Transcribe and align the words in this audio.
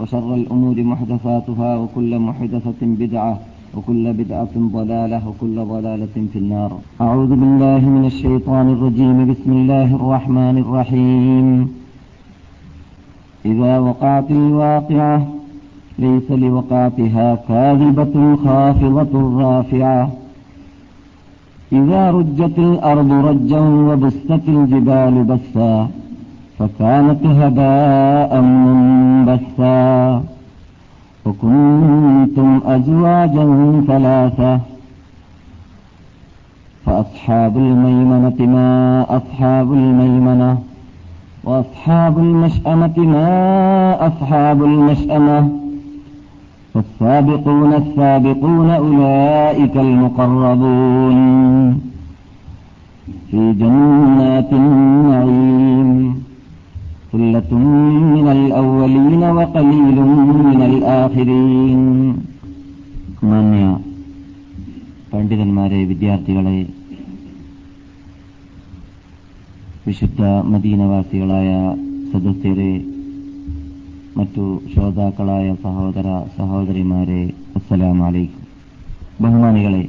وشر 0.00 0.34
الأمور 0.34 0.76
محدثاتها 0.82 1.70
وكل 1.76 2.18
محدثة 2.18 2.80
بدعة 2.82 3.38
وكل 3.74 4.12
بدعة 4.12 4.54
ضلالة 4.56 5.28
وكل 5.28 5.56
ضلالة 5.64 6.16
في 6.32 6.38
النار. 6.38 6.70
أعوذ 7.00 7.32
بالله 7.40 7.82
من 7.96 8.04
الشيطان 8.12 8.66
الرجيم. 8.74 9.18
بسم 9.32 9.50
الله 9.52 9.88
الرحمن 10.00 10.56
الرحيم. 10.64 11.46
إذا 13.44 13.72
وقعت 13.78 14.30
الواقعة 14.30 15.16
ليس 15.98 16.28
لوقعتها 16.30 17.28
كاذبة 17.48 18.14
خافضة 18.44 19.12
رافعة. 19.44 20.10
إذا 21.72 22.10
رجت 22.10 22.56
الأرض 22.58 23.10
رجا 23.12 23.60
وبست 23.88 24.44
الجبال 24.48 25.14
بسا. 25.30 25.88
فكانت 26.60 27.26
هباء 27.26 28.40
منبثا 28.40 30.22
وكنتم 31.26 32.60
أزواجا 32.66 33.44
ثلاثة 33.86 34.60
فأصحاب 36.86 37.56
الميمنة 37.56 38.46
ما 38.46 39.06
أصحاب 39.08 39.72
الميمنة 39.72 40.58
وأصحاب 41.44 42.18
المشأمة 42.18 42.98
ما 42.98 44.06
أصحاب 44.06 44.64
المشأمة 44.64 45.48
والسابقون 46.74 47.74
السابقون 47.74 48.70
أولئك 48.70 49.76
المقربون 49.76 51.20
في 53.30 53.52
جنات 53.52 54.52
النعيم. 54.52 56.29
ثلة 57.11 57.51
من 58.13 58.27
الأولين 58.29 59.23
وقليل 59.37 59.97
من 60.45 60.59
الآخرين 60.71 61.81
മാന്യ 63.23 63.63
പണ്ഡിതന്മാരെ 65.11 65.79
വിദ്യാർത്ഥികളെ 65.91 66.57
വിശുദ്ധ 69.85 70.21
മദീനവാസികളായ 70.51 71.49
സദസ്യരെ 72.11 72.71
മറ്റു 74.17 74.43
ശ്രോതാക്കളായ 74.71 75.47
സഹോദര 75.63 76.07
സഹോദരിമാരെ 76.37 77.21
അസ്സലാമലൈക്കും 77.57 78.41
ബഹുമാനികളെ 79.23 79.83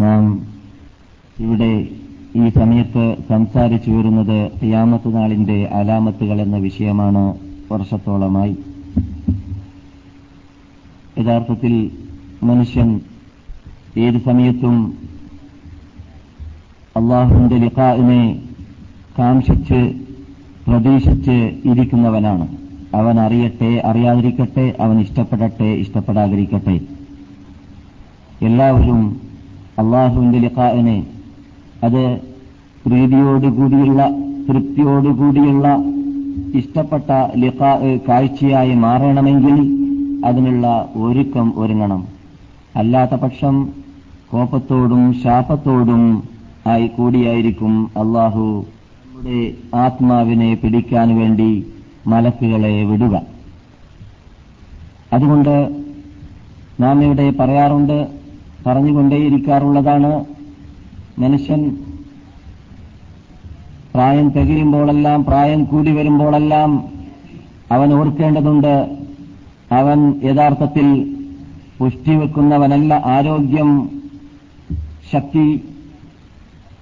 നാം 0.00 0.24
ഇവിടെ 1.36 1.72
ഈ 2.35 2.49
സമയത്ത് 2.49 3.15
സംസാരിച്ചു 3.29 3.91
വരുന്നത് 3.91 4.51
ഖിയാമത്ത് 4.63 5.15
നാളിന്റെ 5.15 5.69
അലാമത്തുകൾ 5.73 6.41
എന്ന 6.41 6.57
വിഷയമാണ് 6.57 7.35
വർഷത്തോളമായി. 7.71 8.57
യഥാർത്ഥത്തിൽ 11.19 11.91
മനുഷ്യൻ 12.43 13.01
ഏത് 13.97 14.21
സമയത്തും 14.21 14.93
അള്ളാഹുവിന്റെ 16.97 17.57
ലിഖാവിനെ 17.57 18.41
കാംക്ഷിച്ച് 19.19 19.93
പ്രതീക്ഷിച്ച് 20.67 21.37
ഇരിക്കുന്നവനാണ്. 21.65 22.47
അവൻ 22.95 23.19
അറിയട്ടെ 23.19 23.81
അറിയാതിരിക്കട്ടെ 23.85 24.75
അവൻ 24.79 24.99
ഇഷ്ടപ്പെടട്ടെ 24.99 25.63
ഇഷ്ടപ്പെടാതിരിക്കട്ടെ. 25.63 26.79
എല്ലാവരും 28.45 29.21
അള്ളാഹുവിന്റെ 29.79 30.39
ലിഖാവിനെ 30.39 31.07
അത് 31.85 32.03
പ്രീതിയോടുകൂടിയുള്ള 32.85 34.01
തൃപ്തിയോടുകൂടിയുള്ള 34.47 35.67
ഇഷ്ടപ്പെട്ട 36.59 37.09
ലിഖാ 37.41 37.71
കാഴ്ചയായി 38.07 38.73
മാറണമെങ്കിൽ 38.85 39.57
അതിനുള്ള 40.27 40.65
ഒരുക്കം 41.05 41.47
ഒരുങ്ങണം. 41.61 42.01
അല്ലാത്ത 42.75 43.15
പക്ഷം 43.23 43.55
കോപത്തോടും 44.31 45.03
ശാപത്തോടും 45.23 46.03
ആയി 46.67 46.87
കൂടിയായിരിക്കും 46.87 47.73
അള്ളാഹു 48.01 48.45
നമ്മുടെ 49.05 49.39
ആത്മാവിനെ 49.83 50.49
പിടിക്കാൻ 50.61 51.09
വേണ്ടി 51.19 51.49
മലക്കുകളെ 52.07 52.71
വിടുക. 52.91 53.15
അതുകൊണ്ട് 55.13 55.55
നാം 56.83 56.97
ഇവിടെ 57.03 57.27
പറയാറുണ്ട് 57.39 57.97
പറഞ്ഞുകൊണ്ടേയിരിക്കാറുള്ളതാണ് 58.65 60.11
മനുഷ്യൻ 61.19 61.77
പ്രായം 63.93 64.29
തികയുമ്പോഴെല്ലാം 64.29 65.25
പ്രായം 65.25 65.65
കൂടി 65.65 65.91
വരുമ്പോഴെല്ലാം 65.91 66.85
അവൻ 67.71 67.93
ഓർക്കേണ്ടതുണ്ട്. 67.93 68.97
അവൻ 69.71 70.21
യഥാർത്ഥത്തിൽ 70.23 71.15
പുഷ്ടിവെക്കുന്നവനല്ല 71.79 73.01
ആരോഗ്യം 73.05 74.01
ശക്തി 75.13 75.69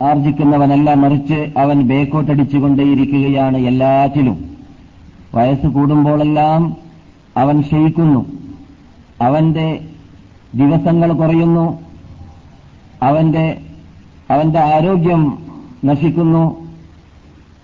ആർജിക്കുന്നവനല്ല 0.03 0.93
മറിച്ച് 0.93 1.53
അവൻ 1.57 1.81
ബേക്കോട്ടടിച്ചുകൊണ്ടേയിരിക്കുകയാണ് 1.81 3.57
എല്ലാറ്റിലും. 3.57 4.57
വയസ്സ് 5.35 5.67
കൂടുമ്പോഴെല്ലാം 5.67 6.77
അവൻ 7.37 7.61
ക്ഷയിക്കുന്നു. 7.61 8.25
അവന്റെ 9.21 9.87
ദിവസങ്ങൾ 10.55 11.13
കുറയുന്നു. 11.13 11.79
അവന്റെ 13.03 13.61
അവന്റെ 14.33 14.59
ആരോഗ്യം 14.59 15.37
നശിക്കുന്നു. 15.85 16.67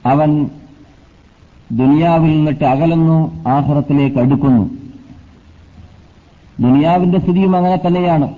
അവൻ 0.05 0.49
ദുനിയാവിൽ 1.71 2.29
നിന്നിട്ട് 2.29 2.63
അകലുന്നു 2.63 3.43
ആഹ്റത്തിലേക്ക് 3.47 4.17
അടുക്കുന്നു. 4.17 4.69
ദുനിയാവിന്റെ 6.59 7.19
സ്ഥിതിയും 7.19 7.55
അങ്ങനെ 7.55 7.87
തന്നെയാണ്. 7.87 8.33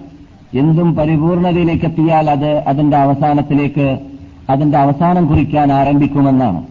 എന്തും 0.54 0.96
പരിപൂർണതയിലേക്ക് 0.96 1.86
എത്തിയാൽ 1.86 2.30
അത് 2.30 2.50
അതിന്റെ 2.64 2.98
അവസാനത്തിലേക്ക് 2.98 4.00
അതിന്റെ 4.50 4.78
അവസാനം 4.78 5.28
കുറിക്കാൻ 5.28 5.74
ആരംഭിക്കുമെന്നാണ്. 5.74 6.68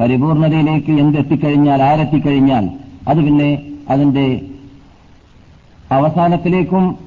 പരിപൂർണതയിലേക്ക് 0.00 0.92
എന്തെത്തിക്കഴിഞ്ഞാൽ 0.92 1.82
ആരെത്തിക്കഴിഞ്ഞാൽ 1.82 2.68
അത് 3.08 3.18
പിന്നെ 3.18 3.62
അതിന്റെ 3.90 4.26
അവസാനത്തിലേക്കും 5.92 6.98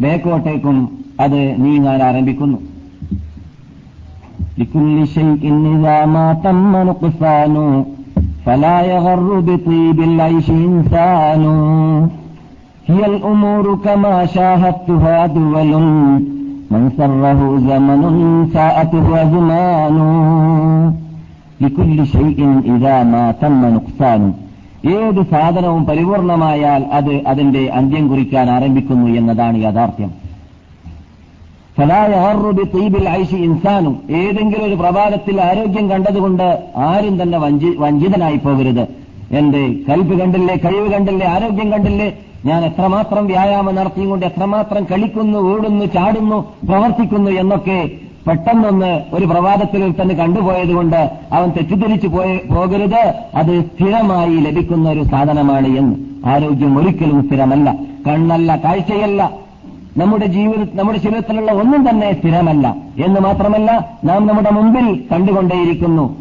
ബേക്കോട്ടേക്കും 0.00 1.04
അത് 1.20 1.64
നീങ്ങാൻ 1.64 2.02
ആരംഭിക്കുന്നു. 2.02 2.71
لكل 4.57 5.07
شيء 5.07 5.43
إذا 5.73 5.97
ما 6.05 6.27
تم 6.43 6.71
نقصان 6.89 7.55
فلا 8.45 8.77
يغر 8.83 9.39
بطيب 9.39 9.97
العيش 9.99 10.47
إنسان 10.49 11.43
هي 12.87 13.01
الأمور 13.05 13.65
كما 13.85 14.25
شاهدتها 14.25 15.17
دول 15.27 15.71
من 16.71 16.83
سره 16.97 17.39
زمن 17.69 18.01
ساءته 18.53 19.07
أزمان 19.23 19.97
لكل 21.61 21.97
شيء 22.07 22.39
إذا 22.75 22.95
ما 23.03 23.25
تم 23.41 23.61
نقصان 23.77 24.21
ഏത് 24.95 25.21
സാധനവും 25.31 25.83
പരിപൂർണമായാൽ 25.85 26.81
അത് 26.97 27.13
അതിന്റെ 27.31 27.61
അന്ത്യം 27.77 28.05
കുറിക്കാൻ 28.09 28.47
ആരംഭിക്കുന്നു 28.55 29.07
എന്നതാണ് 29.19 29.57
യാഥാർത്ഥ്യം 29.65 30.11
ഇൻസാനും. 33.36 34.02
ഏതെങ്കിലും 34.10 34.64
ഒരു 34.64 34.74
പ്രഭാതത്തിൽ 34.74 35.40
ആരോഗ്യം 35.40 35.90
കണ്ടതുകൊണ്ട് 35.90 36.64
ആരും 36.76 37.22
തന്നെ 37.22 37.38
വഞ്ചിതനായി 37.78 38.36
പോകരുത്. 38.36 38.86
എന്റെ 39.32 39.74
കൽപ്പ് 39.88 40.20
കണ്ടില്ലേ 40.20 40.56
കഴിവ് 40.64 40.92
കണ്ടില്ലേ 40.92 41.26
ആരോഗ്യം 41.26 41.72
കണ്ടില്ലേ 41.72 42.18
ഞാൻ 42.44 42.64
എത്രമാത്രം 42.64 43.26
വ്യായാമം 43.26 43.74
നടത്തിയും 43.74 44.10
കൊണ്ട് 44.10 44.26
എത്രമാത്രം 44.26 44.86
കളിക്കുന്നു 44.92 45.38
ഓടുന്നു 45.38 45.84
ചാടുന്നു 45.84 46.52
പ്രവർത്തിക്കുന്നു 46.68 47.30
എന്നൊക്കെ 47.30 47.90
പെട്ടെന്നൊന്ന് 48.28 49.02
ഒരു 49.12 49.26
പ്രഭാതത്തിൽ 49.26 49.94
തന്നെ 50.02 50.14
കണ്ടുപോയതുകൊണ്ട് 50.14 51.10
അവൻ 51.32 51.48
തെറ്റിദ്ധരിച്ചു 51.48 52.06
പോകരുത്. 52.06 53.14
അത് 53.34 53.64
സ്ഥിരമായി 53.64 54.36
ലഭിക്കുന്ന 54.36 54.90
ഒരു 54.90 55.02
സാധനമാണ് 55.02 55.66
എന്ന്. 55.66 55.96
ആരോഗ്യം 56.26 56.78
ഒരിക്കലും 56.78 57.26
സ്ഥിരമല്ല. 57.26 57.74
കണ്ണല്ല 58.06 58.56
കാഴ്ചയല്ല. 58.64 59.30
നമ്മുടെ 59.96 60.26
ജീവിത 60.26 60.66
നമ്മുടെ 60.74 60.98
ജീവിതത്തിലുള്ള 60.98 61.52
ഒന്നും 61.52 61.88
തന്നെ 61.88 62.12
സ്ഥിരമല്ല. 62.12 62.76
എന്ന് 63.04 63.20
മാത്രമല്ല 63.20 63.90
നാം 64.04 64.26
നമ്മുടെ 64.26 64.50
മുമ്പിൽ 64.50 65.04
കണ്ടുകൊണ്ടേയിരിക്കുന്നു 65.12 66.16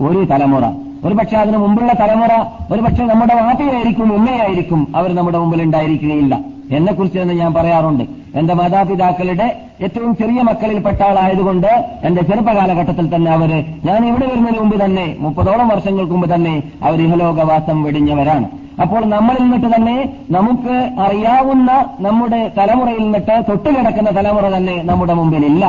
ഒരു 0.00 0.24
തലമുറ. 0.24 0.62
ഒരുപക്ഷെ 1.04 1.36
അതിനു 1.36 1.58
മുമ്പുള്ള 1.58 1.92
തലമുറ 1.92 2.32
ഒരുപക്ഷെ 2.72 3.04
നമ്മുടെ 3.04 3.34
നാട്ടിലായിരിക്കും 3.34 4.12
ഉമ്മയായിരിക്കും 4.14 4.92
അവർ 4.96 5.14
നമ്മുടെ 5.14 5.38
മുമ്പിൽ 5.38 5.62
ഉണ്ടായിരിക്കുകയില്ല. 5.62 6.38
എന്നെക്കുറിച്ച് 6.70 7.18
തന്നെ 7.18 7.34
ഞാൻ 7.34 7.54
പറയാറുണ്ട്. 7.54 8.23
എന്റെ 8.38 8.54
മാതാപിതാക്കളുടെ 8.54 9.46
ഏറ്റവും 9.84 10.16
ചെറിയ 10.16 10.40
മക്കളിൽപ്പെട്ട 10.42 11.00
ആളായതുകൊണ്ട് 11.02 11.70
എന്റെ 12.02 12.22
ചെറുപ്പകാലഘട്ടത്തിൽ 12.22 13.06
തന്നെ 13.14 13.30
അവർ 13.32 13.50
ഞാൻ 13.84 14.00
ഇവിടെ 14.08 14.26
വരുന്നതിന് 14.26 14.60
മുമ്പ് 14.60 14.84
തന്നെ 14.84 15.06
മുപ്പതോളം 15.20 15.68
വർഷങ്ങൾക്ക് 15.68 16.12
മുമ്പ് 16.12 16.28
തന്നെ 16.34 16.54
അവർ 16.82 16.98
ഇഹലോകവാസം 17.06 17.82
വെടിഞ്ഞവരാണ്. 17.82 18.46
അപ്പോൾ 18.82 19.02
നമ്മളിൽ 19.04 19.42
നിന്നിട്ട് 19.42 19.68
തന്നെ 19.76 19.96
നമുക്ക് 20.30 20.76
അറിയാവുന്ന 21.06 21.70
നമ്മുടെ 22.06 22.40
തലമുറയിൽ 22.58 23.02
നിന്നിട്ട് 23.02 23.34
തൊട്ടുകിടക്കുന്ന 23.48 24.10
തലമുറ 24.10 24.46
തന്നെ 24.56 24.76
നമ്മുടെ 24.84 25.14
മുമ്പിലില്ല. 25.14 25.64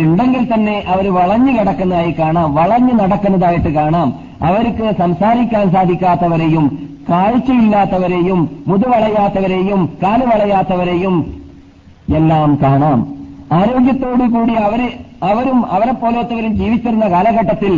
ഉണ്ടെങ്കിൽ 0.00 0.44
തന്നെ 0.54 0.76
അവർ 0.92 1.06
വളഞ്ഞു 1.12 1.52
കിടക്കുന്നതായി 1.58 2.12
കാണാം 2.18 2.54
വളഞ്ഞു 2.54 2.94
നടക്കുന്നതായിട്ട് 3.00 3.70
കാണാം. 3.78 4.08
അവർക്ക് 4.48 4.86
സംസാരിക്കാൻ 4.98 5.64
സാധിക്കാത്തവരെയും 5.72 6.64
കാഴ്ചയില്ലാത്തവരെയും 7.10 8.40
മുതുവളയാത്തവരെയും 8.66 9.80
കാലുവളയാത്തവരെയും 10.02 11.14
എല്ലാം 12.16 12.58
കാണാം. 12.62 12.98
ആരോഗ്യത്തോടു 13.52 14.24
കൂടി 14.34 14.54
അവർ 14.66 14.80
അവരും 15.30 15.58
അവരെ 15.74 15.92
പോലത്തെവരും 15.92 16.52
ജീവിച്ചിരുന്ന 16.56 17.06
കാലഘട്ടത്തിൽ 17.08 17.72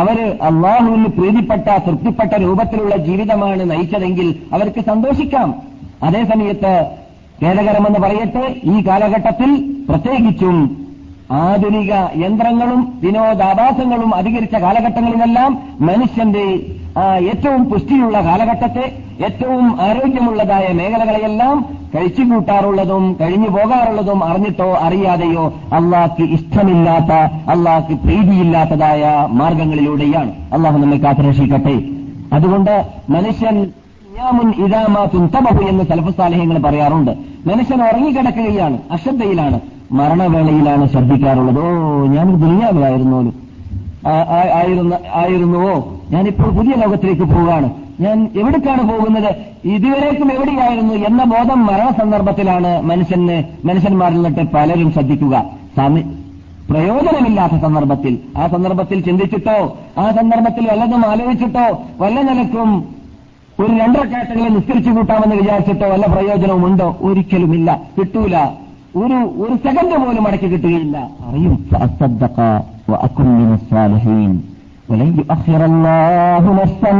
അവർ 0.00 0.18
അള്ളാഹുവിന് 0.48 1.08
പ്രീതിപ്പെട്ട 1.08 1.66
തൃപ്തിപ്പെട്ട 1.86 2.34
രൂപത്തിലുള്ള 2.34 2.96
ജീവിതമാണ് 2.96 3.70
നയിച്ചതെങ്കിൽ 3.70 4.28
അവർക്ക് 4.54 4.80
സന്തോഷിക്കാം. 4.84 5.54
അതേസമയത്ത് 6.02 6.72
ഖേദകരമെന്ന് 7.42 8.00
പറയട്ടെ 8.00 8.44
ഈ 8.72 8.86
കാലഘട്ടത്തിൽ 8.86 9.50
പ്രത്യേകിച്ചും 9.88 10.56
ആധുനിക 11.30 11.92
യന്ത്രങ്ങളും 12.24 12.80
വിനോദാഭാസങ്ങളും 13.02 14.14
അധികരിച്ച 14.14 14.56
കാലഘട്ടങ്ങളിലെല്ലാം 14.56 15.52
മനുഷ്യന്റെ 15.80 16.44
ഏറ്റവും 17.30 17.64
പുഷ്ടിയുള്ള 17.70 18.20
കാലഘട്ടത്തെ 18.24 18.84
ഏറ്റവും 19.20 19.80
ആരോഗ്യമുള്ളതായ 19.80 20.72
മേഖലകളെയെല്ലാം 20.72 21.64
കഴിച്ചുകൂട്ടാറുള്ളതും 21.94 23.16
കഴിഞ്ഞു 23.20 23.48
പോകാറുള്ളതും 23.48 24.24
അറിഞ്ഞിട്ടോ 24.24 24.72
അറിയാതെയോ 24.72 25.54
അള്ളാഹ്ക്ക് 25.72 26.22
ഇഷ്ടമില്ലാത്ത 26.22 27.12
അള്ളാഹ്ക്ക് 27.50 28.00
പ്രീതിയില്ലാത്തതായ 28.00 29.28
മാർഗങ്ങളിലൂടെയാണ് 29.30 30.32
അള്ളാഹു 30.52 30.78
നമ്മെ 30.78 30.96
കാത്തുരക്ഷിക്കട്ടെ. 30.96 31.82
അതുകൊണ്ട് 32.32 32.88
മനുഷ്യൻ 33.10 33.70
ഞാമുൻ 34.18 34.64
ഇതാമാത്തുൻ 34.64 35.26
തബഹു 35.26 35.62
എന്ന് 35.68 35.84
സലഫസാലഹ്യങ്ങൾ 35.84 36.58
പറയാറുണ്ട്. 36.58 37.10
മനുഷ്യൻ 37.46 37.82
ഉറങ്ങിക്കിടക്കുകയാണ് 37.82 38.78
അശ്രദ്ധയിലാണ്. 38.90 39.60
മരണവേളയിലാണ് 39.92 40.88
ശ്രദ്ധിക്കാറുള്ളത്. 40.88 41.60
ഓ 41.60 42.06
ഞാൻ 42.06 42.36
ദുനിയാവിലായിരുന്നോലും. 42.36 43.44
ആയിരുന്നു 44.54 44.96
ആയിരുന്നുവോ? 45.14 45.98
ഞാനിപ്പോൾ 46.10 46.50
പുതിയ 46.50 46.72
ലോകത്തിലേക്ക് 46.76 47.22
പോവുകയാണ്. 47.22 47.70
ഞാൻ 47.99 48.17
എവിടേക്കാണ് 48.35 48.83
പോകുന്നത് 48.89 49.29
ഇതുവരേക്കും 49.69 50.29
എവിടെയായിരുന്നു 50.33 50.93
എന്ന 51.07 51.23
ബോധം 51.31 51.59
മരണസന്ദർഭത്തിലാണ് 51.65 52.71
മനുഷ്യന് 52.89 53.37
മനുഷ്യന്മാരിൽ 53.65 54.19
നിന്നിട്ട് 54.19 54.45
പലരും 54.53 54.89
ശ്രദ്ധിക്കുക 54.93 55.35
സമി- 55.77 56.07
പ്രയോജനമില്ലാത്ത 56.69 57.55
സന്ദർഭത്തിൽ 57.61 58.13
ആ 58.37 58.45
സന്ദർഭത്തിൽ 58.47 58.97
ചിന്തിച്ചിട്ടോ 59.05 59.57
ആ 59.97 60.07
സന്ദർഭത്തിൽ 60.11 60.65
വല്ലതും 60.71 61.03
ആലോചിച്ചിട്ടോ 61.07 61.65
വല്ല 61.99 62.19
നിലക്കും 62.27 62.69
ഒരു 63.57 63.71
രണ്ടരക്കാറ്റങ്ങളെ 63.79 64.49
നിസ്കരിച്ചു 64.51 64.91
കൂട്ടാമെന്ന് 64.91 65.35
വിചാരിച്ചിട്ടോ 65.35 65.87
വല്ല 65.89 66.05
പ്രയോജനവുമുണ്ടോ 66.11 66.87
ഒരിക്കലുമില്ല 67.07 67.69
കിട്ടൂല 67.97 68.35
ഒരു 68.95 69.17
ഒരു 69.41 69.55
സെക്കൻഡ് 69.65 69.97
പോലും 70.03 70.23
മടക്കി 70.25 70.47
കിട്ടുകയില്ല 70.47 70.97
അറിയും 71.27 71.53
فأصدق 71.71 72.37
وأكن 72.87 73.27
من 73.39 73.49
الصالحين 73.59 74.31
ولن 74.89 75.09
يؤخر 75.17 75.61
الله 75.71 76.43
نفسا 76.53 76.91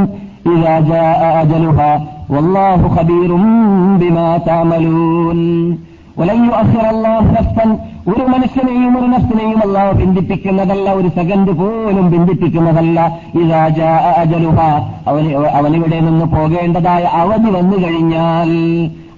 إذا 0.47 0.73
جاء 0.81 1.21
أجلها 1.41 1.91
والله 2.29 2.79
خبير 2.89 3.31
بما 4.01 4.27
تعملون 4.39 5.39
ولن 6.17 6.39
يؤخر 6.45 6.83
الله 6.89 7.21
نفسا 7.33 7.65
ഒരു 8.09 8.23
മനുഷ്യനെയും 8.33 8.93
ഒരു 8.99 9.07
നഫ്സിനെയും 9.07 9.59
അള്ളാഹു 9.65 9.91
ബന്ധിപ്പിക്കുന്നതല്ല 9.99 10.87
ഒരു 10.99 11.09
സെക്കൻഡ് 11.17 11.51
പോലും 11.59 12.05
ബന്ധിപ്പിക്കുന്നതല്ല 12.13 12.97
ഇതാ 13.39 13.63
ജാ 13.77 13.89
അജലുഹ 14.21 14.59
അവന് 15.09 15.29
അവനിവിടെ 15.59 15.99
നിന്ന് 16.07 16.25
പോകേണ്ടതായ 16.33 17.03
അവധി 17.21 17.49
വന്നു 17.57 17.77
കഴിഞ്ഞാൽ 17.83 18.51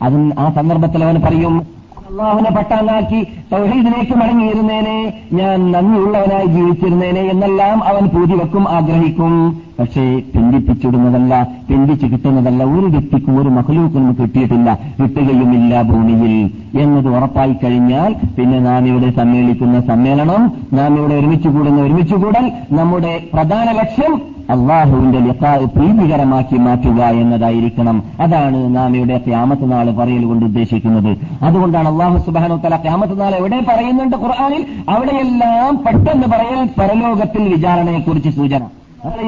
അതിന് 0.06 0.25
ആ 0.44 0.48
സന്ദർഭത്തിൽ 0.57 1.04
അവൻ 1.07 1.18
പറയും 1.25 1.56
അള്ളാഹുനെ 2.04 2.51
പട്ടാനാക്കി 2.51 3.19
തൗഹീദിലേക്ക് 3.51 4.16
മടങ്ങിയിരുന്നേനെ 4.22 4.98
ഞാൻ 5.39 5.60
നന്ദിയുള്ളവനായി 5.74 6.50
ജീവിച്ചിരുന്നേനെ 6.56 7.24
എന്നെല്ലാം 7.33 7.78
അവൻ 7.92 8.06
പൂതിവെക്കും 8.16 8.66
ആഗ്രഹിക്കും 8.78 9.36
പക്ഷേ 9.78 10.23
പിന്തിപ്പിച്ചിടുന്നതല്ല 10.34 11.49
പിന്തിച്ച് 11.69 12.06
കിട്ടുന്നതല്ല 12.06 12.64
ഒരു 12.64 12.87
വ്യക്തിക്കും 12.87 13.40
ഒരു 13.40 13.49
മഹലൂക്കൊന്നും 13.49 14.17
കിട്ടിയിട്ടില്ല. 14.20 14.78
കിട്ടുകയുമില്ല 15.00 15.82
ഭൂമിയിൽ. 15.82 16.50
എന്നത് 16.81 17.08
ഉറപ്പായി 17.08 17.52
കഴിഞ്ഞാൽ 17.52 18.14
പിന്നെ 18.38 18.58
നാം 18.58 18.87
ഇവിടെ 18.87 19.11
സമ്മേളിക്കുന്ന 19.11 19.81
സമ്മേളനം 19.81 20.52
നാം 20.73 20.99
ഇവിടെ 20.99 21.14
ഒരുമിച്ച് 21.14 21.49
കൂടുന്ന 21.49 21.82
ഒരുമിച്ച് 21.82 22.14
കൂടൽ 22.14 22.52
നമ്മുടെ 22.73 23.23
പ്രധാന 23.32 23.70
ലക്ഷ്യം 23.70 24.37
അള്ളാഹുവിന്റെ 24.50 25.19
പ്രീതികരമാക്കി 25.64 26.56
മാറ്റുക 26.56 27.02
എന്നതായിരിക്കണം. 27.02 28.02
അതാണ് 28.20 28.76
നാം 28.76 28.96
ഇവിടെ 28.96 29.19
ക്യാമത്ത് 29.19 29.72
നാൾ 29.72 29.90
പറയൽ 29.90 30.25
കൊണ്ട് 30.25 30.44
ഉദ്ദേശിക്കുന്നത്. 30.44 31.17
അതുകൊണ്ടാണ് 31.43 31.88
അള്ളാഹു 31.88 32.19
സുബാനു 32.19 32.56
തല 32.56 32.76
ക്യാമത്ത് 32.76 33.20
നാൾ 33.20 33.34
എവിടെ 33.34 33.64
പറയുന്നുണ്ട് 33.69 34.17
ഖുർആാനിൽ? 34.17 34.67
അവിടെയെല്ലാം 34.88 35.76
പെട്ടെന്ന് 35.76 36.26
പറയൽ 36.26 36.69
പരലോകത്തിൽ 36.81 37.43
വിചാരണയെക്കുറിച്ച് 37.55 38.31
സൂചന. 38.31 38.61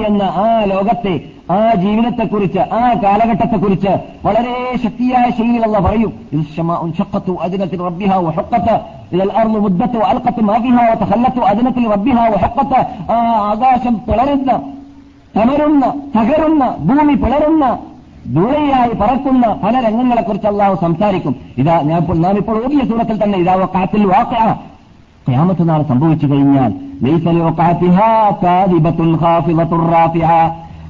എന്ന 0.06 0.22
ആ 0.22 0.64
ലോകത്തെ 0.64 1.20
ആ 1.50 1.74
ജീവിതത്തെക്കുറിച്ച് 1.74 2.58
ആ 2.58 2.94
കാലഘട്ടത്തെക്കുറിച്ച് 3.02 3.92
വളരെ 4.26 4.76
ശക്തിയായ 4.84 5.30
ശൈലിയിലുള്ള 5.30 5.78
പറയും. 5.78 6.12
അതിനത്തിൽ 7.42 7.80
റബ്ബിഹ 7.82 8.12
ഇതിൽ 9.12 9.32
അർന്നു 9.32 9.58
മുദ്ദത്തു 9.58 9.98
അൽക്കത്ത് 9.98 10.40
മാഫിഹ 10.40 10.76
വതഖല്ലത്തു 10.90 11.40
അതിനത്തിൽ 11.40 11.88
റബ്ബിഹ 11.90 12.28
വഹക്കത്ത് 12.28 13.10
ആ 13.12 13.16
ആകാശം 13.50 13.94
പിളരുന്ന 13.94 14.52
തമരുന്ന 15.36 15.84
തകരുന്ന 16.16 16.76
ഭൂമി 16.80 17.14
പിളരുന്ന 17.14 17.78
ദൂരയായി 18.26 18.92
പറക്കുന്ന 18.92 19.46
പല 19.64 19.80
രംഗങ്ങളെക്കുറിച്ച് 19.80 20.46
അള്ളാഹു 20.46 20.74
സംസാരിക്കും. 20.86 21.36
ഇതാ 21.58 21.80
ഞാൻ 21.80 22.20
നാം 22.20 22.36
ഇപ്പോൾ 22.36 22.64
ഓടിയ 22.64 22.84
സൂറത്തിൽ 22.84 23.24
തന്നെ 23.24 23.38
ഇതാ 23.38 23.68
കാത്തിൽ 23.74 24.06
വാക്ക 24.06 24.34
ഖിയാമത്ത് 25.28 25.69
നാൾ 25.69 25.82
സംഭവിച്ചു 25.82 26.26
കഴിഞ്ഞാൽ 26.26 26.72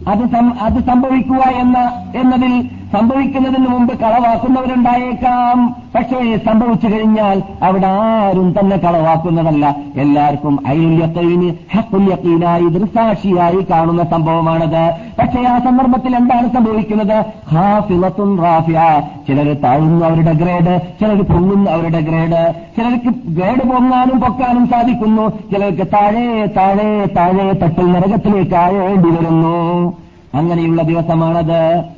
അത് 0.06 0.25
അത് 0.61 0.79
സംഭവിക്കുക 0.87 1.43
എന്ന 1.61 1.79
എന്നതിൽ 2.14 2.52
സംഭവിക്കുന്നതിന് 2.93 3.67
മുമ്പ് 3.69 3.99
കളവാക്കുന്നവരുണ്ടായേക്കാം. 3.99 5.76
പക്ഷേ 5.94 6.37
സംഭവിച്ചു 6.37 6.87
കഴിഞ്ഞാൽ 6.87 7.42
അവിടെ 7.62 7.87
ആരും 7.87 8.54
തന്നെ 8.61 8.76
കളവാക്കുന്നതല്ല. 8.76 9.76
എല്ലാവർക്കും 9.97 10.59
അയുല്യത്തൈന് 10.66 11.54
ഹക്കുല്യക്കീനായി 11.76 12.68
ദൃസാക്ഷിയായി 12.68 13.66
കാണുന്ന 13.71 14.04
സംഭവമാണത്. 14.04 14.95
പക്ഷേ 15.18 15.42
ആ 15.42 15.59
സന്ദർഭത്തിൽ 15.59 16.16
എന്താണ് 16.16 16.54
സംഭവിക്കുന്നത്? 16.54 17.25
ഹാഫിളത്തുൻ 17.49 18.38
റാഫിയ. 18.38 19.02
ചിലർ 19.28 19.54
താഴുന്നു 19.54 20.07
അവരുടെ 20.07 20.33
ഗ്രേഡ് 20.33 20.80
ചിലർ 21.00 21.23
പൊങ്ങുന്നു 21.23 21.71
അവരുടെ 21.71 22.00
ഗ്രേഡ്. 22.00 22.54
ചിലർക്ക് 22.76 23.14
ഗ്രേഡ് 23.26 23.68
പൊങ്ങാനും 23.68 24.21
പൊക്കാനും 24.21 24.66
സാധിക്കുന്നു. 24.66 25.28
ചിലർക്ക് 25.28 25.87
താഴെ 25.92 26.47
താഴെ 26.57 27.07
താഴെ 27.16 27.52
തട്ടിൽ 27.52 27.92
നരകത്തിലേക്ക് 27.92 28.54
ആഴേണ്ടി 28.54 29.11
വരുന്നു. 29.11 29.92
അങ്ങനെയുള്ള 30.35 30.83
ദിവസമാണത്. 30.83 31.98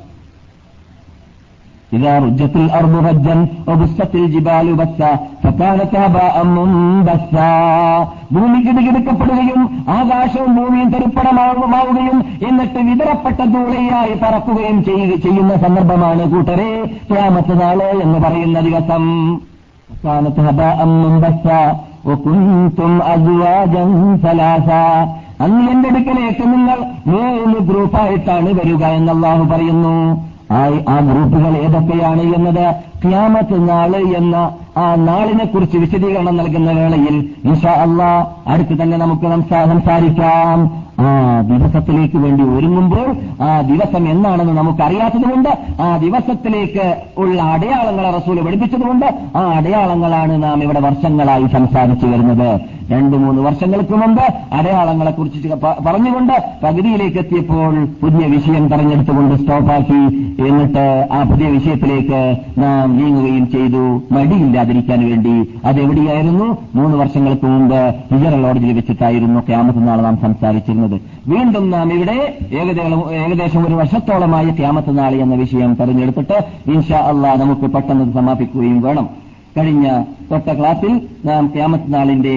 إذا 1.92 2.12
رجت 2.18 2.54
الأرض 2.56 2.94
رجا 3.08 3.36
وبست 3.68 4.12
الجبال 4.16 4.66
بسا 4.74 5.10
فكانت 5.42 5.92
هباء 5.96 6.34
منبثا 6.48 7.54
ഭൂമി 8.34 8.58
കിടുകിടുക്കപ്പെടുകയും 8.64 9.60
ആകാശവും 9.96 10.50
ഭൂമിയും 10.56 10.88
തെരുപ്പടമാവുകയും 10.94 12.16
എന്നിട്ട് 12.44 12.80
വിതരപ്പെട്ട 12.88 13.40
ധൂളയായി 13.54 14.14
പറക്കുകയും 14.22 14.78
ചെയ്യുക 14.88 15.12
ചെയ്യുന്ന 15.24 15.52
സന്ദർഭമാണ് 15.64 16.24
കൂട്ടരെ 16.32 16.70
ക്യാമത്ത് 17.10 17.54
നാള് 17.60 17.90
എന്ന് 18.04 18.18
പറയുന്ന 18.24 18.58
ദിവസം 18.68 19.04
فكانت 19.90 20.36
هباء 20.40 20.78
منبثا 20.94 21.62
وكنتم 22.08 22.92
أزواجا 23.14 23.84
ثلاثا 24.24 24.86
അന്ന് 25.38 25.62
എന്റെ 25.72 25.88
അടുക്കലേക്ക് 25.90 26.44
നിങ്ങൾ 26.52 26.78
മൂന്ന് 27.10 27.58
ഗ്രൂപ്പായിട്ടാണ് 27.68 28.50
വരിക 28.58 28.82
എന്ന് 28.98 29.10
അള്ളാഹു 29.14 29.42
പറയുന്നു 29.50 29.96
ആ 30.89 30.99
ഗ്രൂപ്പുകൾ 30.99 31.57
ഏതൊക്കെയാണ് 31.57 32.21
എന്നത് 32.21 32.75
ക്യാമത്ത് 33.09 33.69
നാൾ 33.69 33.95
എന്ന 33.95 34.51
ആ 34.77 34.95
നാളിനെ 34.95 35.45
കുറിച്ച് 35.45 35.77
വിശദീകരണം 35.77 36.37
നൽകുന്ന 36.37 36.71
വേളയിൽ 36.71 37.29
ഇൻഷാ 37.45 37.71
അള്ളാ 37.71 38.25
അടുത്ത് 38.47 38.81
തന്നെ 38.81 38.97
നമുക്ക് 38.97 39.21
സംസാ- 39.21 39.67
സംസാരിക്കാം. 39.67 40.81
ആ 40.99 41.41
ദിവസത്തിലേക്ക് 41.41 42.17
വേണ്ടി 42.17 42.43
ഒരുങ്ങുമ്പോൾ 42.43 43.15
ആ 43.43 43.61
ദിവസം 43.61 44.09
എന്നാണെന്ന് 44.09 44.53
നമുക്കറിയാത്തതുകൊണ്ട് 44.53 45.49
ആ 45.81 45.97
ദിവസത്തിലേക്ക് 45.97 46.97
ഉള്ള 47.17 47.41
അടയാളങ്ങളെ 47.41 48.09
റസൂൽ 48.09 48.41
പഠിപ്പിച്ചതുകൊണ്ട് 48.41 49.05
ആ 49.35 49.39
അടയാളങ്ങളാണ് 49.39 50.43
നാം 50.43 50.63
ഇവിടെ 50.63 50.79
വർഷങ്ങളായി 50.79 51.47
സംസാരിച്ചു 51.47 52.05
വരുന്നത്. 52.05 52.59
രണ്ടു 52.91 53.17
മൂന്ന് 53.17 53.41
വർഷങ്ങൾക്ക് 53.41 53.95
മുമ്പ് 53.95 54.23
അടയാളങ്ങളെ 54.53 55.11
കുറിച്ച് 55.11 55.49
പറഞ്ഞുകൊണ്ട് 55.87 56.33
പകുതിയിലേക്ക് 56.63 57.17
എത്തിയപ്പോൾ 57.17 57.85
പുതിയ 57.85 58.27
വിഷയം 58.27 58.67
തെരഞ്ഞെടുത്തുകൊണ്ട് 58.67 59.35
സ്റ്റോപ്പാക്കി 59.35 60.01
എന്നിട്ട് 60.47 61.07
ആ 61.11 61.23
പുതിയ 61.23 61.47
വിഷയത്തിലേക്ക് 61.47 62.37
നാം 62.57 62.97
നീങ്ങുകയും 62.97 63.51
ചെയ്തു. 63.51 64.01
മടിയില്ലാതിരിക്കാൻ 64.11 64.99
വേണ്ടി. 65.09 65.51
അതെവിടെയായിരുന്നു? 65.65 66.57
മൂന്ന് 66.75 66.97
വർഷങ്ങൾക്ക് 66.97 67.45
മുമ്പ് 67.45 67.95
ഹിജറ 68.13 68.35
ലോഡ്ജിൽ 68.35 68.73
വെച്ചിട്ടായിരുന്നു 68.73 69.39
ക്യാമത്ത് 69.39 69.87
നാൾ 69.87 70.01
നാം 70.01 70.17
സംസാരിച്ചിരുന്നത്. 70.17 71.01
വീണ്ടും 71.27 71.71
നാം 71.71 71.93
ഇവിടെ 71.93 72.35
ഏകദേശം 72.51 73.15
ഏകദേശം 73.15 73.67
ഒരു 73.67 73.73
വർഷത്തോളമായി 73.73 74.49
ക്യാമത്ത് 74.49 74.97
നാൾ 74.97 75.15
എന്ന 75.15 75.35
വിഷയം 75.35 75.73
തെരഞ്ഞെടുത്തിട്ട് 75.79 76.37
ഇൻഷാ 76.71 76.97
അള്ളാഹ് 76.97 77.41
നമുക്ക് 77.41 77.61
പെട്ടെന്ന് 77.61 78.13
സമാപിക്കുകയും 78.13 78.81
വേണം. 78.81 79.30
കഴിഞ്ഞ 79.57 79.87
തൊട്ട 80.31 80.49
ക്ലാസ്സിൽ 80.59 80.93
നാം 81.25 81.47
ക്യാമത്ത് 81.55 81.93
നാളിന്റെ 81.93 82.33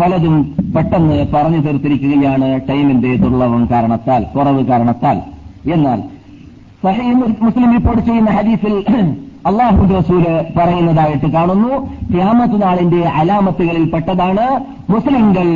പലതും 0.00 0.36
പെട്ടെന്ന് 0.74 1.26
പറഞ്ഞു 1.34 1.60
തീർത്തിരിക്കുകയാണ് 1.66 2.60
ടൈമിന്റെ 2.68 3.10
ദുർലഭം 3.16 3.68
കാരണത്താൽ 3.70 4.22
കുറവ് 4.34 4.62
കാരണത്താൽ. 4.70 5.18
എന്നാൽ 5.74 6.00
സഹീ 6.84 7.06
മുസ്ലിം 7.44 7.72
റിപ്പോർട്ട് 7.76 8.02
ചെയ്യുന്ന 8.08 8.30
ഹദീസിൽ 8.30 8.74
അള്ളാഹു 9.48 9.82
റസൂൽ 9.94 10.22
പറയുന്നതായിട്ട് 10.58 11.26
കാണുന്നു 11.32 11.72
ക്യാമത്ത് 12.12 12.62
നാളിന്റെ 12.62 13.00
അലാമത്തുകളിൽ 13.20 13.84
പെട്ടതാണ് 13.94 14.44
മുസ്ലിംകൾ 14.90 15.48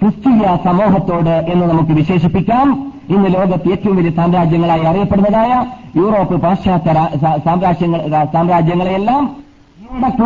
ക്രിസ്തീയ 0.00 0.42
സമൂഹത്തോട് 0.66 1.34
എന്ന് 1.52 1.66
നമുക്ക് 1.66 1.92
വിശേഷിപ്പിക്കാം. 1.92 2.68
ഇന്ന് 3.10 3.34
ലോകത്ത് 3.34 3.70
ഏറ്റവും 3.72 3.96
വലിയ 3.96 4.10
സാമ്രാജ്യങ്ങളായി 4.10 4.84
അറിയപ്പെടുന്നതായ 4.84 5.64
യൂറോപ്പ് 5.96 6.40
പാശ്ചാത്യ 6.40 7.08
സാമ്രാജ്യങ്ങൾ 7.44 8.24
സാമ്രാജ്യങ്ങളെയെല്ലാം 8.32 9.40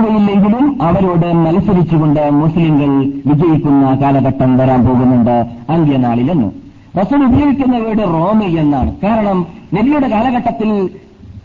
ില്ലെങ്കിലും 0.09 0.83
അവരോട് 0.83 1.33
മത്സരിച്ചുകൊണ്ട് 1.33 2.31
മുസ്ലിങ്ങൾ 2.31 2.89
വിജയിക്കുന്ന 3.27 3.99
കാലഘട്ടം 4.03 4.57
വരാൻ 4.57 4.87
പോകുന്നുണ്ട് 4.87 5.47
അന്ത്യനാളിലെന്ന്. 5.71 6.51
റസൂൽ 7.01 7.25
ഉപയോഗിക്കുന്ന 7.25 7.79
വീട് 7.79 7.99
റോമി 7.99 8.45
എന്നാണ്. 8.45 8.97
കാരണം 9.05 9.47
നബിയുടെ 9.75 10.09
കാലഘട്ടത്തിൽ 10.09 10.91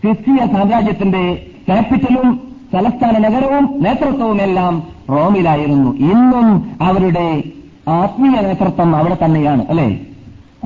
ക്രിസ്തീയ 0.04 0.48
സാമ്രാജ്യത്തിന്റെ 0.54 1.24
ക്യാപിറ്റലും 1.68 2.40
തലസ്ഥാന 2.74 3.18
നഗരവും 3.18 3.70
നേതൃത്വവും 3.84 4.42
എല്ലാം 4.42 4.84
റോമിലായിരുന്നു. 5.10 5.96
ഇന്നും 5.96 6.70
അവരുടെ 6.82 7.44
ആത്മീയ 7.88 8.42
നേതൃത്വം 8.42 8.96
അവിടെ 8.96 9.18
തന്നെയാണ് 9.26 9.66
അല്ലെ? 9.70 10.00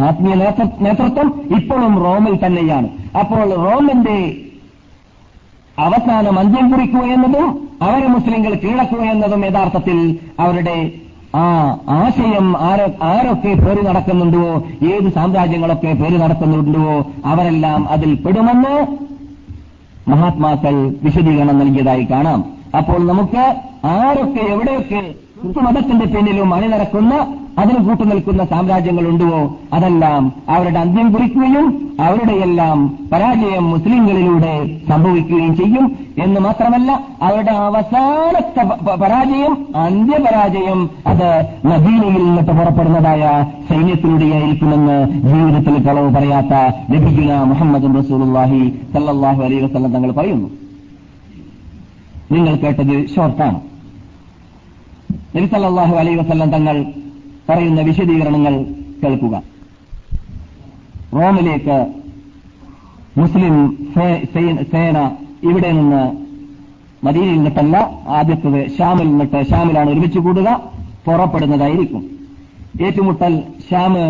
ആത്മീയ 0.02 0.36
നേതൃത്വം 0.82 1.28
ഇപ്പോഴും 1.58 2.04
റോമിൽ 2.04 2.46
തന്നെയാണ്. 2.46 2.90
അപ്പോൾ 3.20 3.56
റോമിന്റെ 3.56 4.46
അവസാനം 5.80 6.40
അന്ത്യം 6.40 6.72
കുറിക്കുക 6.72 7.04
എന്നതും 7.04 7.70
അവരെ 7.82 8.08
മുസ്ലിങ്ങൾ 8.08 8.54
കീഴക്കുക 8.54 9.02
എന്നതും 9.02 9.46
യഥാർത്ഥത്തിൽ 9.46 10.20
അവരുടെ 10.40 10.92
ആ 11.36 11.44
ആശയം 11.90 12.58
ആരോ 12.58 12.86
ആരൊക്കെ 13.02 13.54
പേര് 13.54 13.88
നടക്കുന്നുണ്ടോ 13.88 14.66
ഏത് 14.94 15.14
സാമ്രാജ്യങ്ങളൊക്കെ 15.14 15.94
പേര് 15.94 16.22
നടക്കുന്നുണ്ടോ 16.22 17.06
അവരെല്ലാം 17.26 17.90
അതിൽ 17.90 18.16
പെടുമെന്ന് 18.16 18.76
മഹാത്മാക്കൾ 20.08 20.96
വിശദീകരണം 21.04 21.60
നൽകിയതായി 21.60 22.08
കാണാം. 22.12 22.46
അപ്പോൾ 22.78 23.08
നമുക്ക് 23.08 23.44
ആരൊക്കെ 23.86 24.40
എവിടെയൊക്കെ 24.40 25.14
ക്രിസ്തുമതത്തിന്റെ 25.42 26.06
പിന്നിലും 26.06 26.54
അണിനിരക്കുന്ന 26.54 27.43
അതിന് 27.60 27.80
കൂട്ടുനിൽക്കുന്ന 27.86 28.44
സാമ്രാജ്യങ്ങളുണ്ടോ? 28.52 29.32
അതെല്ലാം 29.74 30.24
അവരുടെ 30.50 30.80
അന്ത്യം 30.80 31.08
കുറിക്കുകയും 31.14 31.66
അവരുടെയെല്ലാം 32.00 32.78
പരാജയം 33.12 33.66
മുസ്ലിങ്ങളിലൂടെ 33.72 34.54
സംഭവിക്കുകയും 34.90 35.54
ചെയ്യും. 35.58 35.86
എന്ന് 36.24 36.40
മാത്രമല്ല 36.42 36.92
അവരുടെ 37.22 37.52
അവസാന 37.52 38.34
പരാജയം 39.04 39.54
അന്ത്യപരാജയം 39.76 40.80
അത് 41.08 41.30
നദീനയിൽ 41.66 42.24
നിന്നിട്ട് 42.26 42.52
പുറപ്പെടുന്നതായ 42.52 43.24
സൈന്യത്തിലൂടെയായിരിക്കുമെന്ന് 43.70 44.98
ജീവിതത്തിൽ 45.30 45.78
കളവ് 45.88 46.10
പറയാത്ത 46.16 46.54
ലഭിക്കുന്ന 46.94 47.44
മുഹമ്മദ് 47.52 47.96
റസൂലുല്ലാഹി 48.00 48.62
സല്ലാഹു 48.94 49.42
അലൈ 49.44 49.60
വസ്ലം 49.60 49.92
തങ്ങൾ 49.94 50.12
പറയുന്നു. 50.12 50.50
നിങ്ങൾ 52.32 52.56
കേട്ടത് 52.56 52.96
ഷോർട്ടാണ് 53.16 53.60
നബി 55.36 55.46
സല്ലാഹു 55.46 55.96
അലൈ 55.96 56.16
വസ്ലം 56.16 56.52
തങ്ങൾ 56.52 56.78
പറയുന്ന 57.50 57.82
വിശദീകരണങ്ങൾ 57.82 58.54
കേൾക്കുക. 59.04 59.36
റോമിലേക്ക് 61.14 61.78
മുസ്ലിം 63.18 63.56
സേന 64.72 64.98
ഇവിടെ 65.44 65.72
നിന്ന് 65.72 66.04
മദീനയിൽ 67.06 67.36
നിന്നിട്ടല്ല 67.36 67.78
ആദ്യത്തത് 68.08 68.60
ഷാമിൽ 68.78 69.08
നിന്നിട്ട് 69.08 69.40
ഷാമിലാണ് 69.50 69.90
ഒരുമിച്ച് 69.90 70.20
കൂടുക 70.20 70.50
പുറപ്പെടുന്നതായിരിക്കും. 71.06 72.04
ഏറ്റുമുട്ടൽ 72.86 73.34
ഷാമ് 73.70 74.06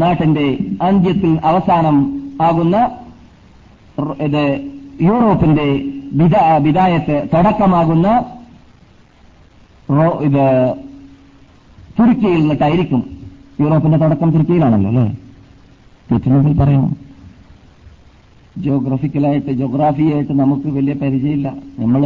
നാട്ടിന്റെ 0.00 0.46
അന്ത്യത്തിൽ 0.82 1.40
അവസാനം 1.44 1.96
ആകുന്ന 2.42 2.76
ഇത് 4.20 4.44
യൂറോപ്പിന്റെ 5.00 5.66
വിദായത്ത് 6.60 7.16
തുടക്കമാകുന്ന 7.34 8.08
ഇത് 10.26 10.46
തുർക്കിയിൽ 11.98 12.40
നിന്നിട്ടായിരിക്കും 12.40 13.00
യൂറോപ്പിന്റെ 13.60 13.98
തുടക്കം 13.98 14.30
തുർക്കിയിലാണല്ലോ 14.30 14.90
അല്ലേ? 14.90 15.06
തെറ്റിനെങ്കിൽ 16.10 16.54
പറയാം 16.60 16.96
ജോഗ്രഫിക്കലായിട്ട് 18.58 19.52
ജോഗ്രാഫിയായിട്ട് 19.52 20.32
നമുക്ക് 20.32 20.68
വലിയ 20.68 20.94
പരിചയമില്ല. 20.94 21.52
നമ്മൾ 21.78 22.02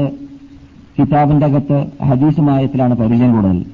കിതാബിന്റെ 0.99 1.47
അകത്ത് 1.47 1.78
ഹദീസുമായത്തിലാണ് 2.05 2.95
പരിചയം 2.95 3.33
കൂടുതൽ. 3.33 3.64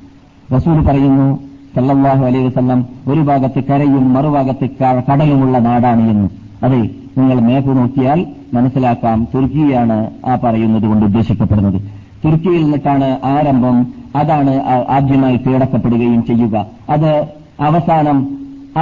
റസൂൽ 0.57 0.79
പറയുന്നു 0.87 1.27
സല്ലാഹു 1.75 2.25
അലൈഹി 2.25 2.45
വസ്ലം 2.47 2.87
ഒരു 3.09 3.21
ഭാഗത്ത് 3.21 3.65
കരയും 3.65 4.13
മറുഭാഗത്ത് 4.15 4.69
കടലുമുള്ള 5.09 5.59
നാടാണ് 5.59 6.11
എന്ന്. 6.11 6.29
അതെ 6.63 6.91
നിങ്ങൾ 7.19 7.41
മേപ്പ് 7.41 7.77
നോക്കിയാൽ 7.77 8.27
മനസ്സിലാക്കാം 8.55 9.29
തുർക്കിയാണ് 9.35 10.11
ആ 10.27 10.35
പറയുന്നത് 10.45 10.83
കൊണ്ട് 10.83 11.05
ഉദ്ദേശിക്കപ്പെടുന്നത്. 11.07 11.79
തുർക്കിയിൽ 12.25 12.63
നിന്നിട്ടാണ് 12.63 13.19
ആരംഭം 13.25 13.77
അതാണ് 14.21 14.53
ആദ്യമായി 14.97 15.37
കീഴടക്കപ്പെടുകയും 15.37 16.25
ചെയ്യുക. 16.27 16.67
അത് 16.95 17.13
അവസാനം 17.61 18.19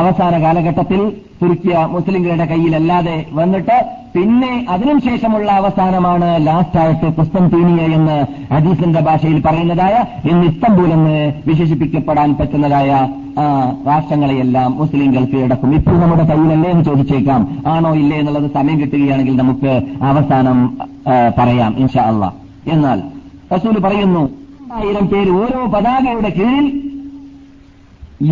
അവസാന 0.00 0.34
കാലഘട്ടത്തിൽ 0.42 1.00
തുർക്കിയ 1.42 1.76
മുസ്ലിംകളുടെ 1.92 2.44
കയ്യിലല്ലാതെ 2.44 3.14
വന്നിട്ട് 3.32 3.76
പിന്നെ 4.14 4.66
അതിനുശേഷമുള്ള 4.68 5.52
അവസാനമാണ് 5.52 6.46
ലാസ്റ്റായിട്ട് 6.46 7.08
കുസ്തന്തീനിയ 7.18 7.84
എന്ന് 7.96 8.16
ഹദീസിന്റെ 8.54 9.00
ഭാഷയിൽ 9.00 9.38
പറയുന്നതായ 9.46 9.94
ഇന്ന് 10.30 10.44
ഇസ്തംബൂൽ 10.50 10.90
എന്ന് 10.92 11.16
വിശേഷിപ്പിക്കപ്പെടാൻ 11.46 12.30
പറ്റുന്നതായ 12.40 12.90
രാഷ്ട്രങ്ങളെയെല്ലാം 13.88 14.70
മുസ്ലിങ്ങൾ 14.78 15.24
കീഴടക്കും 15.24 15.74
ഇപ്പോൾ 15.74 15.96
നമ്മുടെ 15.98 16.24
കയ്യിലല്ലേ 16.30 16.70
എന്ന് 16.70 16.84
ചോദിച്ചേക്കാം. 16.84 17.42
ആണോ 17.66 17.94
ഇല്ലേ 17.94 18.16
എന്നുള്ളത് 18.18 18.50
സമയം 18.58 18.80
കിട്ടുകയാണെങ്കിൽ 18.80 19.36
നമുക്ക് 19.36 19.72
അവസാനം 20.10 20.58
പറയാം 21.38 21.74
ഇൻഷാ 21.78 22.02
അള്ളാഹ് 22.02 22.36
എന്നാൽ 22.74 23.00
റസൂൽ 23.54 23.76
പറയുന്നു 23.86 24.22
ആയിരം 24.76 25.06
പേര് 25.06 25.30
ഓരോ 25.30 25.60
പതാകയുടെ 25.66 26.28
കീഴിൽ 26.28 26.66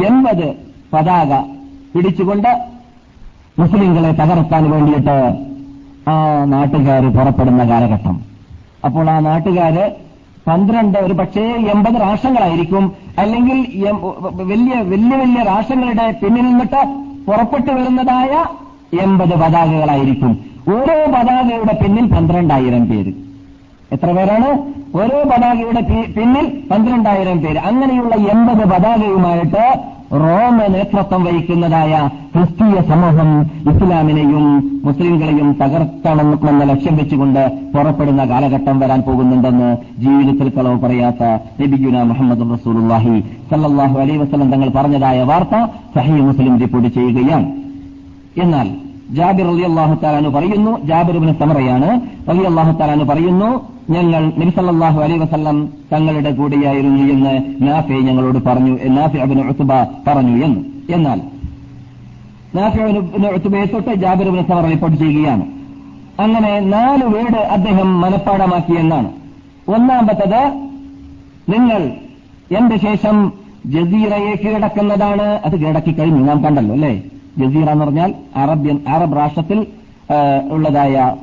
എൺപത് 0.09 0.47
പതാക 0.93 1.31
പിടിച്ചുകൊണ്ട് 1.95 2.51
മുസ്ലിങ്ങളെ 3.59 4.11
തകർത്താൻ 4.13 4.71
വേണ്ടിയിട്ട് 4.71 5.17
ആ 6.11 6.15
നാട്ടുകാർ 6.45 7.05
പുറപ്പെടുന്ന 7.17 7.63
കാലഘട്ടം. 7.71 8.17
അപ്പോൾ 8.85 9.11
ആ 9.11 9.19
നാട്ടുകാര് 9.19 9.85
പന്ത്രണ്ട് 10.49 10.99
ഒരു 10.99 11.15
പക്ഷേ 11.15 11.45
എൺപത് 11.75 12.01
രാഷ്ട്രങ്ങളായിരിക്കും. 12.01 12.85
അല്ലെങ്കിൽ 13.19 13.59
വലിയ 14.53 14.75
വലിയ 14.93 15.15
വലിയ 15.23 15.43
രാഷ്ട്രങ്ങളുടെ 15.43 16.07
പിന്നിൽ 16.23 16.45
നിന്നിട്ട് 16.45 16.83
പുറപ്പെട്ടു 17.27 17.71
വരുന്നതായ 17.73 18.33
എൺപത് 19.05 19.35
പതാകകളായിരിക്കും. 19.43 20.33
ഓരോ 20.75 20.97
പതാകയുടെ 21.17 21.75
പിന്നിൽ 21.83 22.07
പന്ത്രണ്ടായിരം 22.15 22.85
പേര്. 22.91 23.13
എത്ര 23.95 24.09
പേരാണ്? 24.17 24.49
ഓരോ 25.01 25.19
പതാകയുടെ 25.31 25.83
പിന്നിൽ 26.17 26.47
പന്ത്രണ്ടായിരം 26.71 27.39
പേര്. 27.45 27.61
അങ്ങനെയുള്ള 27.69 28.15
എൺപത് 28.33 28.65
പതാകയുമായിട്ട് 28.73 29.65
റോമ 30.23 30.59
നേതൃത്വം 30.75 31.23
വഹിക്കുന്നതായ 31.25 31.93
ക്രിസ്തീയ 32.35 32.77
സമൂഹം 32.91 33.31
ഇസ്ലാമിനെയും 33.71 34.45
മുസ്ലിങ്ങളെയും 34.87 35.49
തകർക്കണമെന്ന 35.61 36.65
ലക്ഷ്യം 36.71 36.95
വെച്ചുകൊണ്ട് 37.01 37.41
പുറപ്പെടുന്ന 37.75 38.25
കാലഘട്ടം 38.31 38.77
വരാൻ 38.83 39.01
പോകുന്നുണ്ടെന്ന് 39.07 39.71
ജീവിതത്തിൽ 40.05 40.49
കളവ് 40.57 40.79
പറയാത്ത 40.85 41.23
നബിഗുന 41.61 42.03
മുഹമ്മദ് 42.11 42.47
റസൂലുല്ലാഹി 42.55 43.15
സല്ലാഹു 43.53 43.97
അലൈ 44.05 44.17
വസ്ലം 44.23 44.51
തങ്ങൾ 44.55 44.71
പറഞ്ഞതായ 44.79 45.23
വാർത്ത 45.23 45.55
സഹി 45.97 46.21
മുസ്ലിം 46.29 46.55
റിപ്പോർട്ട് 46.65 46.91
ചെയ്യുകയാണ്. 46.99 47.49
എന്നാൽ 48.45 48.69
ജാബിർ 49.19 49.47
അലി 49.55 49.65
അള്ളാഹു 49.71 49.95
താലാന് 50.05 50.31
പറയുന്നു 50.37 50.73
ജാബിറുബിന് 50.93 51.35
സമറയാണ് 51.43 51.91
അലി 52.33 52.43
അള്ളാഹു 52.53 52.73
താലാന് 52.81 53.05
പറയുന്നു 53.13 53.51
ഞങ്ങൾ 53.91 54.23
നബിസല്ലാഹു 54.39 55.01
അലൈ 55.01 55.17
വസല്ലം 55.19 55.69
തങ്ങളുടെ 55.93 56.31
കൂടെയായിരുന്നു 56.31 57.03
എന്ന് 57.13 57.35
നാഫെ 57.67 57.95
ഞങ്ങളോട് 57.95 58.39
പറഞ്ഞു. 58.47 58.73
നാഫി 58.89 59.19
അബിന് 59.19 59.43
ഉത്തുബ 59.49 59.73
പറഞ്ഞു 60.07 60.45
എന്ന്. 60.45 60.61
എന്നാൽ 60.95 61.21
നാഫി 62.55 62.81
ഉത്തുബയെ 63.37 63.65
തൊട്ട് 63.65 63.95
ജാബിർ 63.95 64.27
സമറ 64.49 64.65
റിപ്പോർട്ട് 64.65 64.99
ചെയ്യുകയാണ്. 64.99 65.45
അങ്ങനെ 66.21 66.61
നാല് 66.61 67.05
വീട് 67.05 67.41
അദ്ദേഹം 67.57 68.01
മനഃപ്പാടമാക്കി 68.01 68.75
എന്നാണ്. 68.79 69.11
ഒന്നാമത്തത് 69.69 70.43
നിങ്ങൾ 71.53 71.83
എന്റെ 72.59 72.77
ശേഷം 72.79 73.33
ജസീറയെ 73.67 74.35
കീഴടക്കുന്നതാണ്. 74.35 75.27
അത് 75.45 75.55
കീഴടക്കി 75.61 75.93
കഴിഞ്ഞു. 75.93 76.23
നാം 76.25 76.45
കണ്ടല്ലോ 76.45 76.75
അല്ലേ? 76.75 76.93
ജസീറ 77.39 77.69
എന്ന് 77.71 77.85
പറഞ്ഞാൽ 77.85 78.15
അറബ്യൻ 78.37 78.79
അറബ് 78.89 79.17
രാഷ്ട്രത്തിൽ 79.17 79.67
ഉള്ളതായ 80.53 81.15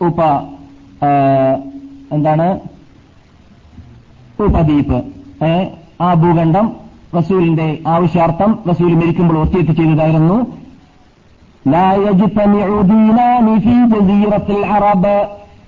ഉപ 0.00 0.20
എന്താണ്? 2.16 2.48
ഉപദീപ് 4.46 4.98
ആ 6.06 6.08
ഭൂഖണ്ഡം 6.22 6.66
റസൂലിന്റെ 7.18 7.66
ആവശ്യാർത്ഥം 7.94 8.50
റസൂൽ 8.70 8.92
മരിക്കുമ്പോൾ 9.00 9.36
ഒത്തിയിട്ട് 9.44 9.72
ചെയ്തതായിരുന്നു 9.80 10.38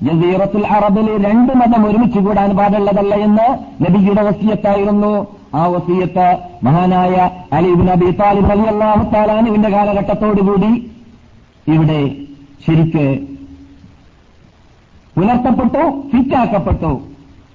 ജസീറത്തുൽ 0.06 0.64
അറബിൽ 0.76 1.06
രണ്ട് 1.26 1.52
മതം 1.60 1.82
ഒരുമിച്ച് 1.88 2.20
കൂടാൻ 2.24 2.50
പാടുള്ളതല്ല 2.56 3.14
എന്ന് 3.26 3.46
നബിയുടെ 3.84 4.22
വസീയത്തായിരുന്നു. 4.26 5.12
ആ 5.60 5.62
വസീയത്ത് 5.74 6.26
മഹാനായ 6.66 7.14
അലിബിൻ 7.58 7.86
നബി 7.90 8.08
താലിബ് 8.20 8.50
അലി 8.54 8.66
അള്ളാഹു 8.72 9.04
താലാനുവിന്റെ 9.14 9.70
കാലഘട്ടത്തോടുകൂടി 9.76 10.72
ഇവിടെ 11.66 12.00
ശരിക്ക് 12.66 13.06
പുലർത്തപ്പെട്ടു 15.16 16.02
ഫിറ്റാക്കപ്പെട്ടു. 16.14 17.00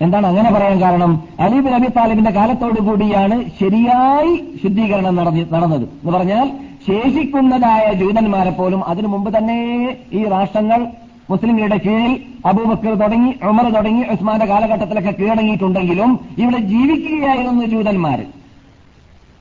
എന്താണ് 0.01 0.27
അങ്ങനെ 0.27 0.51
പറയാൻ 0.51 0.81
കാരണം? 0.81 1.23
അലീബ് 1.39 1.67
നബി 1.67 1.87
താലിബിന്റെ 1.87 2.31
കാലത്തോടുകൂടിയാണ് 2.31 3.45
ശരിയായി 3.59 4.43
ശുദ്ധീകരണം 4.63 5.15
നടന്നി- 5.15 5.53
നടന്നത്. 5.53 5.83
എന്ന് 5.83 6.11
പറഞ്ഞാൽ 6.11 6.51
ശേഷിക്കുന്നതായ 6.87 7.93
ജൂതന്മാരെ 7.93 8.49
പോലും 8.49 8.85
അതിനു 8.85 9.07
മുമ്പ് 9.07 9.37
തന്നെ 9.37 9.97
ഈ 10.13 10.23
രാഷ്ട്രങ്ങൾ 10.23 10.87
മുസ്ലിങ്ങളുടെ 11.29 11.77
കീഴിൽ 11.77 12.19
അബൂബക്കർ 12.45 12.93
തുടങ്ങി 12.93 13.33
ഉമർ 13.43 13.71
തുടങ്ങി 13.71 14.03
ഉസ്മാന്റെ 14.11 14.45
കാലഘട്ടത്തിലൊക്കെ 14.45 15.11
കീഴടങ്ങിയിട്ടുണ്ടെങ്കിലും 15.11 16.19
ഇവിടെ 16.37 16.57
ജീവിക്കുകയായിരുന്നു 16.57 17.65
ജൂതന്മാർ. 17.65 18.25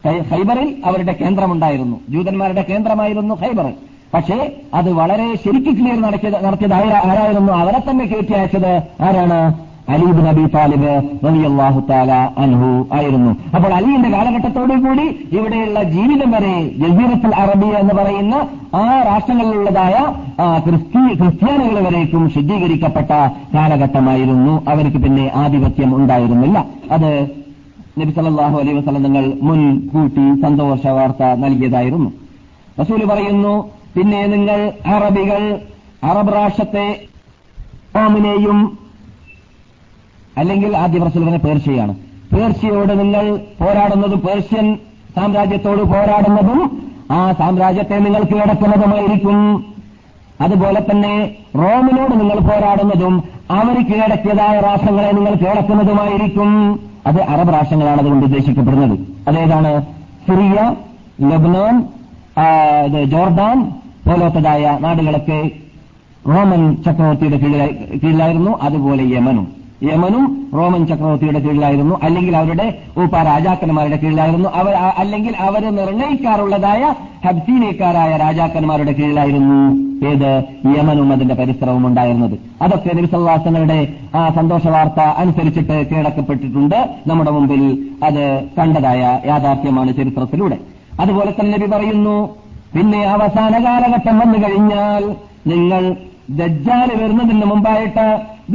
ഖൈബറിൽ 0.07 0.77
അവരുടെ 0.85 1.13
കേന്ദ്രമുണ്ടായിരുന്നു. 1.13 2.01
ജൂതന്മാരുടെ 2.09 2.63
കേന്ദ്രമായിരുന്നു 2.63 3.35
ഹൈബർ 3.35 3.73
പക്ഷേ 4.15 4.37
അത് 4.79 4.91
വളരെ 5.01 5.27
ശരിക്ക് 5.43 5.73
ക്ലിയർ 5.79 5.99
നടത്തിയത് 6.07 6.39
നടത്തിയത് 6.45 6.75
ആരായിരുന്നു? 7.11 7.53
അവരെ 7.63 7.81
തന്നെ 7.89 8.05
കയറ്റി 8.13 8.35
അയച്ചത് 8.39 8.73
ആരാണ്? 9.09 9.41
അലീബ് 9.95 10.23
നബി 10.27 10.43
താലിബ് 10.55 10.91
റളിയല്ലാഹു 11.27 11.81
താല 11.91 12.11
അൻഹു 12.43 12.69
ആയിരുന്നു. 12.97 13.31
അപ്പോൾ 13.57 13.71
അലിയുടെ 13.77 14.09
കാലഘട്ടത്തോടു 14.15 14.75
കൂടി 14.85 15.07
ഇവിടെയുള്ള 15.37 15.79
ജീവിതം 15.95 16.31
വരെ 16.35 16.53
ജസീറത്തുൽ 16.83 17.35
അറബി 17.45 17.71
എന്ന് 17.81 17.95
പറയുന്ന 18.01 18.35
ആ 18.81 18.83
രാഷ്ട്രങ്ങളിലുള്ളതായ 19.09 19.97
ക്രിസ്തി 20.67 21.03
ക്രിസ്ത്യാനികൾ 21.21 21.79
വരേക്കും 21.89 22.23
ശുദ്ധീകരിക്കപ്പെട്ട 22.37 23.11
കാലഘട്ടമായിരുന്നു. 23.57 24.55
അവർക്ക് 24.75 25.01
പിന്നെ 25.07 25.27
ആധിപത്യം 25.43 25.91
ഉണ്ടായിരുന്നില്ല. 25.99 26.59
അത് 26.97 27.11
നബി 28.01 28.13
സല്ലല്ലാഹു 28.19 28.57
അലൈഹി 28.63 28.79
വസല്ലം 28.79 29.03
നിങ്ങൾ 29.09 29.27
മുൻകൂട്ടി 29.49 30.27
സന്തോഷ 30.47 30.87
വാർത്ത 30.99 31.35
നൽകിയതായിരുന്നു. 31.45 32.11
റസൂൽ 32.81 33.01
പറയുന്നു 33.13 33.55
പിന്നെ 33.97 34.27
നിങ്ങൾ 34.27 34.73
അറബികൾ 34.87 35.59
അറബ് 36.05 36.33
രാഷ്ട്രത്തെ 36.35 36.87
ഓമിനെയും 38.03 38.79
അല്ലെങ്കിൽ 40.37 40.77
ആദ്യ 40.77 40.99
പ്രസിഡന്റ് 40.99 41.37
പേർഷ്യയാണ്. 41.37 41.95
പേർഷ്യയോട് 42.33 43.01
നിങ്ങൾ 43.01 43.37
പോരാടുന്നതും 43.61 44.21
പേർഷ്യൻ 44.21 44.79
സാമ്രാജ്യത്തോട് 45.17 45.83
പോരാടുന്നതും 45.83 46.61
ആ 47.11 47.33
സാമ്രാജ്യത്തെ 47.33 47.97
നിങ്ങൾ 47.99 48.23
കീഴടക്കുന്നതുമായിരിക്കും. 48.23 49.65
അതുപോലെ 50.41 50.81
തന്നെ 50.91 51.35
റോമിനോട് 51.55 52.21
നിങ്ങൾ 52.21 52.39
പോരാടുന്നതും 52.39 53.25
അവർ 53.51 53.77
കീഴടക്കിയതായ 53.87 54.61
രാഷ്ട്രങ്ങളെ 54.61 55.11
നിങ്ങൾ 55.11 55.35
കീഴടക്കുന്നതുമായിരിക്കും. 55.35 56.81
അത് 57.07 57.21
അറബ് 57.23 57.53
രാഷ്ട്രങ്ങളാണ് 57.53 58.01
അതുകൊണ്ട് 58.01 58.27
ഉദ്ദേശിക്കപ്പെടുന്നത്. 58.27 58.99
അതേതാണ് 59.29 59.83
സിറിയ 60.29 60.77
ഇത് 61.19 61.37
ജോർദാൻ 63.05 63.73
പോലത്തതായ 64.07 64.79
നാടുകളൊക്കെ 64.81 65.51
റോമൻ 66.29 66.83
ചക്രവർത്തിയുടെ 66.83 67.37
കീഴിലായിരുന്നു. 68.05 68.59
അതുപോലെ 68.63 69.05
യമനും. 69.17 69.61
യമനും 69.83 70.51
റോമൻ 70.55 70.87
ചക്രവർത്തിയുടെ 70.87 71.39
കീഴിലായിരുന്നു. 71.39 71.99
അല്ലെങ്കിൽ 72.03 72.37
അവരുടെ 72.37 72.79
ഉപ 72.97 73.17
രാജാക്കന്മാരുടെ 73.17 73.97
കീഴിലായിരുന്നു. 73.97 74.49
അവർ 74.49 74.75
അല്ലെങ്കിൽ 74.75 75.37
അവർ 75.37 75.77
നിർണയിക്കാറുള്ളതായ 75.77 76.95
ഹബ്സീനേക്കാരായ 77.27 78.17
രാജാക്കന്മാരുടെ 78.17 78.93
കീഴിലായിരുന്നു 78.93 79.91
ഏത് 80.07 80.45
യമനും 80.79 81.13
അതിന്റെ 81.13 81.35
പരിസരവും 81.35 81.87
ഉണ്ടായിരുന്നത്. 81.87 82.39
അതൊക്കെ 82.63 82.97
നബിസല്ലാസങ്ങളുടെ 82.97 83.93
ആ 84.15 84.29
സന്തോഷ 84.29 84.67
വാർത്ത 84.67 85.01
അനുസരിച്ചിട്ട് 85.01 85.87
കീഴടക്കപ്പെട്ടിട്ടുണ്ട്. 85.91 86.89
നമ്മുടെ 87.07 87.31
മുമ്പിൽ 87.31 87.89
അത് 88.05 88.45
കണ്ടതായ 88.59 89.21
യാഥാർത്ഥ്യമാണ് 89.27 89.97
ചരിത്രത്തിലൂടെ. 89.97 90.59
അതുപോലെ 91.03 91.31
തന്നെ 91.31 91.53
നബി 91.57 91.69
പറയുന്നു 91.75 92.17
പിന്നെ 92.75 93.01
അവസാന 93.15 93.55
കാലഘട്ടം 93.67 94.19
വന്നു 94.19 94.39
കഴിഞ്ഞാൽ 94.43 95.05
നിങ്ങൾ 95.53 95.83
ദജ്ജാൽ 96.41 96.89
വരുന്നതിന് 97.01 97.47
മുമ്പായിട്ട് 97.53 98.05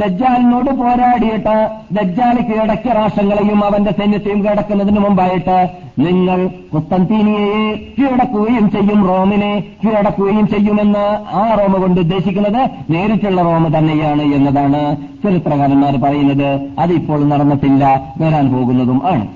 ദജ്ജാലിനോട് 0.00 0.70
പോരാടിയിട്ട് 0.78 1.54
ദജ്ജാൽ 1.96 2.36
കീഴടക്കിയ 2.48 2.92
രാഷ്ട്രങ്ങളെയും 2.92 3.60
അവന്റെ 3.64 3.92
സൈന്യത്തെയും 3.98 4.40
കീഴടക്കുന്നതിന് 4.44 5.00
മുമ്പായിട്ട് 5.00 5.56
നിങ്ങൾ 6.04 6.38
കുസ്തന്തീനിയയെ 6.72 7.62
കീഴടക്കുകയും 7.98 8.66
ചെയ്യും 8.70 9.00
റോമിനെ 9.08 9.52
കീഴടക്കുകയും 9.84 10.46
ചെയ്യുമെന്ന് 10.48 11.06
ആ 11.40 11.44
റോമ 11.60 11.74
കൊണ്ട് 11.82 12.00
ഉദ്ദേശിക്കുന്നത് 12.00 12.60
നേരിട്ടുള്ള 12.90 13.42
റോമ 13.42 13.78
തന്നെയാണ് 13.78 14.22
എന്നതാണ് 14.38 14.82
ചരിത്രകാരന്മാർ 15.24 15.96
പറയുന്നത്. 16.02 16.50
അതിപ്പോൾ 16.78 17.22
നടന്നിട്ടില്ല 17.28 17.84
വരാൻ 18.22 18.46
പോകുന്നതും 18.54 19.00
ആണ്. 19.12 19.26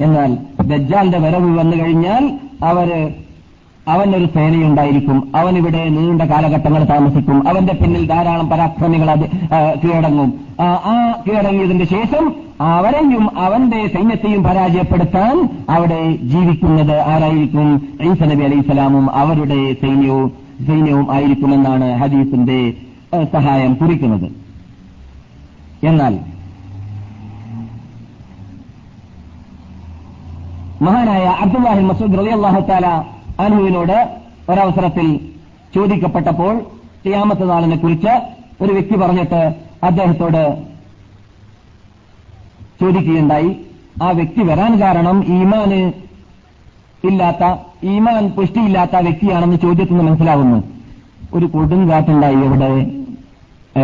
എന്നാൽ 0.00 0.36
ദജ്ജാലിന്റെ 0.62 1.18
വരവ് 1.18 1.58
വന്നു 1.58 1.76
കഴിഞ്ഞാൽ 1.76 2.38
അവർ 2.64 3.12
അവനൊരു 3.88 4.26
സേനയുണ്ടായിരിക്കും. 4.26 5.36
അവനിവിടെ 5.36 5.88
നീണ്ട 5.88 6.22
കാലഘട്ടങ്ങൾ 6.22 6.84
താമസിക്കും. 6.84 7.48
അവന്റെ 7.48 7.74
പിന്നിൽ 7.74 8.06
ധാരാളം 8.06 8.48
പരാക്രമികൾ 8.48 9.14
കീഴടങ്ങും. 9.84 10.40
ആ, 10.60 10.64
ആ 10.64 11.22
കീഴടങ്ങിയതിന്റെ 11.28 11.84
ശേഷം 11.84 12.34
അവരെയും 12.60 13.38
അവന്റെ 13.38 13.86
സൈന്യത്തെയും 13.86 14.42
പരാജയപ്പെടുത്താൻ 14.42 15.48
അവിടെ 15.70 16.16
ജീവിക്കുന്നത് 16.16 17.00
ആരായിരിക്കും? 17.00 17.88
ഈസ 18.02 18.22
നബി 18.22 18.44
അലൈഹി 18.44 18.60
സ്വലാമും 18.60 19.10
അവരുടെ 19.10 19.74
സൈന്യവും 19.74 20.32
സൈന്യവും 20.66 21.12
ആയിരിക്കുമെന്നാണ് 21.12 21.98
ഹദീസിന്റെ 21.98 22.72
സഹായം 23.24 23.74
കുറിക്കുന്നത്. 23.74 24.30
എന്നാൽ 25.86 26.18
മഹാനായ 30.82 31.24
അബ്ദുല്ലാഹിൻ 31.24 31.86
മസൂദ് 31.86 32.18
റലി 32.18 32.30
അള്ളാഹു 32.30 32.60
താല 32.60 33.04
അനുവിനോട് 33.40 34.18
ഒരവസരത്തിൽ 34.50 35.20
ചോദിക്കപ്പെട്ടപ്പോൾ 35.74 36.58
ഖിയാമത്ത് 37.06 37.50
നാളിനെ 37.50 37.76
കുറിച്ച് 37.76 38.22
ഒരു 38.62 38.72
വ്യക്തി 38.72 38.96
പറഞ്ഞിട്ട് 38.96 39.54
അദ്ദേഹത്തോട് 39.84 40.62
ചോദിക്കുകയുണ്ടായി. 42.80 43.56
ആ 44.02 44.10
വ്യക്തി 44.10 44.42
വരാൻ 44.42 44.80
കാരണം 44.80 45.24
ഈമാന് 45.26 45.92
ഇല്ലാത്ത 47.06 47.54
ഈമാൻ 47.84 48.30
പുഷ്ടിയില്ലാത്ത 48.30 48.96
വ്യക്തിയാണെന്ന് 48.96 49.56
ചോദ്യത്തിൽ 49.56 49.92
നിന്ന് 49.92 50.10
മനസ്സിലാവുന്നു. 50.10 50.62
ഒരു 51.34 51.46
കൊടുങ്കാറ്റുണ്ടായി 51.46 52.34
ഇവിടെ 52.34 52.90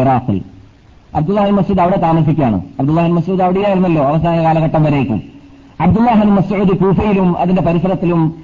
ഇറാഖിൽ. 0.00 0.42
അബ്ദുല്ലാഹിൻ 1.14 1.54
മസൂദ് 1.54 1.80
അവിടെ 1.80 1.96
താമസിക്കുകയാണ്. 1.96 2.62
അബ്ദുല്ലാഹിൻ 2.80 3.14
മസൂദ് 3.14 3.40
അവിടെയായിരുന്നല്ലോ 3.40 4.04
അവസാന 4.04 4.42
കാലഘട്ടം 4.42 4.83
വരേക്കും. 4.83 5.34
അബ്ദുല്ലാഹിൻ 5.81 6.31
മസൂദ് 6.31 6.79
കൂഫയിലും 6.79 7.39
അതിന്റെ 7.39 7.63
പരിസരത്തിലും 7.63 8.35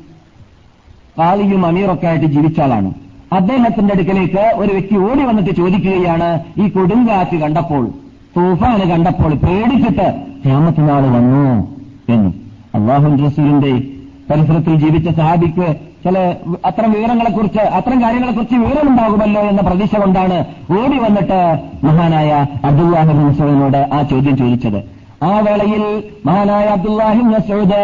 കാളിയും 1.19 1.67
അമീറൊക്കെ 1.67 2.07
ആയിട്ട് 2.07 2.27
ജീവിച്ച 2.27 2.61
ആളാണ്. 2.61 2.93
അദ്ദേഹത്തിന്റെ 3.33 3.95
അടുക്കലേക്ക് 3.95 4.53
ഒരു 4.57 4.73
വ്യക്തി 4.73 4.97
ഓടി 4.97 5.25
വന്നിട്ട് 5.25 5.51
ചോദിക്കുകയാണ് 5.51 6.45
ഈ 6.59 6.69
കൊടുങ്കാറ്റ് 6.69 7.37
കണ്ടപ്പോൾ 7.37 7.89
തൂഫാന് 8.37 8.91
കണ്ടപ്പോൾ 8.91 9.35
പേടിച്ചിട്ട് 9.35 10.25
ക്യാമത്തിനാൾ 10.45 11.03
വന്നു? 11.03 11.77
എന്ന്. 12.13 12.33
അള്ളാഹുൻ 12.75 13.27
റസൂലിന്റെ 13.27 13.83
പരിസരത്തിൽ 14.31 14.75
ജീവിച്ച 14.75 15.09
സഹാബിക്ക് 15.09 15.77
ചില 16.05 16.35
അത്തരം 16.65 16.93
വിവരങ്ങളെക്കുറിച്ച് 16.93 17.59
അത്തരം 17.59 18.03
കാര്യങ്ങളെക്കുറിച്ച് 18.03 18.57
വിവരമുണ്ടാകുമല്ലോ 18.57 19.43
എന്ന 19.43 19.61
പ്രതീക്ഷ 19.61 19.97
കൊണ്ടാണ് 19.97 20.45
ഓടി 20.71 20.99
വന്നിട്ട് 20.99 21.59
മഹാനായ 21.85 22.47
അബ്ദുല്ലാഹിബിൻ 22.65 23.27
മസൂദിനോട് 23.27 23.89
ആ 23.93 24.03
ചോദ്യം 24.03 24.37
ചോദിച്ചത്. 24.37 24.90
ആ 25.23 25.39
വേളയിൽ 25.39 25.83
മഹാനായ 26.27 26.67
അബ്ദുല്ലാഹിം 26.67 27.31
മസൂദ് 27.31 27.83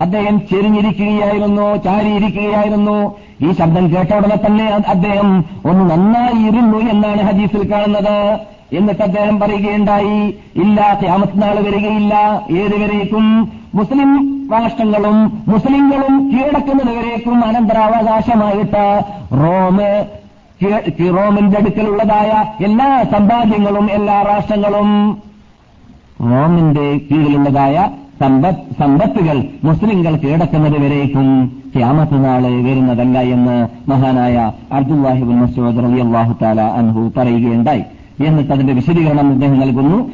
അദ്ദേഹം 0.00 0.40
ചെരിഞ്ഞിരിക്കുകയായിരുന്നു 0.50 1.76
ചാരിയിരിക്കുകയായിരുന്നു. 1.76 3.16
ഈ 3.42 3.52
ശബ്ദം 3.52 3.84
കേട്ട 3.94 4.14
ഉടനെ 4.14 4.36
തന്നെ 4.46 4.66
അദ്ദേഹം 4.66 5.44
ഒന്ന് 5.70 5.90
നന്നായി 5.90 6.38
ഇരുന്നു 6.48 6.78
എന്നാണ് 6.78 7.22
ഹദീസിൽ 7.22 7.72
കാണുന്നത്. 7.72 8.38
എന്നിട്ട് 8.72 9.02
അദ്ദേഹം 9.02 9.40
പറയുകയുണ്ടായി 9.40 10.18
ഇല്ല 10.56 10.98
ക്യാമത്നാൾ 11.02 11.56
വരികയില്ല. 11.66 12.14
ഏതുവരേക്കും 12.60 13.52
മുസ്ലിം 13.74 14.10
രാഷ്ട്രങ്ങളും 14.52 15.16
മുസ്ലിങ്ങളും 15.48 16.14
കീഴടക്കുന്നത് 16.32 16.92
വരേക്കും 16.98 17.44
അനന്തരാവകാശമായിട്ട് 17.44 18.84
റോമ് 19.42 19.90
റോമിന്റെ 21.16 21.58
അടുക്കലുള്ളതായ 21.58 22.30
എല്ലാ 22.64 23.04
സമ്പാദ്യങ്ങളും 23.12 23.90
എല്ലാ 23.90 24.22
രാഷ്ട്രങ്ങളും 24.22 24.88
റോമിന്റെ 26.20 27.00
കീഴിലുള്ളതായ 27.10 27.88
സമ്പത്ത് 28.20 28.74
സമ്പത്തുകൾ 28.78 29.48
മുസ്ലിങ്ങൾ 29.64 30.16
കീഴടക്കുന്നത് 30.16 30.78
വരേക്കും 30.84 31.52
ക്യാമത്ത് 31.76 32.24
നാൾ 32.24 32.42
വരുന്നതല്ല 32.42 33.18
എന്ന് 33.18 33.56
മഹാനായ 33.90 34.52
അബ്ദുല്ലാഹിബുൽ 34.72 35.34
മസൂദ് 35.34 35.84
റലി 35.84 36.00
അള്ളാഹു 36.00 36.36
താല 36.42 36.60
അൻഹു 36.60 37.12
പറയുകയുണ്ടായി. 37.16 37.82
എന്നിട്ട് 38.26 38.52
അതിന്റെ 38.52 38.72
വിശദീകരണം 38.72 39.28
അദ്ദേഹം 39.28 39.60
നൽകുന്നു. 39.60 40.10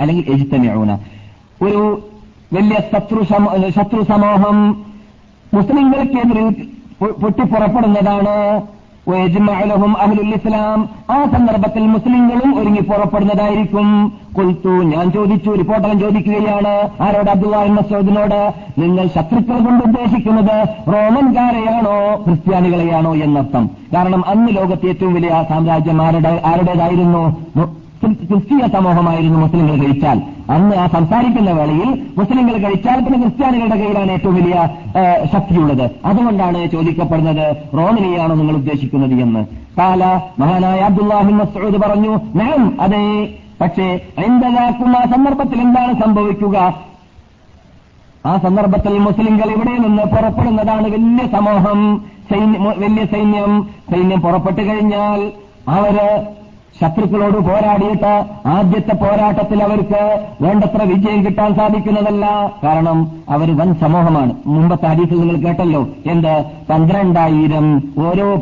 അല്ലെങ്കിൽ 0.00 0.24
ഒരു 1.62 2.00
വലിയ 2.52 2.76
ശത്രു 2.92 3.22
ശത്രു 3.70 4.02
സമൂഹം 4.02 4.84
മുസ്ലിങ്ങൾക്കെതിരിൽ 5.54 6.48
പൊട്ടിപ്പുറപ്പെടുന്നതാണ് 7.20 8.60
വയജ്മഅലഹും 9.08 9.92
അഹ്ലുൽ 9.98 10.32
ഇസ്ലാം 10.36 10.78
ആ 11.10 11.18
സന്ദർഭത്തിൽ 11.32 11.84
മുസ്ലിങ്ങളും 11.86 12.50
ഒരുങ്ങി 12.60 12.80
പുറപ്പെടുന്നതായിരിക്കും. 12.80 13.88
കൊൽത്തു 14.36 14.72
ഞാൻ 14.92 15.06
ചോദിച്ചു 15.12 15.50
റിപ്പോർട്ടറൻ 15.50 15.98
ചോദിക്കുകയാണ്. 15.98 16.74
ആരോട്? 17.02 17.30
അബ്ദുല്ലാഹി 17.30 17.70
മസൂദിനോട് 17.70 18.40
നിങ്ങൾ 18.78 19.06
ശത്രുക്കൾ 19.06 19.58
കൊണ്ട് 19.66 19.82
ഉദ്ദേശിക്കുന്നത് 19.84 20.56
റോമൻകാരെയാണോ 20.94 21.96
ക്രിസ്ത്യാനികളെയാണോ 22.26 23.14
എന്നർത്ഥം. 23.26 23.70
കാരണം 23.94 24.24
അന്ന് 24.28 24.50
ലോകത്തെ 24.56 24.88
ഏറ്റവും 24.88 25.14
വലിയ 25.14 25.44
സാമ്രാജ്യം 25.48 26.00
ആരുടെ 26.06 26.42
ആരുടേതായിരുന്നു? 26.44 27.24
ക്രിസ്തീയ 28.02 28.64
സമൂഹമായിരുന്നു 28.72 29.38
മുസ്ലിങ്ങൾ 29.38 29.76
കഴിച്ചാൽ 29.76 30.18
അന്ന് 30.54 30.74
ആ 30.76 30.86
സംസാരിക്കുന്ന 30.86 31.50
വേളയിൽ 31.50 31.90
മുസ്ലിങ്ങൾ 32.18 32.56
കഴിച്ചാൽ 32.56 32.98
പിന്നെ 33.04 33.18
ക്രിസ്ത്യാനികളുടെ 33.18 33.76
കയ്യിലാണ് 33.76 34.10
ഏറ്റവും 34.12 34.34
വലിയ 34.34 34.56
ശക്തിയുള്ളത്. 35.32 35.90
അതുകൊണ്ടാണ് 36.04 36.58
ചോദിക്കപ്പെടുന്നത് 36.70 37.46
റോമിനെയാണോ 37.78 38.34
നിങ്ങൾ 38.34 38.54
ഉദ്ദേശിക്കുന്നത് 38.54 39.14
എന്ന്. 39.24 39.42
കാല 39.78 40.02
മഹാനായ 40.38 40.80
അബ്ദുല്ലാഹി 40.80 41.32
മസ്ഊദ് 41.32 41.80
പറഞ്ഞു 41.84 42.12
ഞാൻ 42.40 42.60
അതെ. 42.80 43.02
പക്ഷേ 43.60 43.88
എന്തലാക്കും 44.26 44.90
ആ 44.96 45.02
സന്ദർഭത്തിൽ 45.12 45.60
എന്താണ് 45.60 45.92
സംഭവിക്കുക? 46.02 46.56
ആ 48.26 48.32
സന്ദർഭത്തിൽ 48.42 48.94
മുസ്ലിങ്ങൾ 48.98 49.48
ഇവിടെ 49.50 49.74
നിന്ന് 49.78 50.04
പുറപ്പെടുന്നതാണ് 50.14 50.86
വലിയ 50.94 51.26
സമൂഹം 51.32 51.80
വലിയ 52.78 53.04
സൈന്യം. 53.12 53.52
സൈന്യം 53.90 54.20
പുറപ്പെട്ടു 54.20 54.62
കഴിഞ്ഞാൽ 54.62 55.20
അവർ 55.68 55.96
ശത്രുക്കളോട് 56.80 57.38
പോരാടിയിട്ട് 57.38 58.24
ആദ്യത്തെ 58.46 58.94
പോരാട്ടത്തിൽ 58.94 59.62
അവർക്ക് 59.62 60.26
വേണ്ടത്ര 60.40 60.82
വിജയം 60.82 61.24
കിട്ടാൻ 61.24 61.54
സാധിക്കുന്നതല്ല. 61.54 62.52
കാരണം 62.64 63.08
അവർ 63.30 63.56
വൻ 63.56 63.74
സമൂഹമാണ്. 63.74 64.32
മുമ്പത്തെ 64.46 64.86
ഹദീസിൽ 64.86 65.20
നിങ്ങൾ 65.20 65.36
കേട്ടല്ലോ. 65.36 65.88
എന്ത്? 66.06 66.44
പന്ത്രണ്ടായിരം 66.70 67.82
ഓരോ 67.98 68.34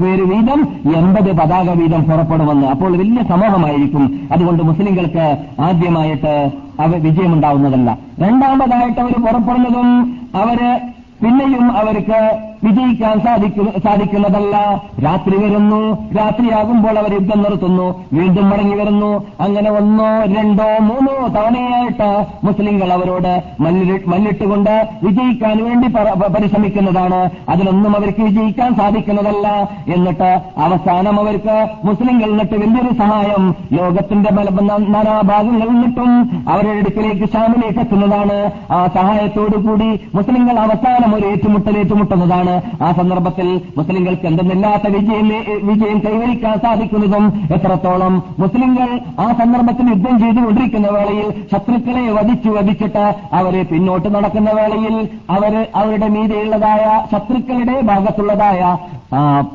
പേര് 0.00 0.22
വീതം 0.22 0.68
എൺപത് 0.96 1.32
പതാക 1.32 1.70
വീതം 1.70 2.02
പുറപ്പെടുമെന്ന്. 2.02 2.66
അപ്പോൾ 2.66 2.96
വലിയ 2.96 3.22
സമൂഹമായിരിക്കും. 3.28 4.28
അതുകൊണ്ട് 4.32 4.62
മുസ്ലിങ്ങൾക്ക് 4.62 5.36
ആദ്യമായിട്ട് 5.60 6.52
അവ 6.80 6.96
വിജയമുണ്ടാവുന്നതല്ല. 6.96 7.98
രണ്ടാമതായിട്ട് 8.20 9.00
അവർ 9.00 9.12
പുറപ്പെടുന്നതും 9.12 10.18
അവർ 10.34 10.80
പിന്നെയും 11.22 11.76
അവർക്ക് 11.76 12.38
വിജയിക്കാൻ 12.66 13.20
സാധിക്കുന്ന 13.20 13.70
സാധിക്കുന്നതല്ല. 13.84 14.56
രാത്രി 15.04 15.36
വരുന്നു. 15.36 15.80
രാത്രിയാകുമ്പോൾ 16.18 16.98
അവർ 16.98 17.12
യുദ്ധം 17.12 17.42
നിർത്തുന്നു. 17.42 17.88
വീണ്ടും 18.12 18.50
മടങ്ങി 18.50 18.74
വരുന്നു. 18.74 19.10
അങ്ങനെ 19.40 19.70
ഒന്നോ 19.70 20.08
രണ്ടോ 20.36 20.68
മൂന്നോ 20.80 21.26
തവണയായിട്ട് 21.28 22.08
മുസ്ലിങ്ങൾ 22.44 22.92
അവരോട് 22.92 23.32
മല്ലിട്ട് 23.60 24.08
മല്ലിട്ടുകൊണ്ട് 24.08 24.74
വിജയിക്കാൻ 25.02 25.64
വേണ്ടി 25.64 25.88
പരിശ്രമിക്കുന്നതാണ്. 26.34 27.30
അതിലൊന്നും 27.48 27.96
അവർക്ക് 27.96 28.22
വിജയിക്കാൻ 28.22 28.74
സാധിക്കുന്നതല്ല. 28.74 29.48
എന്നിട്ട് 29.94 30.30
അവസാനം 30.56 31.20
അവർക്ക് 31.20 31.56
മുസ്ലിങ്ങൾ 31.84 32.28
നിന്നിട്ട് 32.28 32.54
വലിയൊരു 32.54 32.94
സഹായം 32.94 33.54
ലോകത്തിന്റെ 33.72 34.30
നാനാഭാഗങ്ങളിൽ 34.30 35.68
നിന്നിട്ടും 35.68 36.12
അവരുടെ 36.48 36.78
അടുക്കിലേക്ക് 36.78 37.32
ഷാമിലേക്ക് 37.32 37.80
എത്തുന്നതാണ്. 37.80 38.38
ആ 38.72 38.86
സഹായത്തോടു 38.94 39.56
കൂടി 39.56 39.88
മുസ്ലിങ്ങൾ 40.14 40.58
അവസാനം 40.58 41.14
ഒരു 41.14 41.26
ഏറ്റുമുട്ടൽ 41.26 41.78
ഏറ്റുമുട്ടുന്നതാണ്. 41.78 42.55
ആ 42.82 42.90
സന്ദർഭത്തിൽ 42.98 43.48
മുസ്ലിങ്ങൾക്ക് 43.78 44.26
എന്തെന്നില്ലാത്ത 44.30 44.86
വിജയം 44.96 45.28
വിജയം 45.70 45.98
കൈവരിക്കാൻ 46.06 46.56
സാധിക്കുന്നതും 46.64 47.24
എത്രത്തോളം 47.56 48.14
മുസ്ലിങ്ങൾ 48.42 48.90
ആ 49.24 49.28
സന്ദർഭത്തിൽ 49.40 49.88
യുദ്ധം 49.94 50.16
ചെയ്തുകൊണ്ടിരിക്കുന്ന 50.24 50.90
വേളയിൽ 50.96 51.28
ശത്രുക്കളെ 51.52 52.04
വധിച്ചു 52.18 52.50
വധിച്ചിട്ട് 52.58 53.06
അവരെ 53.40 53.62
പിന്നോട്ട് 53.72 54.08
നടക്കുന്ന 54.16 54.50
വേളയിൽ 54.60 54.96
അവർ 55.36 55.54
അവരുടെ 55.80 56.10
മീതെയുള്ളതായ 56.16 56.84
ശത്രുക്കളുടെ 57.12 57.76
ഭാഗത്തുള്ളതായ 57.90 58.60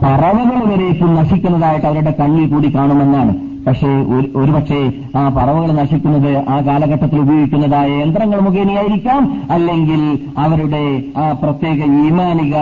പറവകൾ 0.03 0.59
വരേക്കും 0.71 1.09
നശിക്കുന്നതായിട്ട് 1.15 1.87
അവരുടെ 1.87 2.13
കണ്ണിൽ 2.19 2.45
കൂടി 2.51 2.69
കാണുമെന്നാണ്. 2.75 3.33
പക്ഷേ 3.67 3.89
ഒരുപക്ഷെ 4.35 4.79
ആ 5.15 5.29
പറവുകൾ 5.29 5.71
നശിക്കുന്നത് 5.71 6.31
ആ 6.49 6.59
കാലഘട്ടത്തിൽ 6.67 7.19
ഉപയോഗിക്കുന്നതായ 7.19 7.89
യന്ത്രങ്ങൾ 8.01 8.39
മുഖേനയായിരിക്കാം. 8.39 9.43
അല്ലെങ്കിൽ 9.51 10.01
അവരുടെ 10.37 10.85
ആ 11.17 11.31
പ്രത്യേക 11.43 11.79
ഈമാനിക 12.05 12.55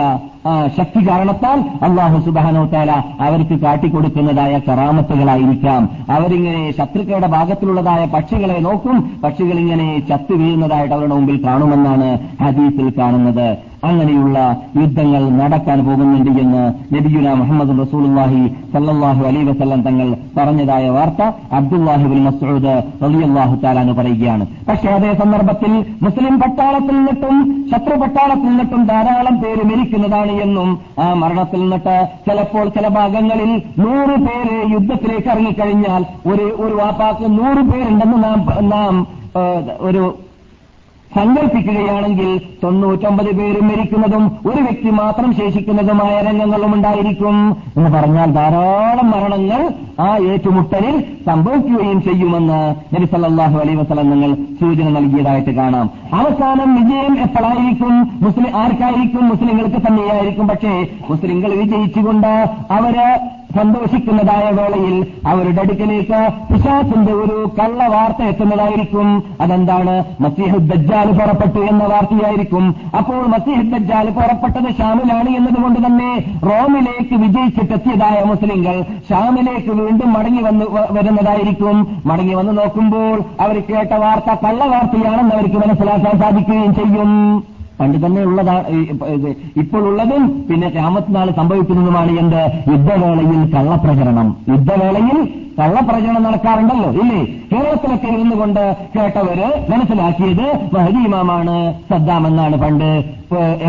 ശക്തി 0.76 1.00
കാരണത്താൽ 1.08 1.58
അള്ളാഹു 1.86 2.18
സുബാനോ 2.26 2.64
താല 2.66 2.90
അവർക്ക് 3.20 3.56
കാട്ടിക്കൊടുക്കുന്നതായ 3.60 4.60
കറാമത്തുകളായിരിക്കാം. 4.68 5.88
അവരിങ്ങനെ 6.10 6.62
ശത്രുക്കളുടെ 6.78 7.26
ഭാഗത്തിലുള്ളതായ 7.26 8.04
പക്ഷികളെ 8.14 8.58
നോക്കും. 8.60 8.96
പക്ഷികളിങ്ങനെ 9.24 9.88
ചത്തു 10.08 10.34
വീഴുന്നതായിട്ട് 10.34 10.94
അവരുടെ 10.94 11.14
മുമ്പിൽ 11.14 11.44
കാണുമെന്നാണ് 11.46 12.08
ഹദീസിൽ 12.42 12.92
കാണുന്നത്. 12.98 13.69
അങ്ങനെയുള്ള 13.88 14.38
യുദ്ധങ്ങൾ 14.80 15.22
നടക്കാൻ 15.40 15.78
പോകുന്നുണ്ട് 15.86 16.30
എന്ന് 16.42 16.62
നബിയുല 16.94 17.28
മുഹമ്മദ് 17.40 17.74
റസൂലുള്ളാഹി 17.82 18.40
സല്ലാഹു 18.72 19.22
അലൈഹി 19.28 19.46
വസല്ലം 19.50 19.80
തങ്ങൾ 19.86 20.08
പറഞ്ഞതായ 20.36 20.88
വാർത്ത 20.96 21.22
അബ്ദുല്ലാഹിബുൽ 21.58 22.22
മസൂദ് 22.26 22.74
റളിയല്ലാഹു 23.04 23.54
താലാന്ന് 23.64 23.94
പറയുകയാണ്. 24.00 24.44
പക്ഷേ 24.68 24.88
അതേ 24.98 25.12
സന്ദർഭത്തിൽ 25.22 25.72
മുസ്ലിം 26.06 26.34
പട്ടാളത്തിൽ 26.42 26.96
നിന്നിട്ടും 26.98 27.36
ശത്രു 27.72 27.96
പട്ടാളത്തിൽ 28.02 28.48
നിന്നിട്ടും 28.50 28.82
ധാരാളം 28.92 29.36
പേര് 29.42 29.64
മരിക്കുന്നതാണ് 29.70 30.32
എന്നും 30.46 30.70
ആ 31.04 31.06
മരണത്തിൽ 31.22 31.60
നിന്നിട്ട് 31.64 31.96
ചിലപ്പോൾ 32.28 32.66
ചില 32.76 32.88
ഭാഗങ്ങളിൽ 32.98 33.52
നൂറ് 33.84 34.16
പേര് 34.26 34.56
യുദ്ധത്തിലേക്ക് 34.74 35.28
ഇറങ്ങിക്കഴിഞ്ഞാൽ 35.34 36.02
ഒരു 36.32 36.46
ഒരു 36.64 36.74
വാപ്പാക്ക് 36.80 37.28
നൂറ് 37.38 37.62
പേരുണ്ടെന്ന് 37.70 38.18
നാം 38.26 38.40
നാം 38.74 38.94
ഒരു 39.88 40.02
സങ്കല്പിക്കുകയാണെങ്കിൽ 41.16 42.40
തൊണ്ണൂറ്റൊമ്പത് 42.62 43.30
പേരും 43.36 43.68
മരിക്കുന്നതും 43.68 44.24
ഒരു 44.46 44.62
വ്യക്തി 44.62 44.90
മാത്രം 44.90 45.34
ശേഷിക്കുന്നതുമായ 45.34 46.22
രംഗങ്ങളും 46.22 46.74
ഉണ്ടായിരിക്കും 46.74 47.56
എന്ന് 47.76 47.90
പറഞ്ഞാൽ 47.90 48.32
ധാരാളം 48.32 49.10
മരണങ്ങൾ 49.10 49.72
ആ 50.00 50.16
ഏറ്റുമുട്ടലിൽ 50.16 51.00
സംഭവിക്കുകയും 51.26 52.02
ചെയ്യുമെന്ന് 52.02 52.60
നബി 52.94 53.04
സല്ലല്ലാഹു 53.04 53.58
അലൈഹി 53.58 53.76
വസ്ലം 53.76 54.10
നിങ്ങൾ 54.10 54.34
സൂചന 54.34 54.88
നൽകിയതായിട്ട് 54.88 55.50
കാണാം. 55.50 55.90
അവസാനം 56.12 56.74
വിജയം 56.74 57.20
എപ്പോഴായിരിക്കും? 57.20 58.10
മുസ്ലിം 58.22 58.56
ആർക്കായിരിക്കും? 58.56 59.28
മുസ്ലിങ്ങൾക്ക് 59.28 59.86
തന്നെയായിരിക്കും. 59.86 60.48
പക്ഷേ 60.48 60.86
മുസ്ലിങ്ങൾ 61.10 61.54
വിജയിച്ചുകൊണ്ട് 61.54 62.50
അവർ 62.70 62.96
സന്തോഷിക്കുന്നതായ 63.56 64.50
വേളയിൽ 64.50 65.06
അവരുടെ 65.26 65.60
അടുക്കലേക്ക് 65.60 66.18
പിശാസിന്റെ 66.50 67.12
ഒരു 67.12 67.36
കള്ള 67.58 67.86
വാർത്ത 67.88 68.22
എത്തുന്നതായിരിക്കും. 68.22 69.08
അതെന്താണ്? 69.40 70.04
മസീഹ് 70.20 70.58
ദജ്ജാൽ 70.70 71.10
പുറപ്പെട്ടു 71.18 71.60
എന്ന 71.60 71.84
വാർത്തയായിരിക്കും. 71.84 72.74
അപ്പോൾ 72.98 73.26
മസീഹ് 73.26 73.62
ദജ്ജാൽ 73.72 74.10
പുറപ്പെട്ടത് 74.10 74.70
ഷാമിലാണ് 74.78 75.28
എന്നതുകൊണ്ട് 75.28 75.80
തന്നെ 75.86 76.10
റോമിലേക്ക് 76.44 77.14
വിജയിച്ചിട്ടെത്തിയതായ 77.14 78.24
മുസ്ലിങ്ങൾ 78.24 78.82
ഷാമിലേക്ക് 79.10 79.70
വീണ്ടും 79.70 80.12
മടങ്ങി 80.12 80.42
വന്ന് 80.42 80.66
വരുന്നതായിരിക്കും. 80.90 82.02
മടങ്ങി 82.06 82.34
വന്ന് 82.34 82.58
നോക്കുമ്പോൾ 82.58 83.16
അവർ 83.40 83.56
കേട്ട 83.70 83.92
വാർത്ത 83.92 84.38
കള്ള 84.44 84.64
വാർത്തയാണെന്ന് 84.64 85.34
അവർക്ക് 85.34 85.56
മനസ്സിലാക്കാൻ 85.56 86.18
സാധിക്കുകയും 86.20 86.74
ചെയ്യും. 86.74 87.12
പണ്ട് 87.80 88.06
തന്നെ 88.06 88.22
ഉള്ളതാണ് 88.22 88.64
ഇപ്പോൾ 89.62 89.82
ഉള്ളതും 89.90 90.24
പിന്നെ 90.48 90.68
രാമത്ത് 90.76 91.14
നാൾ 91.14 91.30
സംഭവിക്കുന്നതുമാണ് 91.30 92.12
എന്ത്? 92.22 92.42
യുദ്ധവേളയിൽ 92.72 93.40
കള്ളപ്രചരണം. 93.54 94.28
യുദ്ധവേളയിൽ 94.48 95.18
കള്ളപ്രചരണം 95.60 96.22
നടക്കാറുണ്ടല്ലോ 96.22 96.90
ഇല്ലേ? 97.02 97.20
കേരളത്തിലൊക്കെ 97.52 98.08
ഇരുന്നുകൊണ്ട് 98.16 98.62
കേട്ടവര് 98.96 99.48
മനസ്സിലാക്കിയത് 99.72 100.46
മഹദീമാണ് 100.76 101.56
സദ്ദാം 101.90 102.26
എന്നാണ് 102.26 102.56
പണ്ട് 102.64 102.88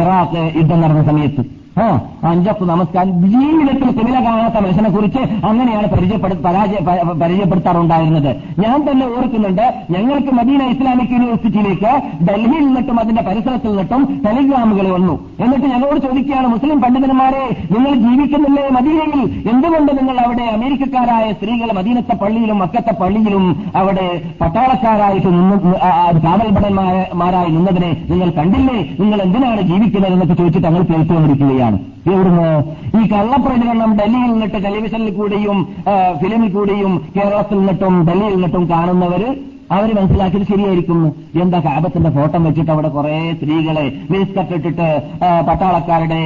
ഇറാഖ് 0.01 0.43
യുദ്ധം 0.59 0.81
നടന്ന 0.81 1.03
സമയത്ത്. 1.09 1.43
ആ 1.79 1.83
അഞ്ചപ്പ് 2.29 2.63
നമസ്കാരം. 2.69 3.11
ജീവിതത്തിൽ 3.33 3.89
സിനിമ 3.97 4.15
കാണാത്ത 4.23 4.57
മനുഷ്യനെ 4.63 4.89
കുറിച്ച് 4.95 5.21
അങ്ങനെയാണ് 5.49 5.87
പരിചയപ്പെടുത്താറുണ്ടായിരുന്നത്. 7.21 8.31
ഞാൻ 8.63 8.77
തന്നെ 8.87 9.05
ഓർക്കുന്നുണ്ട് 9.17 9.63
ഞങ്ങൾക്ക് 9.93 10.31
മദീന 10.39 10.61
ഇസ്ലാമിക് 10.73 11.13
യൂണിവേഴ്സിറ്റിയിലേക്ക് 11.15 11.91
ഡൽഹിയിൽ 12.29 12.63
നിന്നിട്ടും 12.65 12.97
അതിന്റെ 13.03 13.23
പരിസരത്തിൽ 13.27 13.69
നിന്നിട്ടും 13.69 14.01
ടെലിഗ്രാമുകൾ 14.25 14.87
വന്നു. 14.95 15.15
എന്നിട്ട് 15.43 15.65
ഞങ്ങളോട് 15.73 15.99
ചോദിക്കുകയാണ് 16.07 16.49
മുസ്ലിം 16.55 16.81
പണ്ഡിതന്മാരെ 16.81 17.43
നിങ്ങൾ 17.75 17.93
ജീവിക്കുന്നില്ലേ 18.05 18.65
മദീനയിൽ? 18.77 19.21
എന്തുകൊണ്ട് 19.53 19.91
നിങ്ങൾ 19.99 20.19
അവിടെ 20.25 20.47
അമേരിക്കക്കാരായ 20.57 21.31
സ്ത്രീകൾ 21.37 21.71
മദീനത്തെ 21.79 22.17
പള്ളിയിലും 22.23 22.59
മക്കത്തെ 22.63 22.95
പള്ളിയിലും 23.01 23.47
അവിടെ 23.81 24.07
പട്ടാളക്കാരായിട്ട് 24.41 25.29
നിന്ന് 25.37 25.57
കാവൽഭടന്മാരായി 26.27 27.51
നിന്നതിനെ 27.57 27.93
നിങ്ങൾ 28.11 28.29
കണ്ടില്ലേ? 28.41 28.77
നിങ്ങൾ 29.01 29.19
എന്തിനാണ് 29.27 29.61
ജീവിക്കുന്നത് 29.71 30.13
എന്നൊക്കെ 30.13 30.37
ചോദിച്ചിട്ട് 30.41 30.67
ഞങ്ങൾ 30.67 30.83
കേട്ടുകൊണ്ടിരിക്കുകയാണ് 30.93 31.59
വരികയാണ് 31.61 31.77
എവിടുന്ന്? 32.13 32.49
ഈ 32.99 33.01
കള്ളപ്രചരണം 33.13 33.91
ഡൽഹിയിൽ 33.97 34.31
നിന്നിട്ട് 34.33 34.59
ടെലിവിഷനിൽ 34.65 35.13
കൂടിയും 35.13 35.57
ഫിലിമിൽ 36.21 36.49
കൂടിയും 36.53 36.93
കേരളത്തിൽ 37.15 37.57
നിന്നിട്ടും 37.59 37.95
ഡൽഹിയിൽ 38.07 38.33
നിന്നിട്ടും 38.33 38.69
കാണുന്നവര് 38.69 39.29
അവർ 39.71 39.89
മനസ്സിലാക്കിയത് 39.97 40.45
ശരിയായിരിക്കും 40.47 40.99
എന്താ 41.41 41.59
കാബത്തിന്റെ 41.59 42.09
ഫോട്ടോ 42.15 42.39
വെച്ചിട്ട് 42.45 42.71
അവിടെ 42.71 42.89
കുറെ 42.95 43.33
സ്ത്രീകളെ 43.37 43.85
മിനിസ്കർട്ട് 44.11 44.53
ഇട്ടിട്ട് 44.53 44.87
പട്ടാളക്കാരുടെ 45.47 46.21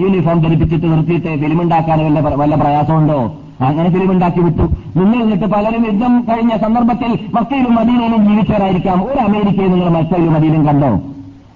യൂണിഫോം 0.00 0.40
ധരിപ്പിച്ചിട്ട് 0.44 0.86
നിർത്തിയിട്ട് 0.86 1.32
ഫിലിം 1.42 1.62
ഉണ്ടാക്കാൻ 1.62 2.00
വല്ല 2.06 2.20
വല്ല 2.42 2.54
പ്രയാസമുണ്ടോ? 2.54 3.20
അങ്ങനെ 3.68 3.88
ഫിലിം 3.94 4.10
ഉണ്ടാക്കി 4.10 4.40
വിട്ടു. 4.40 4.66
നിങ്ങൾ 4.98 5.18
എന്നിട്ട് 5.22 5.46
പലരും 5.54 5.82
യുദ്ധം 5.86 6.12
കഴിഞ്ഞ 6.28 6.52
സന്ദർഭത്തിൽ 6.56 7.10
മക്കയിലും 7.34 7.74
മദീനയിലും 7.74 8.20
ജീവിച്ചവരായിരിക്കാം. 8.28 8.98
ഒരു 9.08 9.20
അമേരിക്കയിൽ 9.28 9.70
നിങ്ങൾ 9.70 9.88
മക്കയിലും 9.98 10.32
മദീനയും 10.34 10.66
കണ്ടോ? 10.66 10.90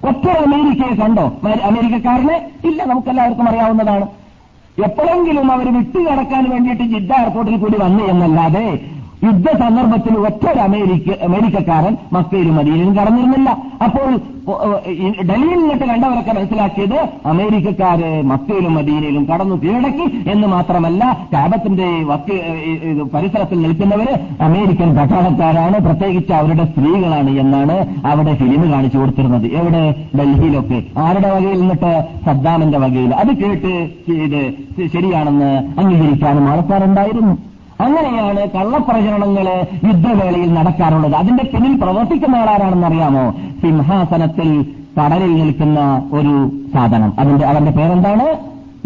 ഒറ്റ 0.08 0.24
അമേരിക്കയെ 0.28 0.94
കണ്ടോ? 0.94 1.24
അമേരിക്കക്കാരനെ 1.64 2.36
ഇല്ല 2.64 2.84
നമുക്കെല്ലാവർക്കും 2.84 3.48
അറിയാവുന്നതാണ്. 3.48 4.06
എപ്പോഴെങ്കിലും 4.84 5.52
അവർ 5.52 5.66
വിട്ടുകിടക്കാൻ 5.76 6.50
വേണ്ടിയിട്ട് 6.50 6.82
ജിദ്ദ 6.82 7.12
എയർപോർട്ടിൽ 7.12 7.56
കൂടി 7.58 7.76
വന്നു 7.76 8.04
എന്നല്ലാതെ 8.04 8.66
യുദ്ധ 9.26 9.46
സന്ദർഭത്തിൽ 9.58 10.14
ഒറ്റ 10.18 10.46
ഒരു 10.52 10.60
അമേരിക്ക 10.60 11.24
അമേരിക്കക്കാരൻ 11.24 11.96
മക്കയിലും 12.12 12.54
മദീനയിലും 12.56 12.94
കടന്നിരുന്നില്ല. 12.94 13.50
അപ്പോൾ 13.84 14.10
ഡൽഹിയിൽ 15.28 15.58
നിന്നിട്ട് 15.58 15.84
കണ്ടവരൊക്കെ 15.84 16.32
മനസ്സിലാക്കിയത് 16.32 16.96
അമേരിക്കക്കാര് 17.26 18.22
മക്കയിലും 18.22 18.74
മദീനയിലും 18.74 19.24
കടന്നു 19.24 19.56
കീഴടക്കി 19.62 20.30
എന്ന് 20.30 20.48
മാത്രമല്ല 20.48 21.28
കാബത്തിന്റെ 21.32 21.88
പരിസരത്തിൽ 23.14 23.62
നിൽക്കുന്നവര് 23.62 24.14
അമേരിക്കൻ 24.40 24.90
പട്ടാളക്കാരാണ്. 24.96 25.78
പ്രത്യേകിച്ച് 25.78 26.32
അവരുടെ 26.32 26.64
സ്ത്രീകളാണ് 26.64 27.30
എന്നാണ് 27.30 27.76
അവിടെ 28.06 28.34
ഫിലിം 28.34 28.72
കാണിച്ചു 28.72 28.98
കൊടുത്തിരുന്നത്. 28.98 29.46
എവിടെ? 29.60 29.84
ഡൽഹിയിലൊക്കെ. 30.18 30.82
ആരുടെ 30.98 31.30
വകയിൽ? 31.34 31.58
നിന്നിട്ട് 31.60 31.92
സദ്ദാമിന്റെ 32.26 32.78
വകയിൽ. 32.78 33.14
അത് 33.14 33.32
കേട്ട് 33.42 33.72
ഇത് 34.26 34.40
ശരിയാണെന്ന് 34.92 35.50
അംഗീകരിക്കാനും 35.80 36.48
ആൾക്കാരുണ്ടായിരുന്നു. 36.48 37.53
അങ്ങനെയാണ് 37.80 38.50
കള്ളപ്രചരണങ്ങൾ 38.50 39.66
യുദ്ധവേളയിൽ 39.84 40.52
നടക്കാറുള്ളത്. 40.52 41.14
അതിന്റെ 41.14 41.44
പിന്നിൽ 41.44 41.76
പ്രവർത്തിക്കുന്ന 41.82 42.36
ആളാരാണെന്ന് 42.36 42.86
അറിയാമോ? 42.86 43.30
സിംഹാസനത്തിൽ 43.62 44.74
കടലിൽ 45.00 45.34
നിൽക്കുന്ന 45.34 46.08
ഒരു 46.12 46.50
സാധനം. 46.74 47.12
അതിന്റെ 47.18 47.46
അവന്റെ 47.46 47.70
പേരെന്താണ്? 47.70 48.26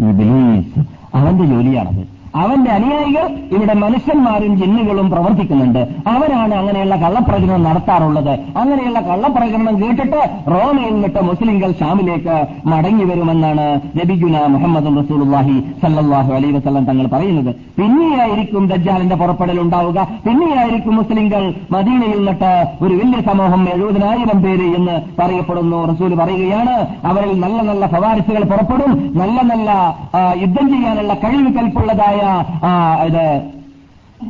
ഇബിലീസ്. 0.09 0.85
അവന്റെ 1.15 1.45
ജോലിയാണത്. 1.45 2.18
അവന്റെ 2.35 2.71
അനുയായികൾ 2.71 3.25
ഇവിടെ 3.55 3.73
മനുഷ്യന്മാരും 3.73 4.57
ജിന്നുകളും 4.57 5.09
പ്രവർത്തിക്കുന്നുണ്ട്. 5.09 5.79
അവരാണ് 6.07 6.55
അങ്ങനെയുള്ള 6.55 6.95
കള്ളപ്രചരണം 6.95 7.63
നടത്താറുള്ളത്. 7.63 8.31
അങ്ങനെയുള്ള 8.57 8.99
കള്ളപ്രചരണം 8.99 9.81
കേട്ടിട്ട് 9.81 10.19
റോമയിൽ 10.51 10.93
നിന്നിട്ട് 10.93 11.23
മുസ്ലിംകൾ 11.23 11.71
ഷാമിലേക്ക് 11.71 12.35
മടങ്ങി 12.65 13.03
വരുമെന്നാണ് 13.03 13.81
നബിഗുന 13.99 14.45
മുഹമ്മദ് 14.45 14.91
റസൂലുള്ളാഹി 14.99 15.63
സല്ലാഹു 15.81 16.33
അലൈ 16.33 16.51
വസല്ലം 16.51 16.85
തങ്ങൾ 16.85 17.07
പറയുന്നത്. 17.07 17.55
പിന്നെയായിരിക്കും 17.55 18.67
ദജ്ജാലിന്റെ 18.67 19.15
പുറപ്പെടൽ 19.15 19.59
ഉണ്ടാവുക. 19.59 20.07
പിന്നെയായിരിക്കും 20.25 20.95
മുസ്ലിംകൾ 20.95 21.53
മദീനയിൽ 21.71 22.25
നിട്ട് 22.25 22.67
ഒരു 22.81 22.93
വലിയ 22.93 23.21
സമൂഹം 23.21 23.69
എഴുപതിനായിരം 23.73 24.43
പേര് 24.43 24.75
എന്ന് 24.75 25.01
പറയപ്പെടുന്നു. 25.21 25.85
റസൂൽ 25.91 26.15
പറയുകയാണ് 26.15 26.75
അവരിൽ 27.05 27.39
നല്ല 27.39 27.61
നല്ല 27.61 27.85
ഫവാരിസുകൾ 27.87 28.43
പുറപ്പെടും. 28.43 29.13
നല്ല 29.19 29.41
നല്ല 29.41 29.69
യുദ്ധം 30.41 30.69
ചെയ്യാനുള്ള 30.69 31.13
കഴിവ് 31.13 31.53
കൽപ്പുള്ളതായ 31.53 32.18
ആ, 32.63 32.71
ഇത് 33.07 33.23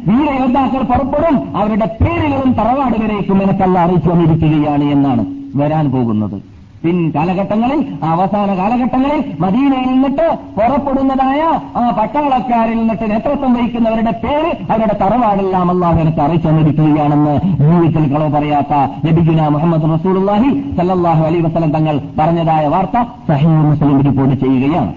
വീരയോദ്ധാക്കൾ 0.08 0.82
പുറപ്പെടും 0.84 1.36
അവരുടെ 1.56 1.86
പേരുകളും 2.00 2.54
തറവാട് 2.54 2.98
വരേക്കും 3.04 3.44
എനിക്കല്ല 3.44 3.80
അറിയിച്ചു 3.80 4.10
വന്നിരിക്കുകയാണ് 4.10 4.84
എന്നാണ് 4.92 5.24
വരാൻ 5.56 5.92
പോകുന്നത്. 5.92 6.38
പിൻ 6.84 7.12
കാലഘട്ടങ്ങളിൽ 7.16 7.80
അവസാന 8.10 8.50
കാലഘട്ടങ്ങളിൽ 8.58 9.22
മദീനയിൽ 9.40 9.88
നിന്നിട്ട് 9.90 10.28
പുറപ്പെടുന്നതായ 10.58 11.42
ആ 11.76 11.90
പട്ടാളക്കാരിൽ 11.98 12.78
നിന്നിട്ട് 12.78 13.06
നേതൃത്വം 13.12 13.54
വഹിക്കുന്നവരുടെ 13.54 14.12
പേര് 14.24 14.52
അവരുടെ 14.70 14.96
തറവാടെല്ലാം 15.02 15.70
അള്ളാഹു 15.72 16.00
എനിക്ക് 16.00 16.22
അറിയിച്ചു 16.22 16.48
വന്നിരിക്കുകയാണെന്ന് 16.48 17.34
ജീവിതത്തിൽ 17.62 18.06
കളവ് 18.14 18.30
പറയാത്ത 18.30 18.74
നബിഗുന 19.06 19.50
മുഹമ്മദ് 19.50 19.92
റസൂലുള്ളാഹി 19.96 20.50
സല്ലാഹു 20.80 21.24
അലൈഹി 21.24 21.44
വസ്ലം 21.48 21.72
തങ്ങൾ 21.72 21.98
പറഞ്ഞതായ 22.20 22.68
വാർത്ത 22.68 22.98
സഹീ 23.28 23.52
മുസ്ലിം 23.66 24.02
റിപ്പോർട്ട് 24.02 24.36
ചെയ്യുകയാണ്. 24.46 24.92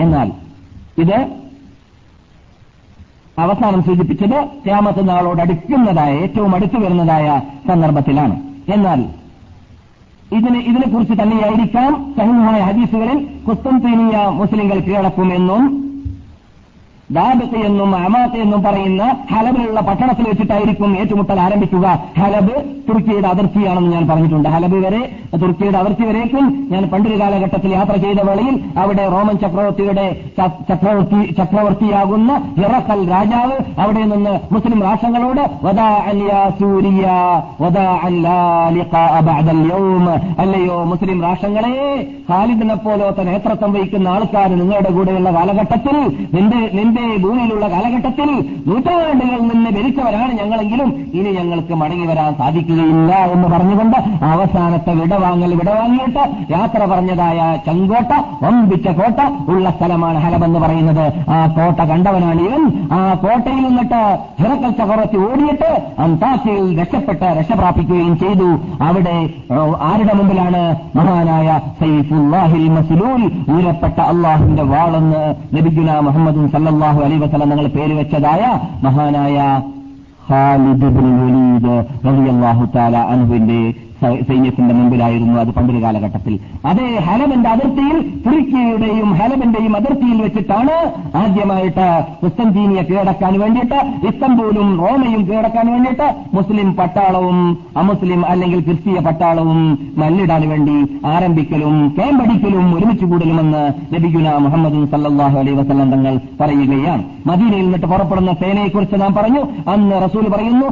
എന്നാൽ 0.00 0.28
ഇത് 0.98 1.18
അവസാനം 3.38 3.82
സൂചിപ്പിച്ചത് 3.82 4.38
ക്യാമത്ത് 4.64 5.08
നാളോട് 5.08 5.40
അടുക്കുന്നതായ 5.42 6.12
ഏറ്റവും 6.18 6.54
അടുത്തു 6.54 6.78
വരുന്നതായ 6.78 7.42
സന്ദർഭത്തിലാണ്. 7.68 8.36
എന്നാൽ 8.68 9.00
ഇതിന് 10.36 10.58
ഇതിനെക്കുറിച്ച് 10.58 11.14
തന്നെയായിരിക്കാം 11.22 12.14
സഹിമായ 12.16 12.60
ഹദീസുകളിൽ 12.60 13.18
കുസ്തംതീനിയ 13.48 14.18
മുസ്ലിങ്ങൾ 14.28 14.78
കീഴടക്കുമെന്നും 14.80 15.89
ദാബത്ത് 17.16 17.58
എന്നും 17.68 17.90
അമാത്ത് 18.04 18.38
എന്നും 18.44 18.60
പറയുന്ന 18.66 19.02
ഹലബിലുള്ള 19.32 19.80
പട്ടണത്തിൽ 19.88 20.24
വെച്ചിട്ടായിരിക്കും 20.30 20.90
ഏറ്റുമുട്ടൽ 21.00 21.38
ആരംഭിക്കുക. 21.46 21.86
ഹലബ് 22.20 22.54
തുർക്കിയുടെ 22.88 23.28
അതിർത്തിയാണെന്ന് 23.28 23.90
ഞാൻ 23.96 24.04
പറഞ്ഞിട്ടുണ്ട്. 24.10 24.48
ഹലബ് 24.54 24.78
വരെ 24.84 25.00
തുർക്കിയുടെ 25.42 25.78
അതിർത്തി 25.80 26.04
വരേക്കും 26.08 26.44
ഞാൻ 26.72 26.82
പണ്ടൊരു 26.92 27.16
കാലഘട്ടത്തിൽ 27.20 27.70
യാത്ര 27.74 27.94
ചെയ്ത 28.04 28.20
വേളയിൽ 28.28 28.54
അവിടെ 28.82 29.04
റോമൻ 29.14 29.36
ചക്രവർത്തിയുടെ 29.42 30.06
ചക്രവർത്തി 30.70 31.20
ചക്രവർത്തിയാകുന്ന 31.38 32.30
ഇറക്കൽ 32.64 33.00
രാജാവ് 33.14 33.56
അവിടെ 33.82 34.02
നിന്ന് 34.12 34.34
മുസ്ലിം 34.54 34.80
രാഷ്ട്രങ്ങളോട് 34.86 35.42
അല്ലയോ 40.42 40.78
മുസ്ലിം 40.92 41.18
രാഷ്ട്രങ്ങളെ 41.26 41.74
ഖാലിദിനെ 42.30 42.76
പോലത്തെ 42.86 43.22
നേതൃത്വം 43.30 43.70
വഹിക്കുന്ന 43.76 44.08
ആൾക്കാർ 44.14 44.50
നിങ്ങളുടെ 44.62 44.90
കൂടെയുള്ള 44.96 45.30
കാലഘട്ടത്തിൽ 45.38 45.96
നിന്റെ 46.36 46.60
നിന്റെ 46.78 46.99
ഭൂമിയിലുള്ള 47.22 47.68
കാലഘട്ടത്തിൽ 47.68 48.30
നൂറ്റാണ്ടുകൾ 48.68 49.40
നിന്ന് 49.50 49.70
ഭരിച്ചവരാണ് 49.70 50.32
ഞങ്ങളെങ്കിലും. 50.40 50.88
ഇനി 51.14 51.30
ഞങ്ങൾക്ക് 51.38 51.74
മടങ്ങി 51.74 52.06
വരാൻ 52.06 52.34
സാധിക്കുകയില്ല 52.34 53.12
എന്ന് 53.34 53.48
പറഞ്ഞുകൊണ്ട് 53.48 53.96
അവസാനത്തെ 54.24 54.94
വിടവാങ്ങൽ 54.94 55.54
വിടവാങ്ങിയിട്ട് 55.54 56.22
യാത്ര 56.52 56.84
പറഞ്ഞതായ 56.84 57.38
ചെങ്കോട്ട 57.66 58.12
വമ്പിച്ച 58.44 58.88
കോട്ട 58.88 59.20
ഉള്ള 59.50 59.70
സ്ഥലമാണ് 59.70 60.18
ഹലമെന്ന് 60.18 60.60
പറയുന്നത്. 60.60 61.04
ആ 61.28 61.46
കോട്ട 61.46 61.80
കണ്ടവനാണ് 61.90 62.40
ഇവൻ. 62.40 62.62
ആ 62.92 63.14
കോട്ടയിൽ 63.14 63.60
നിന്നിട്ട് 63.68 64.00
ഹിറക്കൽ 64.42 64.70
ചക്രവർത്തി 64.70 65.16
ഓടിയിട്ട് 65.16 65.70
അന്താസിയിൽ 65.98 66.80
രക്ഷപ്പെട്ട് 66.80 67.26
രക്ഷപ്രാപിക്കുകയും 67.38 68.18
ചെയ്തു. 68.18 68.48
അവിടെ 68.84 69.16
ആരുടെ 69.90 70.14
മുമ്പിലാണ് 70.14 70.62
മഹാനായ 70.96 71.60
സൈഫുല്ലാഹിൽ 71.80 72.68
മസിലൂൽ 72.70 73.22
ഊരപ്പെട്ട 73.54 73.98
അള്ളാഹുവിന്റെ 74.00 74.62
വാളെന്ന് 74.62 75.22
നബിഗുന 75.56 75.98
മുഹമ്മദും 75.98 76.50
സല്ലല്ലാഹു 76.50 76.89
അലൈഹി 76.98 77.20
വസ്ലം 77.20 77.50
തങ്ങൾ 77.50 77.66
പേര് 77.68 77.94
വെച്ചതായ 77.94 78.42
മഹാനായ 78.82 79.36
ഖാലിദ് 80.28 80.88
ബിൻ 80.96 81.06
വലീദ് 81.20 81.74
റളിയല്ലാഹു 82.06 82.64
തആല 82.74 82.96
അൻഹുവിന്റെ 83.08 83.60
സൈ- 83.70 83.89
സൈന്യത്തിന്റെ 84.00 84.74
മുമ്പിലായിരുന്നു 84.74 85.40
അത് 85.40 85.48
പണ്ടൊരു 85.48 85.82
കാലഘട്ടത്തിൽ. 85.82 86.38
അതേ 86.66 86.98
ഹലബന്റെ 86.98 87.50
അതിർത്തിയിൽ 87.50 87.96
തുർക്കിയുടെയും 88.26 89.12
ഹലബന്റെയും 89.12 89.76
അതിർത്തിയിൽ 89.76 90.22
വെച്ചിട്ടാണ് 90.22 90.92
ആദ്യമായിട്ട് 91.16 92.04
കുസ്തഞ്ചീനിയെ 92.22 92.82
കീഴടക്കാൻ 92.82 93.40
വേണ്ടിയിട്ട് 93.40 94.06
ഇസ്തംബൂലും 94.06 94.86
റോമയും 94.86 95.26
കീഴടക്കാൻ 95.26 95.72
വേണ്ടിയിട്ട് 95.72 96.14
മുസ്ലിം 96.34 96.72
പട്ടാളവും 96.72 97.58
അമുസ്ലിം 97.76 98.26
അല്ലെങ്കിൽ 98.26 98.60
ക്രിസ്തീയ 98.60 99.00
പട്ടാളവും 99.00 99.78
മല്ലിടാൻ 99.96 100.48
വേണ്ടി 100.48 101.00
ആരംഭിക്കലും 101.06 101.94
കേമ്പടിക്കലും 101.98 102.76
ഒരുമിച്ച് 102.76 103.04
കൂടലുമെന്ന് 103.04 103.94
നബിഗുന 103.94 104.36
മുഹമ്മദ് 104.36 104.90
സല്ലാഹു 104.90 105.38
അലൈ 105.38 105.52
വസ്ലം 105.52 105.90
തങ്ങൾ 105.90 106.20
പറയുകയാണ്. 106.40 107.04
മദീനയിൽ 107.26 107.62
നിന്നിട്ട് 107.62 107.86
പുറപ്പെടുന്ന 107.86 108.32
സേനയെക്കുറിച്ച് 108.32 109.00
നാം 109.00 109.14
പറഞ്ഞു. 109.14 109.70
അന്ന് 109.70 110.02
റസൂൽ 110.04 110.28
പറയുന്നു 110.28 110.66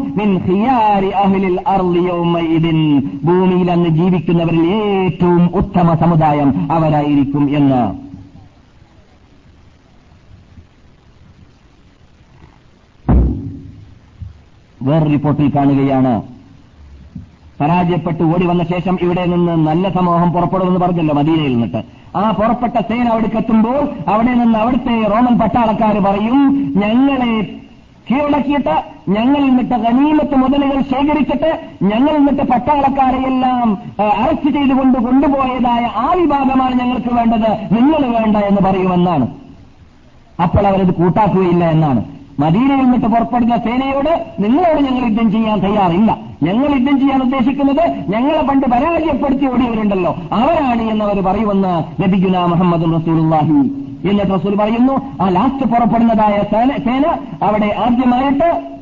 ഭൂമിയിൽ 3.24 3.70
അന്ന് 3.70 3.88
ജീവിക്കുന്നവരിൽ 3.88 4.66
ഏറ്റവും 4.66 5.56
ഉത്തമ 5.56 5.94
സമുദായം 5.94 6.72
അവരായിരിക്കും 6.72 7.56
എന്ന്. 7.56 8.08
വേറെ 14.82 15.06
റിപ്പോർട്ടിൽ 15.06 15.52
കാണുകയാണ്. 15.56 16.22
പരാജയപ്പെട്ട് 17.60 18.22
ഓടി 18.22 18.46
വന്ന 18.46 18.64
ശേഷം 18.64 18.98
ഇവിടെ 19.02 19.26
നിന്ന് 19.26 19.52
നല്ല 19.52 19.88
സമൂഹം 19.88 20.32
പുറപ്പെടുമെന്ന് 20.32 20.80
പറഞ്ഞല്ലോ 20.80 21.14
മദീനയിൽ 21.14 21.52
നിന്നിട്ട്. 21.52 21.82
ആ 22.16 22.30
പുറപ്പെട്ട 22.30 22.72
സേന 22.88 23.08
അവിടേക്കെത്തുമ്പോൾ 23.08 24.10
അവിടെ 24.10 24.34
നിന്ന് 24.34 24.58
അവിടുത്തെ 24.58 25.02
റോമൻ 25.02 25.38
പട്ടാളക്കാർ 25.38 25.98
പറയും 25.98 26.72
ഞങ്ങളെ 26.76 27.60
കീഴടക്കിയിട്ട് 28.10 28.74
ഞങ്ങൾ 29.16 29.40
നിന്നിട്ട് 29.46 29.76
ഗനീമത്ത് 29.84 30.36
മുതലുകൾ 30.42 30.78
ശേഖരിച്ചിട്ട് 30.92 31.50
ഞങ്ങൾ 31.90 32.12
നിന്നിട്ട് 32.18 32.44
പട്ടാളക്കാരെയെല്ലാം 32.52 33.68
അറസ്റ്റ് 34.20 34.50
ചെയ്തുകൊണ്ട് 34.56 34.98
കൊണ്ടുപോയതായ 35.06 35.84
ആ 36.04 36.06
വിഭാഗമാണ് 36.20 36.74
ഞങ്ങൾക്ക് 36.80 37.14
വേണ്ടത് 37.18 37.50
നിങ്ങൾ 37.76 38.00
വേണ്ട 38.16 38.36
എന്ന് 38.50 38.62
പറയുമെന്നാണ്. 38.68 39.26
അപ്പോൾ 40.44 40.66
അവരത് 40.66 40.94
കൂട്ടാക്കുകയില്ല 41.00 41.64
എന്നാണ്. 41.70 42.00
മദീനയിൽ 42.42 42.84
നിന്നിട്ട് 42.84 43.06
പുറപ്പെടുന്ന 43.06 43.54
സേനയോട് 43.56 44.10
നിങ്ങളോട് 44.42 44.80
ഞങ്ങൾ 44.86 45.02
യുദ്ധം 45.06 45.32
ചെയ്യാൻ 45.32 45.58
തയ്യാറില്ല. 45.64 46.10
ഞങ്ങൾ 46.42 46.68
യുദ്ധം 46.74 46.96
ചെയ്യാൻ 47.00 47.22
ഉദ്ദേശിക്കുന്നത് 47.22 47.84
ഞങ്ങളെ 48.12 48.42
പണ്ട് 48.48 48.66
പരാജയപ്പെടുത്തി 48.72 49.46
ഓടിയവരുണ്ടല്ലോ 49.46 50.12
അവരാണ് 50.38 50.82
എന്നവർ 50.92 51.18
പറയുമെന്ന് 51.28 51.72
നബിഗുന 52.02 52.44
മുഹമ്മദ് 52.52 52.86
റസൂലുള്ളാഹി 52.96 53.58
എന്നിട്ട് 54.04 54.32
റസൂൽ 54.32 54.54
പറയുന്നു 54.54 54.92
ആ 55.20 55.28
ലാസ്റ്റ് 55.28 55.66
പുറപ്പെടുന്നതായ 55.66 56.42
സേന- 56.84 57.18
അവിടെ 57.42 57.74
ആദ്യമായിട്ട് 57.78 58.78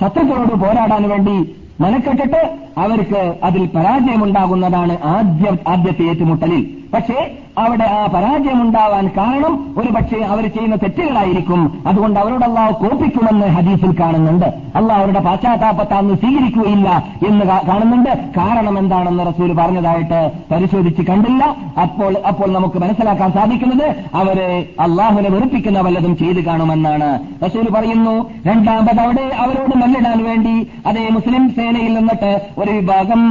ശത്രുക്കളോട് 0.00 0.52
പോരാടാൻ 0.52 1.08
വേണ്ടി 1.08 1.54
മനക്കെട്ടിട്ട് 1.80 2.40
അവർക്ക് 2.78 3.40
അതിൽ 3.42 3.66
പരാജയമുണ്ടാകുന്നതാണ് 3.66 4.98
ആദ്യ 5.04 5.56
ആദ്യത്തെ 5.68 6.02
ഏറ്റുമുട്ടലിൽ. 6.02 6.79
പക്ഷേ 6.94 7.30
അവിടെ 7.58 7.84
ആ 7.84 8.06
പരാജയമുണ്ടാവാൻ 8.06 9.10
കാരണം 9.16 9.74
ഒരു 9.78 9.90
പക്ഷേ 9.90 10.18
അവർ 10.24 10.46
ചെയ്യുന്ന 10.46 10.76
തെറ്റുകളായിരിക്കും. 10.76 11.82
അതുകൊണ്ട് 11.86 12.20
അവരോട് 12.20 12.44
അള്ളാഹ് 12.44 12.74
കോപ്പിക്കുമെന്ന് 12.74 13.46
ഹദീസിൽ 13.46 14.00
കാണുന്നുണ്ട്. 14.00 14.46
അള്ളാഹ് 14.74 15.00
അവരുടെ 15.00 15.20
പാശ്ചാത്താപത്തെ 15.20 15.94
അന്ന് 15.94 16.14
സ്വീകരിക്കുകയില്ല 16.14 17.04
എന്ന് 17.28 17.44
കാണുന്നുണ്ട്. 17.44 18.10
കാരണം 18.36 18.78
എന്താണെന്ന് 18.78 19.26
റസൂൽ 19.26 19.52
പറഞ്ഞതായിട്ട് 19.52 20.32
പരിശോധിച്ച് 20.50 21.02
കണ്ടില്ല. 21.02 21.56
അപ്പോൾ 21.82 22.14
അപ്പോൾ 22.26 22.52
നമുക്ക് 22.52 22.78
മനസ്സിലാക്കാൻ 22.78 23.32
സാധിക്കുന്നത് 23.32 23.86
അവർ 24.14 24.40
അള്ളാഹുനെ 24.80 25.30
വെറുപ്പിക്കുന്ന 25.30 25.80
വല്ലതും 25.80 26.16
ചെയ്തു 26.16 26.46
കാണുമെന്നാണ്. 26.46 27.10
റസൂൽ 27.46 27.68
പറയുന്നു 27.74 28.30
രണ്ടാമത് 28.46 29.00
അവിടെ 29.00 29.26
അവരോട് 29.38 29.76
മല്ലിടാൻ 29.76 30.24
വേണ്ടി 30.24 30.70
അതേ 30.86 31.08
മുസ്ലിം 31.10 31.50
സേനയിൽ 31.50 31.94
നിന്നിട്ട് 31.94 32.32
ഒരു 32.58 32.70
വിഭാഗം 32.70 33.22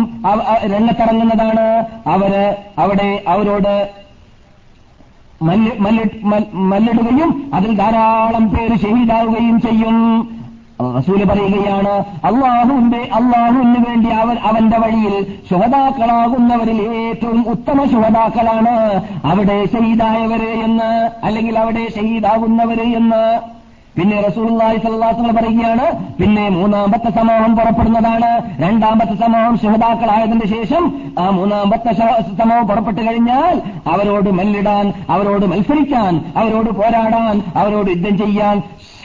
രംഗത്തിറങ്ങുന്നതാണ്. 0.75 1.67
അവർ 2.07 2.55
അവിടെ 2.77 3.09
അവരോട് 3.49 3.75
മല്ലിടുകയും 6.71 7.29
അതിൽ 7.53 7.71
ധാരാളം 7.77 8.45
പേര് 8.49 8.75
ഷഹീദാവുകയും 8.81 9.57
ചെയ്യും. 9.61 9.97
റസൂൽ 10.97 11.21
പറയുകയാണ് 11.29 11.93
അള്ളാഹുവിന്റെ 12.27 12.99
അള്ളാഹുവിന് 13.17 13.79
വേണ്ടി 13.85 14.09
അവൻ 14.21 14.35
അവന്റെ 14.49 14.77
വഴിയിൽ 14.83 15.15
ശുഹതാക്കളാകുന്നവരിൽ 15.49 16.79
ഏറ്റവും 16.99 17.39
ഉത്തമ 17.53 17.85
ശുഹതാക്കളാണ് 17.93 18.75
അവിടെ 19.31 19.57
ഷഹീദായവര് 19.73 20.51
എന്ന് 20.67 20.91
അല്ലെങ്കിൽ 21.25 21.57
അവിടെ 21.63 21.83
ഷഹീദാകുന്നവര് 21.95 22.87
എന്ന്. 22.99 23.23
പിന്നെ 23.99 24.17
അലൈഹി 24.17 24.77
വസല്ലം 24.79 25.35
പറയുകയാണ് 25.35 25.85
പിന്നെ 26.19 26.49
മൂന്നാമത്തെ 26.49 27.09
സമൂഹം 27.09 27.51
പുറപ്പെടുന്നതാണ്. 27.55 28.29
രണ്ടാമത്തെ 28.61 29.15
സമൂഹം 29.15 29.57
ശുഹദാക്കളായതിന് 29.57 30.45
ശേഷം 30.45 30.83
ആ 31.19 31.29
മൂന്നാമത്തെ 31.29 31.91
സമൂഹം 32.41 32.67
പുറപ്പെട്ടു 32.67 33.01
കഴിഞ്ഞാൽ 33.01 33.55
അവരോട് 33.87 34.29
മല്ലിടാൻ 34.29 34.85
അവരോട് 35.09 35.45
മത്സരിക്കാൻ 35.45 36.13
അവരോട് 36.35 36.69
പോരാടാൻ 36.69 37.35
അവരോട് 37.55 37.89
യുദ്ധം 37.89 38.17
ചെയ്യാൻ 38.17 38.57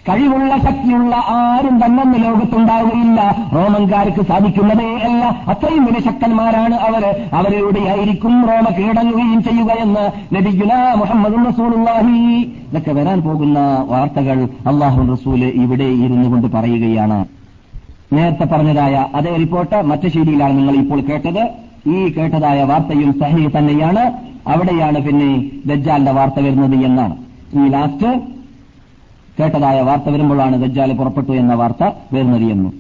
കഴിവുള്ള 0.09 0.59
ശക്തിയുള്ള 0.59 1.17
ആരും 1.17 1.85
തന്നെ 1.85 2.19
ലോകത്തുണ്ടാവുകയില്ല. 2.19 3.49
റോമൻകാർക്ക് 3.55 4.23
സാധിക്കുന്നതേ 4.27 4.97
അല്ല. 4.97 5.25
അത്രയും 5.49 5.85
വിനശക്തന്മാരാണ് 5.85 6.75
അവർ 6.75 7.25
അവരിലൂടെയായിരിക്കും 7.33 8.47
റോമ 8.49 8.75
കീഴടങ്ങുകയും 8.79 9.43
ചെയ്യുക 9.43 9.73
എന്ന് 9.73 10.35
നബിഗുല 10.35 10.75
മുഹമ്മദ് 10.97 11.55
റസൂലുള്ളാഹി. 11.55 12.53
ഇതൊക്കെ 12.71 12.93
വരാൻ 12.93 13.21
പോകുന്ന 13.21 13.87
വാർത്തകൾ 13.89 14.45
അള്ളാഹു 14.45 15.13
റസൂൽ 15.13 15.45
ഇവിടെ 15.45 15.85
ഇരുന്നു 15.85 16.31
കൊണ്ട് 16.31 16.47
പറയുകയാണ്. 16.47 17.25
നേരത്തെ 18.13 18.45
പറഞ്ഞതായ 18.45 19.07
അതേ 19.15 19.37
റിപ്പോർട്ട് 19.37 19.83
മറ്റു 19.83 20.09
ശൈലിയിലാണ് 20.09 20.59
നിങ്ങൾ 20.59 20.75
ഇപ്പോൾ 20.75 21.01
കേട്ടത്. 21.01 21.49
ഈ 21.87 22.09
കേട്ടതായ 22.09 22.63
വാർത്തയും 22.63 23.21
സഹി 23.21 23.59
തന്നെയാണ്. 23.59 24.13
അവിടെയാണ് 24.49 25.01
പിന്നെ 25.01 25.45
ദജ്ജാലിന്റെ 25.67 26.13
വാർത്ത 26.13 26.35
വരുന്നത് 26.39 26.75
എന്നാണ്. 26.75 27.17
ഈ 27.55 27.69
ലാസ്റ്റ് 27.69 28.34
കേട്ടതായ 29.41 29.81
വാർത്ത 29.81 30.09
വരുമ്പോഴാണ് 30.09 30.63
ദജ്ജാൽ 30.63 30.93
പുറപ്പെട്ടു 30.93 31.33
എന്ന 31.33 31.55
വാർത്ത 31.55 31.91
വരുന്നത് 32.13 32.43
എന്ന്. 32.43 32.71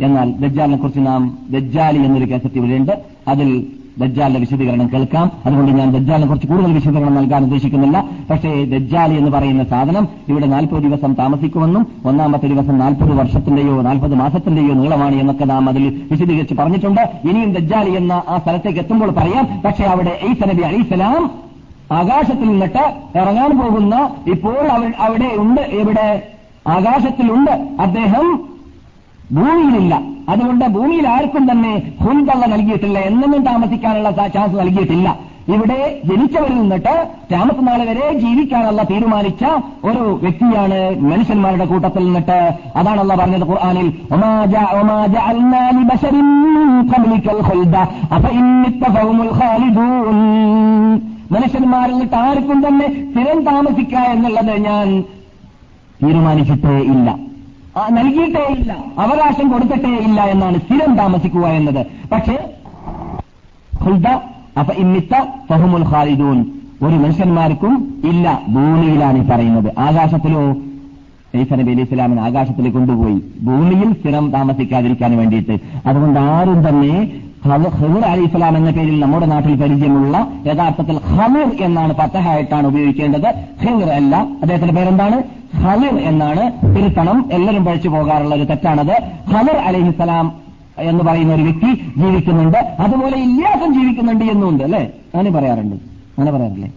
എന്നാൽ 0.00 0.32
ദജ്ജാലിനെ 0.32 0.76
കുറിച്ച് 0.76 1.00
നാം 1.06 1.38
ദജ്ജാലി 1.50 1.98
എന്നൊരു 1.98 2.30
കേസറ്റ് 2.30 2.54
ഇവിടെയുണ്ട് 2.54 3.04
അതിൽ 3.28 3.66
ദജ്ജാലിന്റെ 3.98 4.40
വിശദീകരണം 4.40 4.90
കേൾക്കാം. 4.92 5.32
അതുകൊണ്ട് 5.46 5.72
ഞാൻ 5.72 5.92
ദജ്ജാലിനെ 5.92 6.26
കുറിച്ച് 6.26 6.48
കൂടുതൽ 6.48 6.72
വിശദീകരണം 6.72 7.14
നൽകാൻ 7.14 7.42
ഉദ്ദേശിക്കുന്നില്ല. 7.42 8.08
പക്ഷേ 8.30 8.64
ദജ്ജാലി 8.64 9.14
എന്ന് 9.14 9.30
പറയുന്ന 9.30 9.64
സാധനം 9.64 10.08
ഇവിടെ 10.28 10.46
നാൽപ്പത് 10.46 10.82
ദിവസം 10.82 11.14
താമസിക്കുമെന്നും 11.14 11.86
ഒന്നാമത്തെ 12.04 12.46
ദിവസം 12.46 12.78
നാൽപ്പത് 12.78 13.14
വർഷത്തിന്റെയോ 13.14 13.82
നാൽപ്പത് 13.82 14.14
മാസത്തിന്റെയോ 14.14 14.74
നീളമാണ് 14.74 15.14
എന്നൊക്കെ 15.14 15.44
നാം 15.44 15.68
അതിൽ 15.68 16.02
വിശദീകരിച്ച് 16.10 16.54
പറഞ്ഞിട്ടുണ്ട്. 16.54 17.00
ഇനിയും 17.30 17.52
ദജ്ജാലി 17.52 17.90
എന്ന 17.90 18.22
ആ 18.28 18.38
സ്ഥലത്തേക്ക് 18.38 18.78
എത്തുമ്പോൾ 18.78 19.10
പറയാം. 19.10 19.60
പക്ഷേ 19.64 19.84
അവിടെ 19.84 20.18
ഈസ 20.30 20.48
നബി 20.48 20.62
അലിസ്ലാം 20.62 21.49
ആകാശത്തിൽ 21.92 22.48
നിന്നിട്ട് 22.48 22.94
ഇറങ്ങാൻ 23.18 23.58
പോകുന്ന 23.58 24.10
ഇപ്പോൾ 24.26 24.68
അവ- 24.68 24.96
അവിടെ 24.98 25.30
ഉണ്ട് 25.34 25.60
എവിടെ 25.60 26.28
ആകാശത്തിലുണ്ട്. 26.66 27.50
അദ്ദേഹം 27.80 28.40
ഭൂമിയിലില്ല. 29.32 30.00
അതുകൊണ്ട് 30.28 30.64
ഭൂമിയിൽ 30.64 31.08
ആർക്കും 31.08 31.50
തന്നെ 31.50 31.92
ഹുൻതള്ള 32.02 32.46
നൽകിയിട്ടില്ല. 32.46 32.98
എന്നൊന്നും 32.98 33.42
താമസിക്കാനുള്ള 33.42 34.10
ചാൻസ് 34.28 34.58
നൽകിയിട്ടില്ല. 34.58 35.18
ഇവിടെ 35.48 36.00
ജനിച്ചവരിൽ 36.04 36.60
നിന്നിട്ട് 36.60 37.08
താമസനാൾ 37.32 37.84
വരെ 37.84 38.12
ജീവിക്കാനുള്ള 38.18 38.82
തീരുമാനിച്ച 38.82 39.44
ഒരു 39.84 40.18
വ്യക്തിയാണ് 40.22 41.00
മനുഷ്യന്മാരുടെ 41.00 41.64
കൂട്ടത്തിൽ 41.64 42.04
നിന്നിട്ട്. 42.04 42.54
അതാണല്ല 42.76 43.14
പറഞ്ഞത് 43.14 43.48
ഖുർആാനിൽ 43.48 43.92
മനുഷ്യന്മാരിൽ 51.32 52.14
ആർക്കും 52.16 52.58
തന്നെ 52.66 52.86
സ്ഥിരം 53.10 53.44
താമസിക്ക 53.44 53.94
എന്നുള്ളത് 54.12 54.54
ഞാൻ 54.64 54.86
തീരുമാനിച്ചിട്ടേ 56.02 56.76
ഇല്ല. 56.94 57.08
നൽകിയിട്ടേ 57.90 58.44
ഇല്ല. 58.58 58.72
അവകാശം 58.98 59.46
കൊടുത്തിട്ടേ 59.52 59.92
ഇല്ല 60.06 60.20
എന്നാണ് 60.22 60.58
സ്ഥിരം 60.58 60.96
താമസിക്കുക 60.96 61.46
എന്നത്. 61.58 61.86
പക്ഷേ 62.12 62.36
അപ്പൊ 64.60 64.72
ഇന്നിത്ത 64.74 65.14
ഫഹുമുൽ 65.50 65.84
ഖാലിദൂൻ. 65.92 66.38
ഒരു 66.82 66.96
മനുഷ്യന്മാർക്കും 66.96 68.00
ഇല്ല 68.04 68.26
ഭൂമിയിലാണ് 68.48 69.18
ഈ 69.18 69.24
പറയുന്നത്. 69.28 69.70
ആകാശത്തിലോ 69.78 70.42
ഈസ 71.40 71.52
നബി 71.52 71.70
അലി 71.70 71.82
ഇസ്ലാമിന് 71.82 72.20
ആകാശത്തിൽ 72.20 72.70
കൊണ്ടുപോയി 72.70 73.18
ഭൂമിയിൽ 73.42 73.92
സ്ഥിരം 73.92 74.30
താമസിക്കാതിരിക്കാൻ 74.30 75.16
വേണ്ടിയിട്ട്. 75.18 75.56
അതുകൊണ്ട് 75.86 76.20
ആരും 76.20 76.68
തന്നെ 76.68 76.94
ഖദർ 77.48 77.98
അലി 77.98 78.22
ഇസ്ലാം 78.22 78.56
എന്ന 78.56 78.70
പേരിൽ 78.70 79.00
നമ്മുടെ 79.00 79.26
നാട്ടിൽ 79.26 79.56
പരിചയമുള്ള 79.56 80.28
യഥാർത്ഥത്തിൽ 80.46 80.98
ഹമീർ 80.98 81.56
എന്നാണ് 81.60 81.94
പത്തഹായിട്ടാണ് 81.94 82.66
ഉപയോഗിക്കേണ്ടത്. 82.66 83.34
ഹിങ്ർ 83.60 83.86
അല്ല. 83.86 84.16
അദ്ദേഹത്തിന്റെ 84.16 84.74
പേരെന്താണ്? 84.74 85.22
ഖലിർ 85.62 85.98
എന്നാണ്. 85.98 86.52
തിരുത്തണം. 86.76 87.28
എല്ലാവരും 87.32 87.64
പഴിച്ചു 87.64 87.88
പോകാറുള്ള 87.88 88.34
ഒരു 88.34 88.44
തെറ്റാണത്. 88.44 89.02
ഹമീർ 89.28 89.56
അലി 89.56 89.88
ഇസ്ലാം 89.88 90.32
എന്ന് 90.78 91.04
പറയുന്ന 91.04 91.34
ഒരു 91.34 91.42
വ്യക്തി 91.42 91.92
ജീവിക്കുന്നുണ്ട്. 91.96 92.58
അതുപോലെ 92.58 93.18
ഇല്ലാസം 93.18 93.74
ജീവിക്കുന്നുണ്ട് 93.74 94.24
എന്നുണ്ട് 94.24 94.64
അല്ലെ? 94.64 94.90
അങ്ങനെ 95.14 95.30
പറയാറുണ്ട്. 95.30 95.76
അങ്ങനെ 95.76 96.32
പറയാറില്ലേ? 96.32 96.72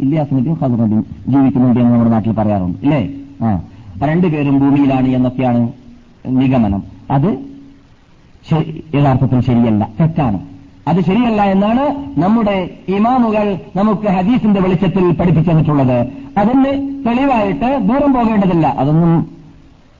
ഇല്ലാസിനും 0.00 0.58
നബിയും 0.62 1.06
ജീവിക്കുന്നുണ്ട് 1.28 1.80
എന്ന് 1.80 1.92
നമ്മുടെ 1.92 2.10
നാട്ടിൽ 2.10 2.32
പറയാറുണ്ട് 2.32 2.78
ഇല്ലേ? 2.82 3.08
ആ. 3.42 3.62
രണ്ടുപേരും 4.04 4.60
ഭൂമിയിലാണ് 4.60 5.08
എന്നൊക്കെയാണ് 5.08 5.68
നിഗമനം. 6.26 6.82
അത് 7.10 7.49
യഥാർത്ഥത്തിൽ 8.94 9.40
ശരിയല്ല. 9.40 9.88
തെറ്റാണ്. 10.00 10.38
അത് 10.88 11.00
ശരിയല്ല 11.04 11.42
എന്നാണ് 11.42 12.20
നമ്മുടെ 12.20 12.70
ഇമാമുകൾ 12.88 13.58
നമുക്ക് 13.76 14.06
ഹദീസിന്റെ 14.06 14.60
വെളിച്ചത്തിൽ 14.60 15.12
പഠിപ്പിച്ചിട്ടുള്ളത് 15.12 16.06
അതിന് 16.38 16.64
തെളിവായിട്ട് 17.06 17.78
ദൂരം 17.82 18.12
പോകേണ്ടതില്ല. 18.12 18.66
അതൊന്നും 18.66 19.40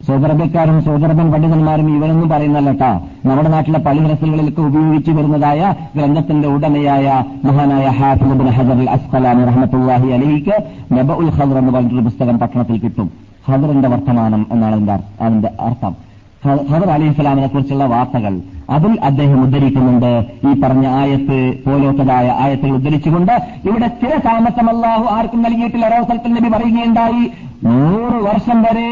സൗദർഭക്കാരും 0.09 0.83
സൗദർഭൻ 0.83 1.33
പണ്ഡിതന്മാരും 1.33 1.97
ഇവരൊന്നും 1.97 2.29
പറയുന്നല്ല 2.29 2.71
കേട്ടോ. 2.71 3.01
നമ്മുടെ 3.29 3.49
നാട്ടിലെ 3.49 3.79
പല 3.79 4.13
റസലുകളിലൊക്കെ 4.13 4.63
ഉപയോഗിച്ചു 4.63 5.11
വരുന്നതായ 5.11 5.75
ഗ്രന്ഥത്തിന്റെ 5.97 6.49
ഉടമയായ 6.49 7.25
മഹാനായ 7.45 7.89
ഹാഫിബിൻ 7.89 8.49
ഹജർ 8.49 8.71
അൽ 8.71 8.91
അസ്ഖലാനി 8.91 9.45
റഹ്മത്തുല്ലാഹി 9.45 10.09
അലിഹിക്ക് 10.09 10.65
നബ 10.93 11.13
ഉൽ 11.13 11.31
ഹദർ 11.31 11.59
എന്ന് 11.59 11.73
പറഞ്ഞിട്ടൊരു 11.73 12.05
പുസ്തകം 12.05 12.39
പട്ടണത്തിൽ 12.39 12.79
കിട്ടും. 12.79 13.11
ഹദറിന്റെ 13.49 13.89
വർത്തമാനം 13.89 14.47
എന്നാണ് 14.53 14.99
അതിന്റെ 15.21 15.51
അർത്ഥം. 15.61 16.10
ഖദർ 16.47 16.91
അലൈഹി 16.91 17.13
സ്വലാമിനെ 17.13 17.47
കുറിച്ചുള്ള 17.47 17.85
വാർത്തകൾ. 17.85 18.35
അതിൽ 18.71 18.93
അദ്ദേഹം 19.09 19.39
ഉദ്ധരിക്കുന്നുണ്ട്. 19.43 20.13
ഈ 20.49 20.61
പറഞ്ഞ 20.61 20.87
ആയത്ത് 21.01 21.39
പോലോത്തതായ 21.65 22.27
ആയത്തുകൾ 22.45 22.75
ഉദ്ധരിച്ചുകൊണ്ട് 22.75 23.33
ഇവിടെ 23.69 23.89
സ്ഥിര 23.89 24.13
താമസം 24.27 24.69
അല്ലാഹു 24.69 25.05
ആർക്കും 25.17 25.43
നൽകിയിട്ടില്ല. 25.43 25.87
ഒരവസരത്തിൽ 25.87 26.33
നബി 26.35 26.49
പറയുകയുണ്ടായി. 26.49 27.25
നൂറ് 27.65 28.19
വർഷം 28.29 28.63
വരെ 28.63 28.91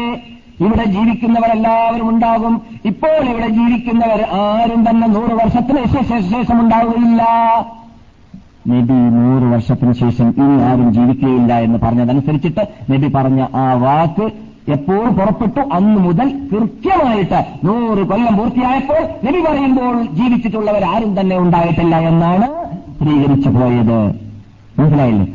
ഇവിടെ 0.65 0.85
ജീവിക്കുന്നവരെല്ലാവരും 0.95 2.09
ഉണ്ടാകും. 2.09 2.61
ഇപ്പോൾ 2.85 3.21
ഇവിടെ 3.31 3.49
ജീവിക്കുന്നവർ 3.59 4.21
ആരും 4.41 4.89
തന്നെ 4.89 5.07
നൂറ് 5.07 5.33
വർഷത്തിന് 5.41 5.83
ശേഷം 6.33 6.57
ഉണ്ടാവുകയില്ല 6.63 7.23
നബി 8.71 8.97
നൂറ് 9.17 9.45
വർഷത്തിന് 9.53 9.93
ശേഷം 9.93 10.27
ഇനി 10.37 10.61
ആരും 10.69 10.93
ജീവിക്കുകയില്ല 10.93 11.53
എന്ന് 11.59 11.79
പറഞ്ഞതനുസരിച്ചിട്ട് 11.83 12.63
നബി 12.91 13.07
പറഞ്ഞ 13.15 13.41
ആ 13.55 13.73
വാക്ക് 13.85 14.48
എപ്പോൾ 14.71 15.09
പുറപ്പെട്ടു? 15.09 15.61
അന്ന് 15.73 15.99
മുതൽ 16.01 16.27
കൃത്യമായിട്ട് 16.51 17.45
നൂറ് 17.63 18.07
കൊല്ലം 18.07 18.37
പൂർത്തിയായപ്പോൾ 18.37 19.01
നബി 19.27 19.39
പറയുമ്പോൾ 19.47 20.03
ജീവിച്ചിട്ടുള്ളവർ 20.03 20.85
ആരും 20.85 21.19
തന്നെ 21.19 21.37
ഉണ്ടായിട്ടില്ല 21.37 21.95
എന്നാണ് 21.99 22.47
സ്ഥിരീകരിച്ചു 22.95 23.49
പോയത്. 23.49 23.99
മനസ്സിലായില്ലേ? 24.79 25.27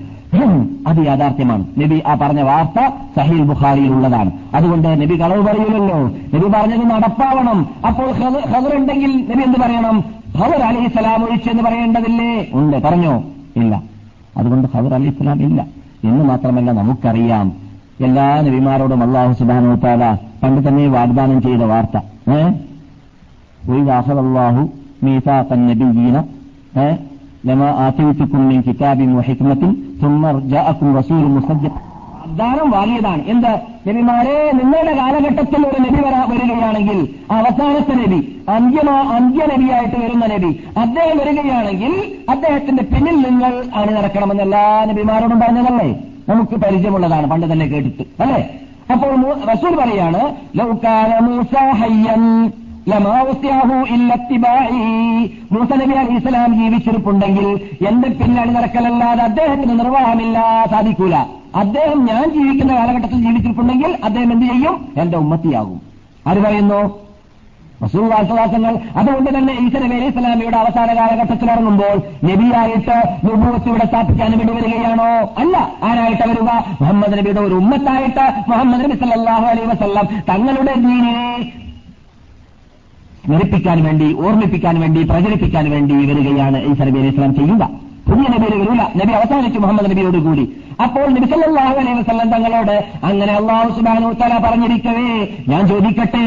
അത് 0.87 1.07
യാഥാർത്ഥ്യമാണ്. 1.07 1.65
നബി 1.79 2.03
ആ 2.07 2.15
പറഞ്ഞ 2.15 2.41
വാർത്ത 2.41 2.81
സഹീൽ 3.17 3.43
ബുഖാരിയിൽ 3.43 3.93
ഉള്ളതാണ് 3.93 4.31
അതുകൊണ്ട് 4.55 4.89
നബി 4.89 5.21
കളവ് 5.21 5.43
പറയുമല്ലോ 5.47 5.99
നബി 6.35 6.49
പറഞ്ഞത് 6.55 6.91
നടപ്പാവണം. 6.91 7.69
അപ്പോൾ 7.87 8.75
ഉണ്ടെങ്കിൽ 8.75 9.13
നബി 9.31 9.43
എന്ത് 9.43 9.61
പറയണം? 9.61 10.05
ഹവർ 10.39 10.63
അലി 10.63 10.79
ഇസ്ലാം 10.79 11.25
ഒഴിച്ചെന്ന് 11.25 11.63
പറയേണ്ടതില്ലേ? 11.63 12.47
ഉണ്ട് 12.55 12.77
പറഞ്ഞോ? 12.83 13.23
ഇല്ല. 13.57 13.83
അതുകൊണ്ട് 14.37 14.69
ഹവർ 14.77 14.95
അലി 14.95 15.09
ഇസ്ലാം 15.09 15.41
ഇല്ല. 15.43 15.67
എന്ന് 16.05 16.25
മാത്രമല്ല 16.25 16.73
നമുക്കറിയാം. 16.73 17.64
എല്ലാ 18.08 18.28
നബിമാരോടും 18.46 19.02
അള്ളാഹു 19.06 19.32
സുബാനു 19.40 19.76
താല 19.86 20.04
പണ്ട് 20.42 20.62
തന്നെ 20.68 20.86
വാഗ്ദാനം 20.88 21.40
ചെയ്ത 21.46 21.64
വാർത്ത 21.72 21.98
ഏഹ് 22.38 22.52
അള്ളാഹു 24.24 24.64
മീസാഖൻ 25.06 25.62
നബിയീന 25.70 26.18
ഏഹ് 26.86 26.98
لما 27.44 27.88
آتيتكم 27.88 28.42
من 28.42 28.62
كتاب 28.62 29.00
وحكمة 29.10 29.64
ثم 30.02 30.22
جاءكم 30.50 30.98
رسول 30.98 31.24
مصدق 31.28 31.74
വാഗ്ദാനം 32.25 32.71
വാങ്ങിയതാണ്. 32.71 33.23
എന്ത്? 33.25 33.53
നബിമാരെ 33.89 34.53
നിങ്ങളുടെ 34.53 34.95
കാലഘട്ടത്തിൽ 34.97 35.67
ഒരു 35.67 35.81
നബി 35.81 36.01
വരികയാണെങ്കിൽ 36.33 36.99
അവസാനത്തെ 37.31 37.95
നബി 37.95 38.43
അന്ത്യമാ 38.49 38.93
അന്ത്യ 38.93 39.43
അന്ത്യനബിയായിട്ട് 39.45 39.97
വരുന്ന 40.05 40.27
നബി 40.27 40.65
അദ്ദേഹം 40.79 41.19
വരികയാണെങ്കിൽ 41.19 41.93
അദ്ദേഹത്തിന്റെ 42.31 42.83
പിന്നിൽ 42.83 43.17
നിങ്ങൾ 43.31 43.65
അണിനിറക്കണമെന്ന് 43.75 44.43
എല്ലാ 44.43 44.85
നബിമാരോടും 44.85 45.41
പറഞ്ഞതല്ലേ? 45.41 45.89
നമുക്ക് 46.29 46.57
പരിചയമുള്ളതാണ് 46.57 47.31
പണ്ട് 47.31 47.53
തന്നെ 47.53 47.67
കേട്ടിട്ട്. 47.67 48.23
അല്ലേ? 48.23 48.51
അപ്പോൾ 48.93 49.33
റസൂൽ 49.53 49.75
പറയാണ് 49.77 50.37
ലൗകാന 50.57 51.19
മൂസ 51.19 51.55
മൂസ 55.53 55.73
നബി 55.73 55.93
അലി 55.93 56.17
ഇസ്ലാം 56.17 56.51
ജീവിച്ചിരിപ്പുണ്ടെങ്കിൽ 56.61 57.47
എന്റെ 57.89 58.09
പിന്നണി 58.09 58.53
നടക്കലല്ലാതെ 58.53 59.23
അദ്ദേഹത്തിന് 59.23 59.81
നിർവാഹമില്ല 59.81 60.67
സാധിക്കൂല. 60.71 61.15
അദ്ദേഹം 61.57 62.05
ഞാൻ 62.05 62.25
ജീവിക്കുന്ന 62.33 62.75
കാലഘട്ടത്തിൽ 62.75 63.23
ജീവിച്ചിരിപ്പുണ്ടെങ്കിൽ 63.23 63.99
അദ്ദേഹം 64.05 64.33
എന്ത് 64.33 64.47
ചെയ്യും? 64.47 64.77
എന്റെ 64.97 65.17
ഉമ്മത്തിയാകും. 65.19 65.81
ആര് 66.27 66.43
പറയുന്നു? 66.45 67.01
വസൂവാസവാസങ്ങൾ 67.83 68.75
അതുകൊണ്ട് 68.97 69.31
തന്നെ 69.31 69.55
നബി 69.55 69.95
അലി 69.97 70.07
ഇസ്ലാമിയുടെ 70.07 70.57
അവസാന 70.57 70.95
കാലഘട്ടത്തിൽ 70.99 71.51
ഇറങ്ങുമ്പോൾ 71.51 71.97
നബിയായിട്ട് 72.25 73.27
നുബൂത്ത് 73.27 73.69
ഇവിടെ 73.69 73.87
സ്ഥാപിക്കാൻ 73.87 74.31
വേണ്ടി 74.39 74.53
വരികയാണോ? 74.53 75.11
അല്ല. 75.39 75.57
ആരായിട്ട് 75.83 76.23
വരിക? 76.23 76.51
മുഹമ്മദ് 76.81 77.19
നബിയുടെ 77.19 77.41
ഒരു 77.41 77.55
ഉമ്മത്തായിട്ട് 77.55 78.25
മുഹമ്മദ് 78.51 78.85
നബി 78.85 78.97
സല്ലാഹു 79.05 79.47
അലൈ 79.47 79.67
വസ്ല്ലാം 79.73 80.09
തങ്ങളുടെ 80.31 80.75
ദീനിനെ 80.75 81.53
സ്മരിപ്പിക്കാൻ 83.25 83.79
വേണ്ടി 83.87 84.07
ഓർമ്മിപ്പിക്കാൻ 84.25 84.75
വേണ്ടി 84.81 85.01
പ്രചരിപ്പിക്കാൻ 85.11 85.67
വേണ്ടി 85.75 85.95
വരികയാണ് 86.11 86.59
ഈ 86.69 86.73
നബി 86.81 86.99
അലൈഹി 87.03 87.33
ചെയ്യുക. 87.39 87.65
പുതിയ 88.09 88.27
നബിയുടെ 88.33 88.57
വരില്ല 88.61 88.83
നബി 89.01 89.13
അവസാനിച്ചു 89.19 89.59
മുഹമ്മദ് 89.63 89.91
നബിയോട് 89.93 90.19
കൂടി. 90.27 90.45
അപ്പോൾ 90.85 91.07
നബി 91.15 91.27
സല്ലാഹു 91.33 91.77
അലൈഹി 91.83 92.03
തങ്ങളോട് 92.35 92.77
അങ്ങനെ 93.09 93.33
അള്ളാഹു 93.41 93.69
സുബാനു 93.77 94.11
തല 94.21 94.33
പറഞ്ഞിരിക്കവേ 94.47 95.09
ഞാൻ 95.53 95.63
ചോദിക്കട്ടെ 95.71 96.27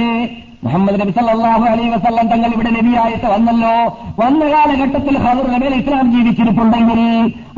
മുഹമ്മദ് 0.65 0.97
നബി 1.01 1.13
സല്ലാഹു 1.17 1.65
അലൈഹി 1.73 1.89
വസ്ലം 1.95 2.27
തങ്ങൾ 2.33 2.49
ഇവിടെ 2.55 2.71
നബിയായിട്ട് 2.77 3.27
വന്നല്ലോ. 3.33 3.75
വന്ന 4.21 4.41
കാലഘട്ടത്തിൽ 4.53 5.17
ഹദർ 5.25 5.45
നബി 5.55 5.67
ഇസ്ലാം 5.81 6.05
ജീവിച്ചിരിപ്പുണ്ടെങ്കിൽ 6.15 7.01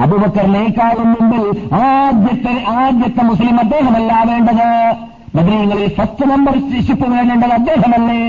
അബുബക്കറിനേക്കാളും 0.04 1.10
മുമ്പിൽ 1.14 1.46
ആദ്യത്തെ 1.86 2.56
ആദ്യത്തെ 2.84 3.24
മുസ്ലിം 3.32 3.58
അദ്ദേഹമല്ല 3.64 4.12
വേണ്ടത്. 4.32 4.70
ബദ്രീങ്ങളിൽ 5.36 5.90
ഫസ്റ്റ് 5.98 6.26
നമ്പർ 6.32 6.56
ശിപ്പ് 6.88 7.08
വേണ്ടത് 7.16 7.54
അദ്ദേഹമല്ലേ? 7.60 8.22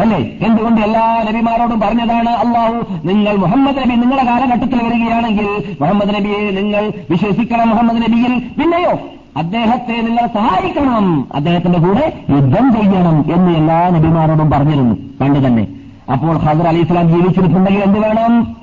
അല്ലേ? 0.00 0.38
എന്തുകൊണ്ട് 0.46 0.80
എല്ലാ 0.80 1.24
നബിമാരോടും 1.28 1.80
പറഞ്ഞതാണ് 1.80 2.28
അള്ളാഹു? 2.28 2.74
നിങ്ങൾ 3.04 3.36
മുഹമ്മദ് 3.36 3.76
നബി 3.76 3.94
നിങ്ങളുടെ 3.96 4.24
കാലഘട്ടത്തിൽ 4.24 4.84
വരികയാണെങ്കിൽ 4.86 5.76
മുഹമ്മദ് 5.80 6.14
നബിയെ 6.14 6.50
നിങ്ങൾ 6.50 6.92
വിശ്വസിക്കണം 7.10 7.68
മുഹമ്മദ് 7.68 7.96
നബിയിൽ 7.96 8.38
പിന്നെയോ? 8.38 9.00
അദ്ദേഹത്തെ 9.36 10.00
നിങ്ങൾ 10.00 10.26
സഹായിക്കണം 10.26 11.28
അദ്ദേഹത്തിന്റെ 11.34 11.78
കൂടെ 11.78 12.12
യുദ്ധം 12.30 12.72
ചെയ്യണം 12.72 13.24
എന്ന് 13.34 13.50
എല്ലാ 13.50 13.88
നബിമാരോടും 13.88 14.50
പറഞ്ഞിരുന്നു 14.50 14.94
പണ്ട് 15.20 15.46
തന്നെ. 15.46 15.68
അപ്പോൾ 16.12 16.36
ഹസർ 16.36 16.68
അലി 16.68 16.78
ഇസ്ലാം 16.78 17.08
ജീവിച്ചിട്ടുണ്ടെങ്കിൽ 17.08 17.82
എന്ത് 17.82 17.98
വേണം? 17.98 18.56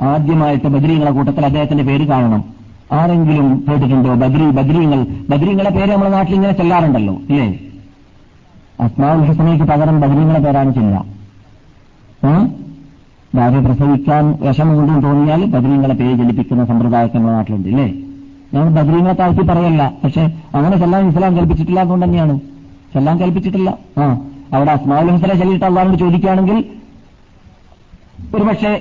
ആദ്യമായിട്ട് 0.00 0.66
ബദ്രീങ്ങളെ 0.66 1.10
കൂട്ടത്തിൽ 1.10 1.46
അദ്ദേഹത്തിന്റെ 1.46 1.84
പേര് 1.84 2.06
കാണണം. 2.06 2.44
ആരെങ്കിലും 2.92 3.64
കേട്ടിട്ടുണ്ടോ? 3.68 4.14
ബദ്രി 4.14 4.44
ബദ്രീങ്ങൾ. 4.44 5.06
ബദ്രീങ്ങളെ 5.30 5.70
പേര് 5.70 5.92
നമ്മുടെ 5.92 6.10
നാട്ടിൽ 6.10 6.34
ഇങ്ങനെ 6.34 6.52
ചെല്ലാറുണ്ടല്ലോ 6.52 7.14
ഇല്ലേ? 7.30 7.58
അസ്മാഉൽ 8.78 9.20
ഹുസനയ്ക്ക് 9.26 9.66
പകരം 9.70 9.96
ബദരീങ്ങളെ 10.02 10.40
പേരാണ് 10.44 10.70
ചില്ല 10.76 10.96
ഭാര്യ 13.36 13.60
പ്രസവിക്കാൻ 13.66 14.24
വിഷമമുണ്ടെന്ന് 14.42 15.02
തോന്നിയാൽ 15.04 15.40
ബദ്രീങ്ങളെ 15.54 15.94
പേര് 16.00 16.14
ജലിപ്പിക്കുന്ന 16.20 16.64
സമ്പ്രദായമൊക്കെ 16.70 17.16
നമ്മുടെ 17.18 17.34
നാട്ടിലുണ്ട് 17.36 17.68
ഇല്ലേ? 17.70 17.86
ഞാൻ 18.54 18.66
ബദ്രീങ്ങളെ 18.76 19.14
താഴ്ത്തി 19.20 19.44
പറയല്ല 19.50 19.82
പക്ഷെ 20.02 20.22
അങ്ങനെ 20.56 20.76
ചെല്ലാൻ 20.82 21.08
ഇസ്ലാം 21.10 21.32
കൽപ്പിച്ചിട്ടില്ല 21.38 21.80
അതുകൊണ്ട് 21.84 22.06
തന്നെയാണ്. 22.06 22.34
ചെല്ലാൻ 22.94 23.16
കൽപ്പിച്ചിട്ടില്ല. 23.22 23.70
ആ 24.00 24.04
അവിടെ 24.56 24.72
അസ്മാഉൽ 24.76 25.10
ഹസല 25.14 25.32
ചൊല്ലിയിട്ട് 25.40 25.66
അള്ളാഹിനോട് 25.70 26.00
ചോദിക്കുകയാണെങ്കിൽ 26.04 26.58
ഒരുപക്ഷെ 28.36 28.72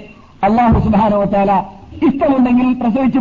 അള്ളാഹു 0.48 0.80
സുബാനോത്താല 0.86 1.52
ഇഷ്ടമുണ്ടെങ്കിൽ 2.08 2.68
പ്രസവിച്ച് 2.82 3.20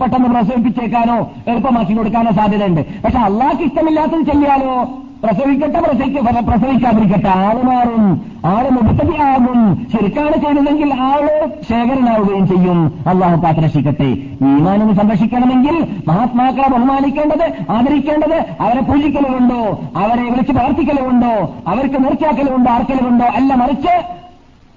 പെട്ടെന്ന് 0.00 0.28
പ്രസവിപ്പിച്ചേക്കാനോ 0.32 1.18
എളുപ്പമാക്കി 1.50 1.92
കൊടുക്കാനോ 1.98 2.30
സാധ്യതയുണ്ട്. 2.40 2.82
പക്ഷെ 3.04 3.20
അള്ളാഹ്ക്ക് 3.28 3.64
ഇഷ്ടമില്ലാത്തത് 3.68 4.24
ചെയ്യാനോ 4.30 4.74
പ്രസവിക്കട്ടെ 5.24 5.80
പ്രസവിക്ക 5.80 6.20
പ്രസവിക്കാതിരിക്കട്ടെ. 6.20 7.28
ആൾ 7.28 7.62
മാറും 7.62 8.22
ആൾ 8.44 8.68
മുഖത്തതിയാകും 8.68 9.86
ശരിക്കാണ് 9.92 10.36
ചെയ്തതെങ്കിൽ 10.44 10.94
ആൾ 10.94 11.50
ശേഖരനാവുകയും 11.70 12.48
ചെയ്യും. 12.48 12.78
അള്ളാഹു 13.06 13.42
കാത്തരക്ഷിക്കട്ടെ 13.42 14.08
ഈമാനിന് 14.48 14.92
സംരക്ഷിക്കണമെങ്കിൽ 14.92 15.76
മഹാത്മാക്കളെ 16.08 16.68
ബഹുമാനിക്കേണ്ടത് 16.68 17.70
ആദരിക്കേണ്ടത് 17.70 18.38
അവരെ 18.60 18.80
പൂജിക്കലുണ്ടോ 18.80 19.80
അവരെ 19.96 20.22
വിളിച്ച് 20.22 20.52
പ്രവർത്തിക്കലുണ്ടോ 20.52 21.54
അവർക്ക് 21.68 22.04
നിർച്ചാക്കലുമുണ്ടോ 22.04 22.70
ആർക്കലുണ്ടോ 22.70 23.24
അല്ല 23.24 23.54
മറിച്ച് 23.54 23.94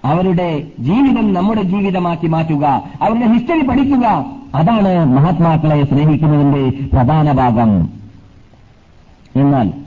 അവരുടെ 0.06 0.64
ജീവിതം 0.80 1.34
നമ്മുടെ 1.34 1.62
ജീവിതമാക്കി 1.62 2.28
മാറ്റുക. 2.28 2.66
അവരുടെ 3.02 3.28
ഹിസ്റ്ററി 3.34 3.66
പഠിക്കുക. 3.66 4.26
അതാണ് 4.56 5.06
മഹാത്മാക്കളെ 5.06 5.84
സ്നേഹിക്കുന്നതിന്റെ 5.86 6.64
പ്രധാന 6.93 7.32
ഭാഗം. 7.32 7.72
എന്നാൽ 9.36 9.85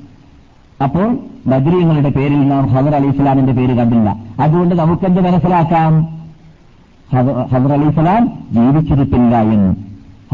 അപ്പോൾ 0.85 1.09
ബദ്രീങ്ങളുടെ 1.51 2.11
പേരിൽ 2.16 2.41
നാം 2.49 2.64
ഹദർ 2.74 2.95
അലി 2.99 3.09
ഇസ്ലാമിന്റെ 3.12 3.53
പേര് 3.59 3.74
കണ്ടില്ല. 3.79 4.09
അതുകൊണ്ട് 4.45 4.74
നമുക്കെന്ത് 4.81 5.20
മനസ്സിലാക്കാം? 5.26 5.93
ഹദർ 7.53 7.72
അലി 7.76 7.87
ഇസ്ലാം 7.93 8.22
ജീവിച്ചിരിപ്പില്ല 8.57 9.41
എന്ന് 9.55 9.70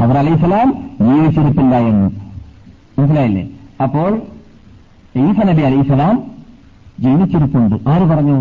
ഹദർ 0.01 0.17
അലി 0.23 0.33
ഇസ്ലാം 0.39 0.69
ജീവിച്ചിരിപ്പില്ല 1.07 1.75
എന്ന് 1.91 2.09
മനസ്സിലായില്ലേ? 2.99 3.45
അപ്പോൾ 3.85 4.11
ഈസ 5.25 5.39
നബി 5.51 5.63
അലി 5.69 5.81
ഇസ്ലാം 5.85 6.15
ജീവിച്ചിരിപ്പുണ്ട്. 7.05 7.77
ആര് 7.93 8.05
പറഞ്ഞു? 8.13 8.39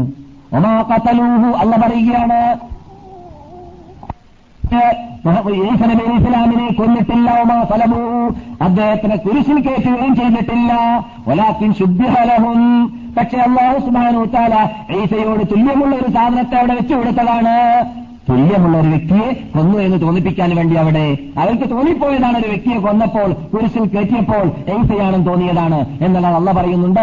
ഒമാ 0.57 0.73
കത്തലൂഹു 0.91 1.49
അല്ല 1.61 1.73
പറയുകയാണ് 1.83 2.39
ഈസനബി 5.63 6.03
ഇസ്ലാമിനെ 6.17 6.67
കൊന്നിട്ടില്ല 6.77 7.41
ഒമാ 7.41 7.63
ഫലമൂ 7.63 8.01
അദ്ദേഹത്തിനെ 8.61 9.15
കുരിശിൽ 9.15 9.57
കയറ്റുകയും 9.67 10.15
ചെയ്തിട്ടില്ല. 10.15 10.71
ഒലാക്കിൻ 11.31 11.73
ശുദ്ധിഹലഹും 11.73 12.61
പക്ഷെ 13.17 13.37
അള്ളാഹു 13.37 13.79
സുബാനൂത്താല 13.85 14.53
താല 14.53 14.99
ഈസയോട് 14.99 15.43
തുല്യമുള്ള 15.51 15.95
ഒരു 15.95 16.11
സാധനത്തെ 16.13 16.57
അവിടെ 16.57 16.73
വെച്ചു 16.73 16.95
കൊടുത്തതാണ്. 16.95 17.55
തുല്യമുള്ള 18.29 18.75
ഒരു 18.79 18.87
വ്യക്തിയെ 18.87 19.29
കൊന്നു 19.53 19.77
എന്ന് 19.77 20.01
തോന്നിപ്പിക്കാൻ 20.01 20.55
വേണ്ടി 20.55 20.75
അവിടെ 20.75 21.17
അവർക്ക് 21.37 21.69
തോന്നിപ്പോയതാണ് 21.71 22.37
ഒരു 22.37 22.47
വ്യക്തിയെ 22.47 22.77
കൊന്നപ്പോൾ 22.77 23.29
കുരിശിൽ 23.53 23.85
കയറ്റിയപ്പോൾ 23.85 24.45
എയ്സയാണെന്ന് 24.73 25.27
തോന്നിയതാണ്. 25.27 25.79
എന്നുള്ളത് 26.05 26.35
അള്ള 26.35 26.51
പറയുന്നുണ്ട് 26.51 27.01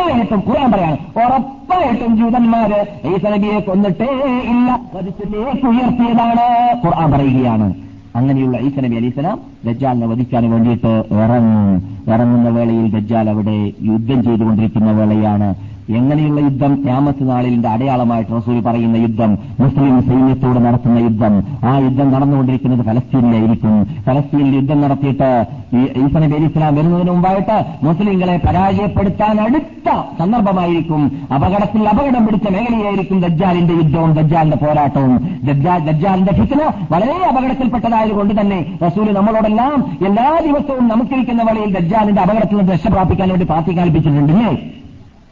ഉറപ്പായിട്ടും 0.00 0.42
ഖുർആൻ 0.48 0.72
പറയാണ്. 0.72 0.96
ഉറപ്പായിട്ടും 1.16 2.16
ജൂതന്മാര് 2.16 2.78
ഈസ 3.04 3.24
നബിയെ 3.24 3.60
കൊന്നിട്ടേ 3.60 4.08
ഇല്ല. 4.44 4.80
വധിച്ചിലേക്ക് 4.94 5.66
ഉയർത്തിയതാണ് 5.66 6.76
ഖുർആൻ 6.86 7.10
പറയുകയാണ്. 7.10 7.74
അങ്ങനെയുള്ള 8.16 8.58
ഈസ 8.58 8.78
നബി 8.78 8.96
അലിസ്ലാം 8.96 9.40
ദജ്ജാലിനെ 9.64 10.06
വധിക്കാൻ 10.06 10.50
വേണ്ടിയിട്ട് 10.50 11.04
ഇറങ്ങും. 11.10 11.76
ഇറങ്ങുന്ന 12.14 12.48
വേളയിൽ 12.48 12.90
ദജ്ജാൽ 12.90 13.30
അവിടെ 13.30 13.72
യുദ്ധം 13.82 14.22
ചെയ്തുകൊണ്ടിരിക്കുന്ന 14.22 14.90
വേളയാണ്. 14.90 15.54
എങ്ങനെയുള്ള 15.88 16.40
യുദ്ധം? 16.40 16.82
ക്യാമത്ത് 16.82 17.30
നാളിലിന്റെ 17.30 17.68
അടയാളമായിട്ട് 17.68 18.30
റസൂൽ 18.36 18.60
പറയുന്ന 18.60 18.96
യുദ്ധം 18.96 19.38
മുസ്ലിം 19.60 20.02
സൈന്യത്തോട് 20.02 20.58
നടത്തുന്ന 20.58 20.98
യുദ്ധം. 20.98 21.34
ആ 21.68 21.78
യുദ്ധം 21.78 22.12
നടന്നുകൊണ്ടിരിക്കുന്നത് 22.12 22.86
ഫലസ്തീനിലായിരിക്കും. 22.86 23.84
ഫലസ്തീനിൽ 24.06 24.54
യുദ്ധം 24.56 24.80
നടത്തിയിട്ട് 24.80 25.46
ഈ 25.76 25.82
ഈസ 25.82 26.16
നബി 26.16 26.36
അലി 26.36 26.44
ഇസ്ലാം 26.44 26.74
വരുന്നതിന് 26.74 27.10
മുമ്പായിട്ട് 27.10 27.86
മുസ്ലിങ്ങളെ 27.86 28.40
പരാജയപ്പെടുത്താൻ 28.46 29.40
അടുത്ത 29.40 29.88
സന്ദർഭമായിരിക്കും. 30.18 31.12
അപകടത്തിൽ 31.34 31.88
അപകടം 31.88 32.26
പിടിച്ച 32.26 32.48
മേഖലയായിരിക്കും 32.48 33.20
ദജ്ജാലിന്റെ 33.20 33.74
യുദ്ധവും 33.74 34.12
ദജ്ജാലിന്റെ 34.12 34.56
പോരാട്ടവും. 34.56 35.16
ദജ്ജാലിന്റെ 35.42 36.32
ഫിത്തിന 36.32 36.62
വളരെ 36.90 37.26
അപകടത്തിൽപ്പെട്ടതായതുകൊണ്ട് 37.32 38.40
തന്നെ 38.40 38.78
റസൂൽ 38.86 39.12
നമ്മളോടെല്ലാം 39.12 40.06
എല്ലാ 40.06 40.40
ദിവസവും 40.46 40.88
നമുക്കിരിക്കുന്ന 40.88 41.42
വഴിയിൽ 41.42 41.78
ദജ്ജാലിന്റെ 41.78 42.22
അപകടത്തിൽ 42.22 42.56
നിന്ന് 42.56 42.72
രക്ഷപ്രാപിക്കാൻ 42.72 43.28
വേണ്ടി 43.28 43.44
പ്രാർത്ഥിക്കാൽപ്പിച്ചിട്ടുണ്ടല്ലേ 43.44 44.70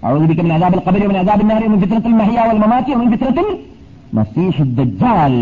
أعوذ 0.01 0.23
بك 0.27 0.39
من 0.39 0.51
عذاب 0.51 0.73
القبر 0.73 1.01
ومن 1.01 1.17
عذاب 1.17 1.39
النار 1.41 1.61
ومن 1.65 1.79
فتنة 1.79 2.05
المحيا 2.05 2.43
والممات 2.47 2.87
ومن 2.91 3.07
فتنة 3.13 3.39
മസീഹ് 4.13 4.65
ദജ്ജാൽ 4.77 5.33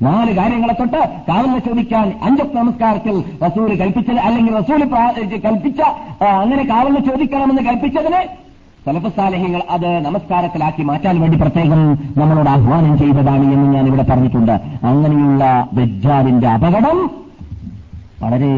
നാല് 0.00 0.32
കാര്യങ്ങളെ 0.38 0.74
തൊട്ട് 0.74 0.98
കാവലിനെ 1.28 1.60
ചോദിക്കാൻ 1.66 2.06
അഞ്ചൊക്കെ 2.26 2.56
നമസ്കാരത്തിൽ 2.60 3.14
റസൂല് 3.44 3.74
കൽപ്പിച്ചത് 3.80 4.20
അല്ലെങ്കിൽ 4.26 4.52
റസൂല് 4.58 4.84
കൽപ്പിച്ച 5.46 5.80
അങ്ങനെ 6.34 6.64
കാവലിനെ 6.70 7.00
ചോദിക്കണമെന്ന് 7.08 7.62
കൽപ്പിച്ചതിന് 7.68 8.20
സലഫസാലഹികൾ 8.86 9.62
അത് 9.74 9.88
നമസ്കാരത്തിലാക്കി 10.06 10.82
മാറ്റാൻ 10.90 11.16
വേണ്ടി 11.22 11.38
പ്രത്യേകം 11.42 11.80
നമ്മളോട് 12.20 12.50
ആഹ്വാനം 12.54 12.92
ചെയ്തതാണ് 13.02 13.46
എന്ന് 13.54 13.66
ഞാൻ 13.76 13.86
ഇവിടെ 13.90 14.04
പറഞ്ഞിട്ടുണ്ട് 14.10 14.54
അങ്ങനെയുള്ള 14.90 15.42
ദജ്ജാലിന്റെ 15.78 16.48
അപകടം 16.56 16.98
വളരെ 18.22 18.52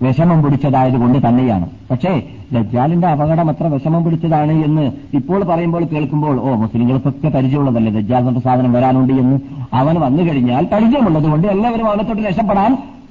വിഷമം 0.00 0.42
പിടിച്ചതായതുകൊണ്ട് 0.42 1.28
തന്നെയാണ്. 1.28 1.66
പക്ഷേ 1.90 2.12
ദജ്ജാലിന്റെ 2.52 3.06
അപകടം 3.06 3.50
അത്ര 3.50 3.66
വിഷമം 3.66 4.04
പിടിച്ചതാണ് 4.04 4.52
എന്ന് 4.64 4.84
ഇപ്പോൾ 5.14 5.44
പറയുമ്പോൾ 5.44 5.84
കേൾക്കുമ്പോൾ 5.84 6.40
ഓ 6.40 6.54
മുസ്ലിങ്ങൾക്കൊക്കെ 6.54 7.28
പരിചയമുള്ളതല്ലേ 7.28 7.92
ദജ്ജാൽ 7.92 8.28
എന്ന 8.28 8.40
സാധനം 8.40 8.72
വരാനുണ്ട് 8.72 9.12
എന്ന് 9.22 9.36
അവൻ 9.72 10.00
വന്നു 10.00 10.22
കഴിഞ്ഞാൽ 10.22 10.64
പരിചയമുള്ളതുകൊണ്ട് 10.72 11.48
എല്ലാവരും 11.48 11.88
അവനത്തോട്ട് 11.88 12.22
രക്ഷപ്പെടാൻ 12.22 12.70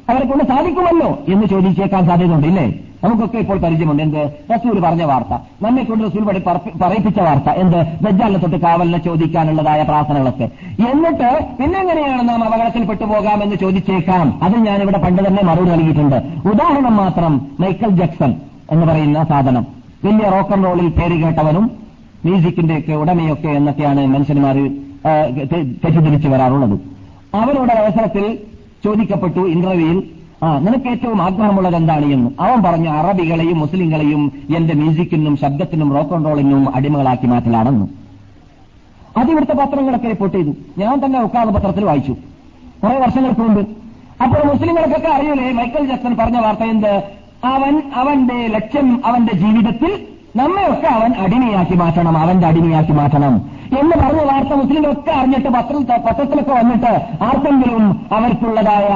അവരെ 0.09 0.25
കൊണ്ട് 0.25 0.43
സാധിക്കുമല്ലോ 0.45 1.09
എന്ന് 1.27 1.47
ചോദിച്ചേക്കാൻ 1.47 2.07
സാധ്യതയുണ്ട് 2.07 2.47
ഇല്ലേ? 2.47 2.67
നമുക്കൊക്കെ 3.03 3.37
ഇപ്പോൾ 3.37 3.57
പരിചയമുണ്ട്. 3.57 4.03
എന്ത്? 4.03 4.21
റസൂൽ 4.53 4.79
പറഞ്ഞ 4.79 5.03
വാർത്ത. 5.03 5.33
നമ്മെ 5.61 5.83
കൊണ്ട് 5.83 6.03
റസൂൽ 6.05 6.23
പടി 6.23 6.39
പറയിപ്പിച്ച 6.81 7.19
വാർത്ത. 7.19 7.49
എന്ത്? 7.49 7.77
ദജ്ജാലിനെ 8.05 8.39
തൊട്ട് 8.39 8.57
കാവലിനെ 8.57 8.97
ചോദിക്കാനുള്ളതായ 8.97 9.83
പ്രാർത്ഥനകളൊക്കെ. 9.83 10.49
എന്നിട്ട് 10.91 11.29
പിന്നെങ്ങനെയാണ് 11.59 12.29
നാം 12.29 12.43
അപകടത്തിൽ 12.43 12.83
പെട്ടുപോകാമെന്ന് 12.83 13.55
ചോദിച്ചേക്കാം? 13.55 14.39
അത് 14.43 14.57
ഞാനിവിടെ 14.57 14.97
പണ്ട് 14.97 15.27
തന്നെ 15.27 15.43
മറുപടി 15.43 15.69
നൽകിയിട്ടുണ്ട്. 15.69 16.15
ഉദാഹരണം 16.47 16.97
മാത്രം 16.97 17.47
മൈക്കൽ 17.59 17.89
ജക്സൺ 17.89 18.35
എന്ന് 18.71 18.85
പറയുന്ന 18.85 19.23
സാധനം. 19.23 19.65
വലിയ 20.05 20.29
റോക്ക് 20.29 20.51
ആൻഡ് 20.51 20.65
റോളിൽ 20.65 20.87
പേര് 20.87 21.23
കേട്ടവനും 21.23 21.71
മ്യൂസിക്കിന്റെയൊക്കെ 22.25 22.93
ഉടമയൊക്കെ 22.93 23.47
എന്നൊക്കെയാണ് 23.47 24.07
മനുഷ്യന്മാർ 24.07 24.55
തെറ്റിദ്ധരിച്ചു 25.83 26.27
വരാറുള്ളത്. 26.27 26.79
അവരുടെ 27.35 27.73
അവസരത്തിൽ 27.73 28.37
ചോദിക്കപ്പെട്ടു 28.83 29.39
ഇന്റർവ്യൂയിൽ 29.39 30.03
ആ 30.43 30.59
നിനക്ക് 30.59 30.89
ഏറ്റവും 30.89 31.21
ആഗ്രഹമുള്ളത് 31.21 31.75
എന്താണ് 31.75 32.05
എന്ന്? 32.05 32.31
അവൻ 32.39 32.63
പറഞ്ഞു 32.63 32.89
അറബികളെയും 32.89 33.59
മുസ്ലിങ്ങളെയും 33.59 34.31
എന്റെ 34.55 34.73
മ്യൂസിക്കിനും 34.73 35.37
ശബ്ദത്തിനും 35.37 35.93
റോക്ക് 35.93 36.13
ആൻഡ് 36.13 36.25
റോളിനും 36.25 36.75
അടിമകളാക്കി 36.75 37.27
മാറ്റലാണെന്ന്. 37.27 37.87
അത് 39.17 39.31
ഇവിടുത്തെ 39.31 39.53
പത്രങ്ങളൊക്കെ 39.53 40.07
റിപ്പോർട്ട് 40.07 40.37
ചെയ്തു. 40.37 40.53
ഞാൻ 40.77 41.05
തന്നെ 41.05 41.21
ഉക്കാദ് 41.21 41.49
പത്രത്തിൽ 41.49 41.85
വായിച്ചു. 41.85 42.11
കുറെ 42.83 42.99
വർഷങ്ങൾക്ക് 42.99 43.41
മുമ്പ്. 43.41 43.67
അപ്പോൾ 44.23 44.53
മുസ്ലിങ്ങൾക്കൊക്കെ 44.53 45.07
അറിയൂലേ 45.07 45.51
മൈക്കൽ 45.51 45.87
ജാക്സൺ 45.87 46.17
പറഞ്ഞ 46.17 46.37
വാർത്ത 46.37 46.61
എന്ത്? 46.61 47.03
അവൻ 47.45 47.91
അവന്റെ 47.95 48.47
ലക്ഷ്യം 48.47 49.01
അവന്റെ 49.05 49.33
ജീവിതത്തിൽ 49.33 50.07
നമ്മയൊക്കെ 50.35 50.87
അവൻ 50.87 51.13
അടിമയാക്കി 51.15 51.75
മാറ്റണം 51.75 52.17
അവന്റെ 52.17 52.47
അടിമയാക്കി 52.47 52.91
മാറ്റണം 52.91 53.33
എന്ന് 53.79 53.95
പറഞ്ഞ 53.97 54.21
വാർത്ത 54.31 54.53
മുസ്ലിങ്ങളൊക്കെ 54.53 55.11
അറിഞ്ഞിട്ട് 55.11 55.49
പത്രത്തിൽ 55.49 56.03
പത്രത്തിലൊക്കെ 56.07 56.51
വന്നിട്ട് 56.51 56.91
ആർക്കെങ്കിലും 57.23 57.83
അവർക്കുള്ളതായ 58.11 58.87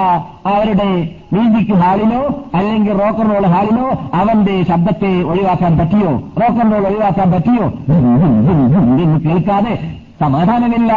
അവരുടെ 0.46 0.88
മ്യൂസിക് 1.34 1.74
ഹാളിനോ 1.74 2.22
അല്ലെങ്കിൽ 2.56 2.94
റോക്കൺ 3.00 3.34
റോൾ 3.34 3.46
ഹാളിനോ 3.48 3.90
അവന്റെ 4.14 4.64
ശബ്ദത്തെ 4.64 5.24
ഒഴിവാക്കാൻ 5.24 5.78
പറ്റിയോ? 5.78 6.12
റോക്കൺ 6.42 6.72
റോൾ 6.72 6.88
ഒഴിവാക്കാൻ 6.88 7.32
പറ്റിയോ? 7.32 7.66
എന്ന് 7.88 9.30
കേൾക്കാതെ 9.30 9.74
സമാധാനമില്ല. 10.20 10.94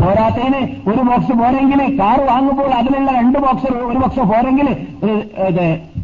പോരാത്തതിന് 0.00 0.60
ഒരു 0.90 1.02
ബോക്സ് 1.08 1.34
പോരെങ്കിൽ 1.40 1.80
കാർ 2.00 2.18
വാങ്ങുമ്പോൾ 2.30 2.70
അതിലുള്ള 2.80 3.10
രണ്ട് 3.20 3.38
ബോക്സ് 3.44 3.68
ഒരു 3.90 3.98
ബോക്സ് 4.02 4.22
പോരെങ്കിൽ 4.30 4.68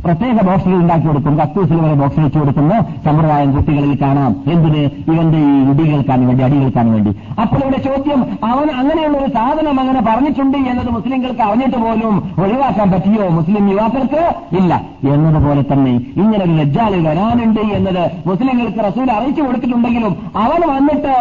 പ്രത്യേക 0.04 0.42
ബോക്സിൽ 0.48 0.72
ഉണ്ടാക്കി 0.80 1.06
കൊടുക്കും. 1.08 1.34
കക്കൂസിൽ 1.40 1.78
വരെ 1.84 1.94
ബോക്സ് 2.00 2.20
വെച്ചു 2.24 2.38
കൊടുക്കുന്ന 2.40 2.74
സമ്പ്രദായം 3.04 3.50
കുട്ടികളിൽ 3.54 3.92
കാണാം. 4.02 4.32
എന്തിന്? 4.52 4.82
ഇവന്റെ 5.10 5.38
ഈ 5.46 5.54
ഇടികൾക്കാൻ 5.70 6.20
വേണ്ടി 6.28 6.42
അടി 6.46 6.56
കേൾക്കാൻ 6.60 6.86
വേണ്ടി. 6.94 7.12
അപ്പോൾ 7.42 7.58
ഇവിടെ 7.64 7.80
ചോദ്യം 7.86 8.20
അവൻ 8.50 8.68
അങ്ങനെയുള്ള 8.80 9.16
ഒരു 9.22 9.30
സാധനം 9.38 9.80
അങ്ങനെ 9.82 10.02
പറഞ്ഞിട്ടുണ്ട് 10.08 10.58
എന്നത് 10.72 10.90
മുസ്ലിങ്ങൾക്ക് 10.96 11.42
അറിഞ്ഞിട്ട് 11.48 11.78
പോലും 11.84 12.14
ഒഴിവാക്കാൻ 12.44 12.88
പറ്റിയോ? 12.94 13.26
മുസ്ലിം 13.38 13.66
യുവാക്കൾക്ക് 13.72 14.22
ഇല്ല. 14.60 14.72
എന്നതുപോലെ 15.14 15.64
തന്നെ 15.72 15.94
ഇങ്ങനെ 16.22 16.42
ഒരു 16.46 16.54
ലജ്ജാൽ 16.60 16.94
വരാനുണ്ട് 17.08 17.62
എന്നത് 17.78 18.02
മുസ്ലിങ്ങൾക്ക് 18.30 18.80
റസൂൽ 18.88 19.10
അറിയിച്ചു 19.18 19.42
കൊടുത്തിട്ടുണ്ടെങ്കിലും 19.48 20.14
അവൻ 20.44 20.62
വന്നിട്ട് 20.74 21.14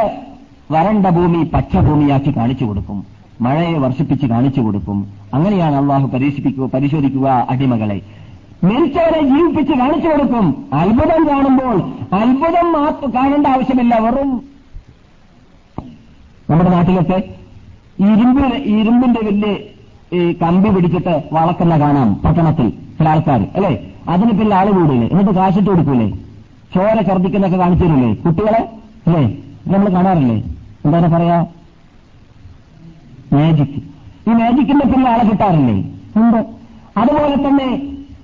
വരണ്ട 0.72 1.06
ഭൂമി 1.18 1.44
പച്ചഭൂമിയാക്കി 1.44 2.32
കാണിച്ചു 2.38 2.66
കൊടുക്കും. 2.66 2.98
മഴയെ 3.42 3.78
വർഷിപ്പിച്ച് 3.84 4.26
കാണിച്ചു 4.28 4.62
കൊടുക്കും. 4.62 4.98
അങ്ങനെയാണ് 5.34 5.76
അള്ളാഹു 5.76 6.08
പരീക്ഷിപ്പിക്കുക 6.14 6.66
പരിശോധിക്കുക 6.74 7.28
അടിമകളെ. 7.50 8.02
മരിച്ചവരെ 8.64 9.22
ജീവിപ്പിച്ച് 9.32 9.74
കാണിച്ചു 9.82 10.08
കൊടുക്കും. 10.10 10.46
അത്ഭുതം 10.74 11.22
കാണുമ്പോൾ 11.30 11.78
അത്ഭുതം 12.20 12.68
കാണേണ്ട 13.16 13.48
ആവശ്യമില്ല. 13.48 13.96
വെറും 14.06 14.30
നമ്മുടെ 16.50 16.70
നാട്ടിലൊക്കെ 16.70 17.18
ഇരുമ്പ് 18.12 18.44
ഇരുമ്പിന്റെ 18.56 19.22
വലിയ 19.28 19.54
ഈ 20.18 20.34
കമ്പി 20.42 20.70
പിടിച്ചിട്ട് 20.76 21.14
വളക്കുന്ന 21.34 21.80
കാണാം 21.80 22.10
പട്ടണത്തിൽ 22.26 22.68
ചില 22.98 23.08
ആൾക്കാർ 23.14 23.42
അല്ലേ? 23.56 23.72
അതിന് 24.10 24.34
പിന്നെ 24.40 24.56
ആൾ 24.56 24.68
കൂടില്ലേ? 24.72 25.08
എന്നിട്ട് 25.08 25.34
കാശിട്ട് 25.40 25.70
കൊടുക്കൂലേ? 25.70 26.08
ചോര 26.76 26.98
ഛർദിക്കുന്നൊക്കെ 27.08 27.58
കാണിച്ചു 27.58 27.86
തരില്ലേ? 27.86 28.12
കുട്ടികളെ 28.26 28.62
അല്ലേ? 29.08 29.24
നമ്മൾ 29.74 29.90
കാണാറില്ലേ? 29.98 30.38
എന്താണ് 30.86 31.08
പറയാ? 31.08 31.38
മാജിക് 33.34 33.78
ഈ 34.28 34.34
മാജിക്കിന്റെ 34.40 34.86
പിന്നെ 34.86 35.10
ആളെ 35.12 35.24
കിട്ടാറില്ലേ? 35.24 35.76
ഉണ്ട്. 36.16 36.40
അതുപോലെ 36.98 37.36
തന്നെ 37.48 37.68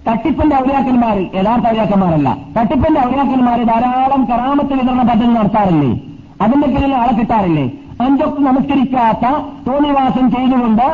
തട്ടിപ്പിന്റെ 0.07 0.55
ഔര്യാക്കന്മാർ 0.55 1.17
യഥാർത്ഥ 1.35 1.67
ഔര്യാക്കന്മാരല്ല. 1.67 2.29
തട്ടിപ്പിന്റെ 2.57 2.99
ഔര്യാക്കന്മാർ 3.01 3.63
ധാരാളം 3.63 4.25
കറാമത്ത് 4.31 4.73
വിതരണ 4.73 5.01
പദ്ധതി 5.01 5.33
നടത്താറില്ലേ? 5.33 5.91
അതിന്റെ 6.41 6.67
പിന്നിൽ 6.67 6.93
ആളെ 6.95 7.13
കിട്ടാറില്ലേ? 7.19 7.65
അഞ്ചൊക്കെ 8.01 8.41
നമസ്കരിക്കാത്ത 8.41 9.25
തോന്നിവാസം 9.67 10.31
ചെയ്തുകൊണ്ട് 10.31 10.87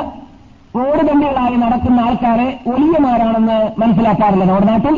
ഓടുതണ്ടികളായി 0.75 1.55
നടക്കുന്ന 1.55 1.99
ആൾക്കാരെ 1.99 2.59
ഒലിയമാരാണെന്ന് 2.67 3.79
മനസ്സിലാക്കാറില്ല 3.79 4.45
നമ്മുടെ 4.45 4.65
നാട്ടിൽ. 4.65 4.95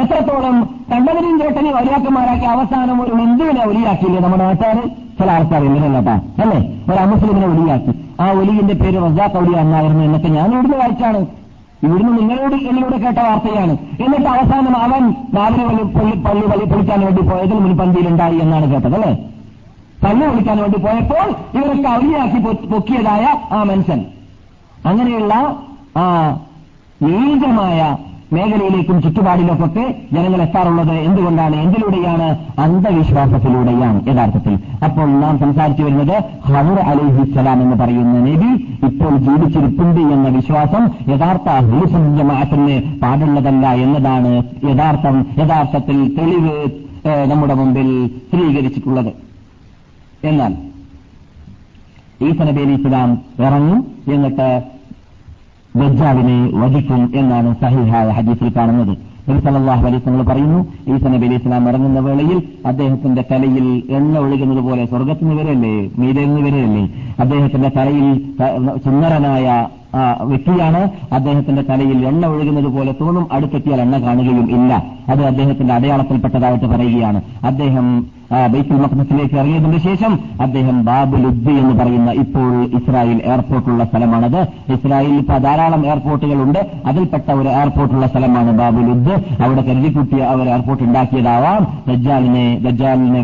എത്രത്തോളം 0.00 0.56
കണ്ടവരും 0.92 1.40
കേട്ടനെ 1.40 1.70
വലിയാക്കന്മാരാക്കി 1.72 2.44
അവസാനം 2.44 3.02
ഒരു 3.02 3.14
ഹിന്ദുവിനെ 3.16 3.64
ഒലിയാക്കിയില്ലേ 3.64 4.20
നമ്മുടെ 4.20 4.44
നാട്ടുകാര് 4.44 4.82
ചില 5.18 5.30
ആൾക്കാർ 5.30 5.62
ഇങ്ങനെയല്ലപ്പാ 5.64 6.14
അല്ലേ? 6.42 6.58
ഒരു 6.90 6.98
അമുസ്ലിമിനെ 6.98 7.46
ഒലിയാക്കി. 7.46 7.92
ആ 8.20 8.30
ഒലിയുടെ 8.30 8.72
പേര് 8.72 8.98
റസാഖ് 9.04 9.36
ഔലിയ 9.38 9.56
എന്നായിരുന്നു 9.56 10.04
എന്നൊക്കെ 10.04 10.28
ഞാൻ 10.28 10.52
ഇവിടുന്ന് 10.52 10.76
വായിച്ചാണ്. 10.76 11.26
ഇവിടുന്ന് 11.82 12.18
നിങ്ങളോട് 12.18 12.54
എന്നിലൂടെ 12.54 12.96
കേട്ട 12.96 13.18
വാർത്തയാണ്. 13.18 13.78
എന്നിട്ട് 14.04 14.28
അവസാനം 14.28 14.76
അവൻ 14.76 15.14
രാവിലെ 15.36 15.64
വലിയ 15.64 15.84
പള്ളി 15.84 16.16
പള്ളി 16.26 16.46
വലി 16.52 16.64
പൊളിക്കാൻ 16.64 17.00
വേണ്ടി 17.00 17.20
പോയതിൽ 17.20 17.54
മുൻപന്തിയിലുണ്ടായി 17.54 18.36
എന്നാണ് 18.36 18.72
കേട്ടത് 18.72 18.94
അല്ലേ? 18.94 19.12
പള്ളി 20.04 20.24
പൊളിക്കാൻ 20.26 20.58
വേണ്ടി 20.58 20.78
പോയപ്പോൾ 20.78 21.26
ഇവരൊക്കെ 21.58 21.88
അവലിയാക്കി 21.88 22.38
പൊക്കിയതായ 22.72 23.24
ആ 23.52 23.62
മനുഷ്യൻ. 23.62 24.04
അങ്ങനെയുള്ള 24.86 25.34
ആ 25.96 26.06
നീചമായ 27.02 27.96
മേഖലയിലേക്കും 28.32 29.02
ചുറ്റുപാടിലൊക്കെ 29.02 29.84
ജനങ്ങൾ 30.12 30.42
എത്താറുള്ളത് 30.42 30.92
എന്തുകൊണ്ടാണ്? 30.92 31.56
എന്തിലൂടെയാണ്? 31.56 32.28
അന്ധവിശ്വാസത്തിലൂടെയാണ് 32.60 33.98
യഥാർത്ഥത്തിൽ. 34.08 34.54
അപ്പോൾ 34.84 35.08
നാം 35.20 35.38
സംസാരിച്ചു 35.38 35.82
വരുന്നത് 35.82 36.16
ഹവർ 36.52 36.78
അലിഹിസ്സലാം 36.90 37.62
എന്ന് 37.62 37.76
പറയുന്ന 37.84 38.14
നബി 38.18 38.50
ഇപ്പോൾ 38.86 39.16
ജീവിച്ചിരിപ്പുണ്ട് 39.16 40.00
എന്ന 40.00 40.28
വിശ്വാസം 40.28 40.84
യഥാർത്ഥ 41.12 41.48
ഹുലിസംജമാഅത്തിന് 41.48 42.98
പാടുള്ളതല്ല 43.00 43.66
എന്നതാണ് 43.72 44.32
യഥാർത്ഥം 44.70 45.26
യഥാർത്ഥത്തിൽ 45.38 45.98
തെളിവ് 46.18 46.56
നമ്മുടെ 47.30 47.54
മുമ്പിൽ 47.54 47.88
സ്ഥിരീകരിച്ചിട്ടുള്ളത്. 48.08 49.12
എന്നാൽ 50.24 50.52
ഈ 52.22 52.30
നബി 52.48 52.62
അലി 52.62 52.76
ഇറങ്ങും 53.42 53.78
എന്നിട്ട് 54.12 54.48
ദജ്ജാലിനെ 55.80 56.38
വധിക്കും 56.62 57.02
എന്നാണ് 57.20 57.50
സഹിഹായ 57.62 58.08
ഹദീസിൽ 58.16 58.48
കാണുന്നത്. 58.56 58.94
നബി 59.28 59.40
സല്ലല്ലാഹു 59.44 59.84
അലൈഹി 59.88 60.00
പറയുന്നു 60.30 60.60
ഈസ 60.92 61.04
നബി 61.12 61.24
അലൈഹി 61.26 61.40
ഇസ്ലാം 61.40 61.68
ഇറങ്ങുന്ന 61.70 62.00
വേളയിൽ 62.06 62.38
അദ്ദേഹത്തിന്റെ 62.70 63.22
തലയിൽ 63.30 63.66
എണ്ണ 63.98 64.14
ഒഴുകുന്നത് 64.24 64.62
പോലെ 64.66 64.84
സ്വർഗത്തിന് 64.92 65.34
വരെയല്ലേ 65.38 65.74
മീതെ 66.00 66.22
നിന്ന് 66.26 66.42
വരെയല്ലേ? 66.46 66.84
അദ്ദേഹത്തിന്റെ 67.22 67.70
തലയിൽ 67.78 68.06
സുന്ദരനായ 68.86 69.46
വ്യക്തിയാണ് 70.22 70.90
അദ്ദേഹത്തിന്റെ 71.12 71.62
തലയിൽ 71.62 72.06
എണ്ണ 72.06 72.26
ഒഴുകുന്നത് 72.26 72.64
പോലെ 72.64 72.94
തോന്നും 73.00 73.28
അടുത്തെത്തിയാൽ 73.32 73.80
എണ്ണ 73.80 74.02
കാണുകയും 74.06 74.50
ഇല്ല. 74.50 74.82
അത് 75.08 75.24
അദ്ദേഹത്തിന്റെ 75.24 75.74
അടയാളത്തിൽപ്പെട്ടതായിട്ട് 75.74 76.64
പറയുകയാണ്. 76.64 77.22
അദ്ദേഹം 77.44 78.06
ബൈത്തുൽ 78.52 78.76
മഖ്ദസിലേക്ക് 78.76 79.34
ഇറങ്ങിയതിനു 79.34 79.78
ശേഷം 79.78 80.18
അദ്ദേഹം 80.40 80.84
ബാബുലുദ്ദ് 80.84 81.50
എന്ന് 81.50 81.74
പറയുന്ന 81.80 82.10
ഇപ്പോൾ 82.10 82.64
ഇസ്രായേൽ 82.64 83.20
എയർപോർട്ടുള്ള 83.24 83.84
സ്ഥലമാണത്. 83.84 84.38
ഇസ്രായേലിൽ 84.72 85.16
ഇപ്പോൾ 85.16 85.38
ധാരാളം 85.38 85.86
എയർപോർട്ടുകളുണ്ട്. 85.86 86.58
അതിൽപ്പെട്ട 86.86 87.32
ഒരു 87.32 87.48
എയർപോർട്ടുള്ള 87.48 88.06
സ്ഥലമാണ് 88.06 88.58
ബാബുലുദ്ദ് 88.58 89.42
അവിടെ 89.42 89.62
കരുതിക്കുട്ടി 89.62 90.18
അവർ 90.20 90.48
എയർപോർട്ട് 90.48 90.82
ഉണ്ടാക്കിയതാവാം. 90.84 91.66
ദജ്ജാലിനെ 91.88 92.58
ദജ്ജാലിനെ 92.64 93.22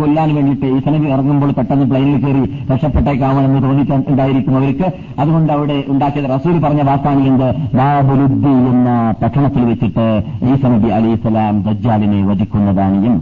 കൊല്ലാൻ 0.00 0.34
വേണ്ടിയിട്ട് 0.34 0.66
ഈ 0.66 0.80
സ്ഥലം 0.80 1.08
ഇറങ്ങുമ്പോൾ 1.08 1.52
പെട്ടെന്ന് 1.52 1.86
പ്ലെയിനിൽ 1.86 2.26
കയറി 2.26 2.72
രക്ഷപ്പെട്ടേക്കാവണമെന്ന് 2.72 3.62
തോന്നിയിട്ടുണ്ടായിരിക്കും 3.62 4.56
അവർക്ക് 4.56 4.92
അതുകൊണ്ട് 5.20 5.52
അവിടെ 5.52 5.84
ഉണ്ടാക്കിയത് 5.88 6.28
റസൂൽ 6.30 6.58
പറഞ്ഞ 6.60 6.82
വാക്കാണ് 6.82 7.26
എന്ത് 7.26 7.48
ബാബുലുദ്ദി 7.76 8.54
എന്ന 8.72 9.14
പട്ടണത്തിൽ 9.22 9.64
വെച്ചിട്ട് 9.64 10.06
ഈസ 10.52 10.62
നബി 10.66 10.88
അലൈഹിസ്സലാം 10.88 11.62
ദജ്ജാലിനെ 11.62 12.20
വധിക്കുന്നതാണ് 12.26 13.12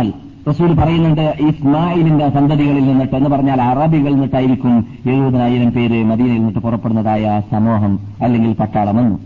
അൽ 0.00 0.12
റസൂൽ 0.48 0.70
പറയുന്നുണ്ട് 0.78 1.34
ഇസ്മായിലിന്റെ 1.48 2.28
സന്തതികളിൽ 2.28 2.84
നിന്നിട്ട് 2.86 3.16
എന്ന് 3.16 3.30
പറഞ്ഞാൽ 3.30 3.62
അറബികളിൽ 3.62 4.14
നിന്നിട്ടായിരിക്കും 4.14 4.74
എഴുപതിനായിരം 5.06 5.70
പേര് 5.70 6.04
മദീനയിൽ 6.04 6.38
നിന്നിട്ട് 6.38 6.58
പുറപ്പെടുന്നതായ 6.58 7.42
സമൂഹം 7.50 7.98
അല്ലെങ്കിൽ 8.22 8.52
പട്ടാളമെന്ന്. 8.52 9.16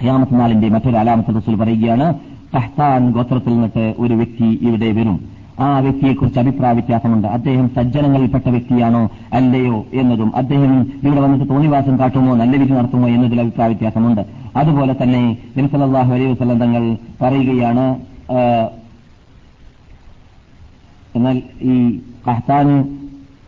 ഖിയാമത്ത് 0.00 0.40
നാളിന്റെ 0.40 0.68
മറ്റൊരു 0.68 0.96
അലാമത്ത് 0.96 1.36
റസൂൽ 1.36 1.56
പറയുകയാണ് 1.56 2.14
തഹ്താൻ 2.54 3.10
ഗോത്രത്തിൽ 3.10 3.52
നിന്നിട്ട് 3.52 3.94
ഒരു 3.98 4.14
വ്യക്തി 4.14 4.58
ഇവിടെ 4.62 4.92
വരും. 4.92 5.18
ആ 5.60 5.78
വ്യക്തിയെക്കുറിച്ച് 5.78 6.40
അഭിപ്രായ 6.40 6.72
വ്യത്യാസമുണ്ട്. 6.72 7.26
അദ്ദേഹം 7.28 7.68
സജ്ജനങ്ങളിൽപ്പെട്ട 7.76 8.48
വ്യക്തിയാണോ 8.48 9.10
അല്ലയോ 9.32 9.86
എന്നതും 9.92 10.36
അദ്ദേഹം 10.36 10.72
ഇവിടെ 11.02 11.20
വന്നിട്ട് 11.20 11.48
തോന്നിവാസം 11.52 11.98
കാട്ടുമോ 11.98 12.34
നല്ല 12.34 12.56
വിധി 12.56 12.72
നടത്തുമോ 12.72 13.08
എന്നതിൽ 13.08 13.40
അഭിപ്രായ 13.40 13.68
വ്യത്യാസമുണ്ട്. 13.68 14.22
അതുപോലെ 14.56 14.96
തന്നെ 15.02 15.38
നബിസല്ലാഹു 15.58 16.12
അലൈഹി 16.14 16.32
വസ്ലം 16.32 16.58
തങ്ങൾ 16.58 16.96
പറയുകയാണ് 17.22 17.86
എന്നാൽ 21.16 21.42
ഈ 21.62 22.00
കഹ്താന് 22.28 22.74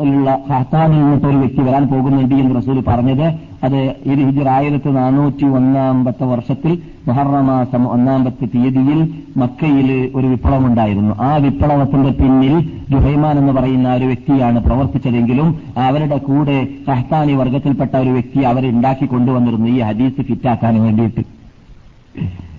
ഉള്ള 0.00 0.38
ഖഹ്താനിൽ 0.50 1.00
നിന്നിട്ട് 1.00 1.26
ഒരു 1.26 1.36
വ്യക്തി 1.36 1.62
വരാൻ 1.62 1.84
പോകുന്നുണ്ട് 1.86 2.34
എന്ന് 2.34 2.56
റസൂൽ 2.56 2.80
പറഞ്ഞത്. 2.88 3.26
അത് 3.64 3.76
ഇത് 4.12 4.20
ഹിജർ 4.28 4.48
ആയിരത്തി 4.48 4.90
നാനൂറ്റി 4.96 5.46
ഒന്നാമത്തെ 5.58 6.24
വർഷത്തിൽ 6.24 6.72
മഹർമാസം 7.08 7.82
ഒന്നാമത്തെ 7.94 8.46
തീയതിയിൽ 8.54 8.98
മക്കയിൽ 9.36 9.88
ഒരു 10.14 10.26
വിപ്ലവം 10.26 10.64
ഉണ്ടായിരുന്നു 10.66 11.14
ആ 11.26 11.30
വിപ്ലവത്തിന്റെ 11.36 12.10
പിന്നിൽ 12.20 12.54
ജുഹൈമാൻ 12.92 13.38
എന്ന് 13.38 13.52
പറയുന്ന 13.52 13.94
ഒരു 13.94 14.04
വ്യക്തിയാണ് 14.04 14.60
പ്രവർത്തിച്ചതെങ്കിലും 14.66 15.48
അവരുടെ 15.86 16.18
കൂടെ 16.28 16.56
സഹ്താനി 16.88 17.32
വർഗത്തിൽപ്പെട്ട 17.32 17.94
ഒരു 17.96 18.10
വ്യക്തി 18.10 18.42
അവരെ 18.52 18.70
ഉണ്ടാക്കി 18.70 19.06
കൊണ്ടുവന്നിരുന്നു 19.06 19.70
ഈ 19.76 19.78
ഹദീസ് 19.88 20.26
ഫിറ്റാക്കാൻ 20.30 20.76
വേണ്ടിയിട്ട്. 20.82 21.24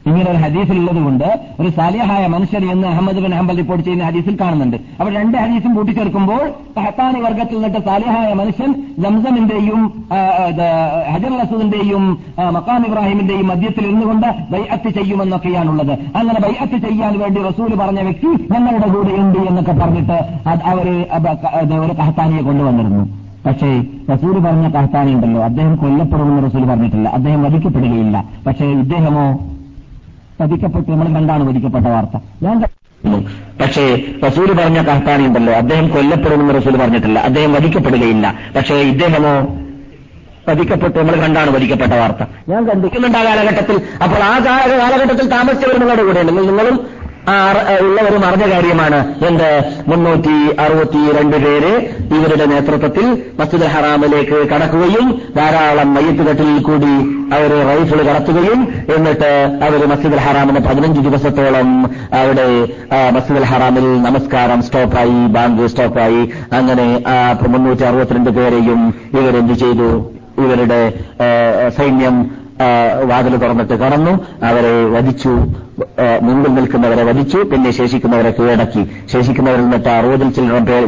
ഇങ്ങനെ 0.10 0.28
ഒരു 0.32 0.40
ഹദീസിലുള്ളത് 0.44 1.00
കൊണ്ട് 1.06 1.28
ഒരു 1.60 1.70
സാലിഹായ 1.78 2.24
മനുഷ്യൻ 2.34 2.64
എന്ന് 2.74 2.88
അഹമ്മദ് 2.94 3.22
ബിൻ 3.26 3.34
ഹംബൽ 3.40 3.56
റിപ്പോർട്ട് 3.62 3.84
ചെയ്യുന്ന 3.86 4.06
ഹദീസിൽ 4.10 4.36
കാണുന്നുണ്ട്. 4.42 4.78
അപ്പോൾ 4.98 5.12
രണ്ട് 5.20 5.36
ഹദീസും 5.44 5.72
കൂട്ടിച്ചേർക്കുമ്പോൾ 5.78 6.44
ഹത്താനി 6.86 7.20
വർഗത്തിൽ 7.26 7.58
നിന്നിട്ട് 7.58 7.80
സാലിഹായ 7.88 8.30
മനുഷ്യൻ 8.42 8.72
ജംസമിന്റെയും 9.04 9.82
ഹജർ 11.14 11.34
അസദിന്റെയും 11.46 12.04
മക്കാം 12.58 12.84
ഇബ്രാഹിമിന്റെയും 12.90 13.48
മദ്യത്തിൽ 13.52 13.86
ഇരുന്നുകൊണ്ട് 13.88 14.28
ബൈഅത്ത് 14.54 14.90
ചെയ്യുമെന്നൊക്കെയാണുള്ളത്. 14.98 15.94
അങ്ങനെ 16.20 16.40
ബൈഅത്ത് 16.46 16.78
ചെയ്യാൻ 16.86 17.14
വേണ്ടി 17.24 17.42
റസൂൽ 17.50 17.74
പറഞ്ഞ 17.82 18.00
വ്യക്തി 18.10 18.32
ഞങ്ങളുടെ 18.54 18.90
കൂടെയുണ്ട് 18.96 19.40
എന്നൊക്കെ 19.50 19.76
പറഞ്ഞിട്ട് 19.82 20.18
അവർ 20.74 20.88
ഒരു 21.86 21.94
പഹത്താനിയെ 22.02 22.44
കൊണ്ടുവന്നിരുന്നു. 22.50 23.04
പക്ഷേ 23.48 23.72
റസൂൽ 24.14 24.36
പറഞ്ഞ 24.46 24.68
കഹത്താനി 24.76 25.12
ഉണ്ടല്ലോ. 25.16 25.42
അദ്ദേഹം 25.50 25.74
കൊല്ലപ്പെടുമെന്ന് 25.82 26.44
റസൂൽ 26.48 26.64
പറഞ്ഞിട്ടില്ല. 26.70 27.08
അദ്ദേഹം 27.18 27.42
വധിക്കപ്പെടുകയില്ല. 27.48 28.18
പക്ഷേ 28.48 28.66
ഇദ്ദേഹമോ 28.84 29.26
വധിക്കപ്പെട്ടു 30.42 30.92
നമ്മൾ 30.92 31.08
കണ്ടാണ് 31.08 31.44
വധിക്കപ്പെട്ട 31.50 31.86
വാർത്ത. 31.86 32.18
ഞാൻ 32.44 32.64
പക്ഷേ 33.62 33.84
റസൂൽ 34.28 34.48
പറഞ്ഞ 34.54 34.80
കഹത്താനി 34.82 35.26
ഉണ്ടല്ലോ. 35.28 35.54
അദ്ദേഹം 35.54 35.88
കൊല്ലപ്പെടുമെന്ന് 35.90 36.54
റസൂൽ 36.56 36.76
പറഞ്ഞിട്ടില്ല. 36.78 37.20
അദ്ദേഹം 37.20 37.54
വധിക്കപ്പെടുകയില്ല. 37.54 38.40
പക്ഷേ 38.56 38.76
ഇദ്ദേഹമോ 38.76 39.34
വധിക്കപ്പെട്ടു 40.50 40.98
നമ്മൾ 41.00 41.16
കണ്ടാണ് 41.16 41.50
വധിക്കപ്പെട്ട 41.50 41.94
വാർത്ത. 41.94 42.24
ഞാൻ 42.50 42.62
കണ്ടിരിക്കുന്നുണ്ട് 42.70 43.18
ആ 43.18 43.24
കാലഘട്ടത്തിൽ 43.24 43.78
അപ്പോൾ 44.04 44.20
ആ 44.24 44.34
കാലഘട്ടത്തിൽ 44.82 45.30
താമസിച്ചവർ 45.30 45.80
നിങ്ങളുടെ 45.80 46.04
കൂടെയുണ്ട്. 46.04 46.34
നിങ്ങളും 46.38 46.95
ഉള്ളവരും 47.82 48.26
അറിഞ്ഞ 48.26 48.46
കാര്യമാണ്. 48.52 49.00
എന്ത്? 49.26 49.50
മുന്നൂറ്റി 49.88 50.62
അറുപത്തി 50.62 51.02
രണ്ട് 51.18 51.38
പേര് 51.46 51.72
ഇവരുടെ 52.18 52.46
നേതൃത്വത്തിൽ 52.46 53.06
മസ്ജിദ് 53.40 53.64
ഹറാമിലേക്ക് 53.64 54.38
കടക്കുകയും 54.50 55.22
ധാരാളം 55.38 55.94
മയ്യത്തുകെട്ടിൽ 55.94 56.62
കൂടി 56.62 56.94
അവർ 57.36 57.52
റൈഫിൾ 57.70 58.00
കടത്തുകയും 58.10 58.62
എന്നിട്ട് 58.96 59.32
അവർ 59.64 59.86
മസ്ജിദ് 59.86 60.20
ഹറാമിന് 60.26 60.60
പതിനഞ്ച് 60.60 61.02
ദിവസത്തോളം 61.02 61.70
അവിടെ 62.14 62.48
മസ്ജിദ് 63.14 63.44
ഹറാമിൽ 63.52 63.88
നമസ്കാരം 64.02 64.62
സ്റ്റോപ്പായി 64.62 65.28
ബാങ്ക് 65.38 65.68
സ്റ്റോപ്പായി. 65.68 66.22
അങ്ങനെ 66.54 66.88
മുന്നൂറ്റി 67.48 67.84
അറുപത്തിരണ്ട് 67.84 68.30
പേരെയും 68.30 68.82
ഇവരെന്ത് 69.14 69.54
ചെയ്തു? 69.54 69.90
ഇവരുടെ 70.46 70.82
സൈന്യം 71.78 72.18
വാതിൽ 73.04 73.36
തുറന്നിട്ട് 73.38 73.74
കടന്നു. 73.74 74.14
അവരെ 74.46 74.74
വധിച്ചു. 74.96 75.34
മുമ്പിൽ 76.26 76.52
നിൽക്കുന്നവരെ 76.56 77.04
വധിച്ചു 77.04 77.40
പിന്നെ 77.52 77.72
ശേഷിക്കുന്നവരെ 77.78 78.30
കീഴടക്കി. 78.38 78.82
ശേഷിക്കുന്നവരിൽ 79.14 79.64
നിന്നിട്ട് 79.64 79.90
അറുപതിൽ 79.90 80.30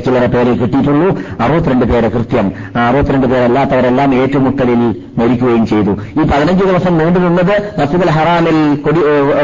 ചിലരെ 0.05 0.27
പേര് 0.35 0.51
കിട്ടിയിട്ടുള്ളൂ. 0.59 1.07
അറുപത്തിരണ്ട് 1.43 1.85
പേരെ 1.91 2.09
കൃത്യം. 2.15 2.47
അറുപത്തിരണ്ട് 2.87 3.27
പേരല്ലാത്തവരെല്ലാം 3.31 4.09
ഏറ്റുമുട്ടലിൽ 4.21 4.81
മരിക്കുകയും 5.19 5.65
ചെയ്തു. 5.71 5.93
ഈ 6.19 6.23
പതിനഞ്ച് 6.31 6.63
ദിവസം 6.69 6.93
നീണ്ടു 6.99 7.19
നിന്നത് 7.25 7.55
മസ്ജിദുൽ 7.79 8.11
ഹറാമിൽ 8.17 8.57
കൊടി 8.85 9.01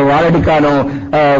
വാളെടുക്കാനോ 0.09 0.73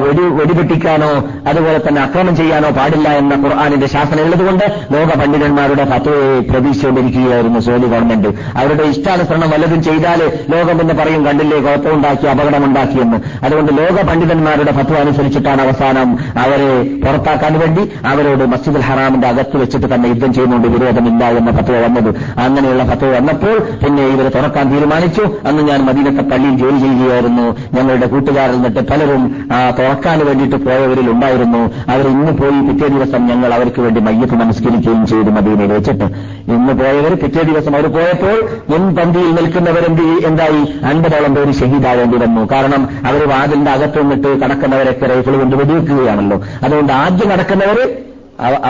വെടി 0.03 0.25
വെടിപെട്ടിക്കാനോ 0.39 1.11
അതുപോലെ 1.51 1.79
തന്നെ 1.87 2.01
അക്രമം 2.01 2.35
ചെയ്യാനോ 2.41 2.69
പാടില്ല 2.79 3.07
എന്ന 3.21 3.33
ഖുർആാനിന്റെ 3.45 3.87
ശാസനം 3.95 4.23
ഉള്ളതുകൊണ്ട് 4.25 4.65
ലോക 4.95 5.09
പണ്ഡിതന്മാരുടെ 5.21 5.85
ഫത്വയെ 5.93 6.27
പ്രതീക്ഷിച്ചുകൊണ്ടിരിക്കുകയായിരുന്നു 6.51 7.59
സോലി 7.69 7.87
ഗവൺമെന്റ്. 7.93 8.29
അവരുടെ 8.59 8.83
ഇഷ്ടാനുസരണം 8.93 9.49
വല്ലതും 9.55 9.81
ചെയ്താൽ 9.89 10.21
ലോകം 10.55 10.77
എന്ന് 10.85 10.93
പറയും 11.01 11.23
കണ്ടില്ലേ 11.27 11.59
കുഴപ്പമുണ്ടാക്കി 11.67 12.27
അപകടമുണ്ടാക്കിയെന്ന് 12.33 13.19
അതുകൊണ്ട് 13.45 13.71
ലോക 13.81 13.92
പണ്ഡിതന്മാരുടെ 14.01 14.71
ഫത്വ 14.71 14.95
അനുസരിച്ചിട്ടാണ് 14.95 15.61
അവസാനം 15.61 16.17
അവരെ 16.37 16.69
പുറത്താക്കാൻ 17.05 17.59
വേണ്ടി 17.59 17.81
അവരോട് 18.05 18.43
മസ്ജിദുൽ 18.45 18.81
ഹറാമിന്റെ 18.81 19.27
അകത്ത് 19.27 19.57
വെച്ചിട്ട് 19.57 19.95
തന്നെ 19.95 20.07
യുദ്ധം 20.07 20.33
ചെയ്യുന്നുണ്ട് 20.33 20.67
വിരോധമില്ല 20.67 21.25
എന്ന 21.25 21.51
ഫത്വ 21.51 21.79
വന്നത്. 21.79 22.09
അങ്ങനെയുള്ള 22.39 22.83
ഫത്വ 22.83 23.09
വന്നപ്പോൾ 23.15 23.59
പിന്നെ 23.85 24.07
ഇവരെ 24.07 24.29
തുറക്കാൻ 24.29 24.75
തീരുമാനിച്ചു. 24.75 25.21
അന്ന് 25.47 25.63
ഞാൻ 25.63 25.81
മദീനത്തെ 25.85 26.23
പള്ളിയിൽ 26.29 26.57
ജോലി 26.57 26.79
ചെയ്യുകയായിരുന്നു. 26.79 27.45
ഞങ്ങളുടെ 27.77 28.07
കൂട്ടുകാരിൽ 28.07 28.55
നിന്നിട്ട് 28.55 28.89
പലരും 28.91 29.47
തുറക്കാൻ 29.79 30.25
വേണ്ടിയിട്ട് 30.25 30.55
പോയവരിൽ 30.55 31.09
ഉണ്ടായിരുന്നു. 31.11 31.61
അവർ 31.91 32.07
ഇന്ന് 32.07 32.31
പോയി 32.31 32.59
പിറ്റേ 32.67 32.87
ദിവസം 32.87 33.27
ഞങ്ങൾ 33.27 33.53
അവർക്ക് 33.53 33.81
വേണ്ടി 33.81 34.01
മയ്യത്ത് 34.01 34.35
നമസ്കരിക്കുകയും 34.35 35.07
ചെയ്തു 35.07 35.29
മദീനയിൽ 35.29 35.73
വെച്ചിട്ട്. 35.73 36.07
ഇന്ന് 36.47 36.73
പോയവർ 36.73 37.13
പിറ്റേ 37.15 37.43
ദിവസം 37.43 37.75
അവർ 37.75 37.87
പോയപ്പോൾ 37.87 38.49
മുൻപന്തിയിൽ 38.69 39.31
നിൽക്കുന്നവരെന്ത് 39.35 40.01
എന്തായി? 40.01 40.63
അൻപതോളം 40.83 41.35
പേര് 41.35 41.53
ഷഹീദാകേണ്ടി 41.53 42.17
വന്നു. 42.17 42.47
കാരണം 42.51 42.89
അവർ 43.05 43.29
വാതിലിന്റെ 43.29 43.71
അകത്തു 43.71 44.01
നിന്നിട്ട് 44.01 44.39
കടക്കുന്നവരൊക്കെ 44.39 45.05
റൈഫിൾ 45.05 45.37
കൊണ്ട് 45.37 45.55
വെടിവെക്കുകയാണല്ലോ. 45.55 46.43
അതുകൊണ്ട് 46.63 46.93
ആദ്യം 46.93 47.29
നടക്കുന്നവർ 47.29 47.97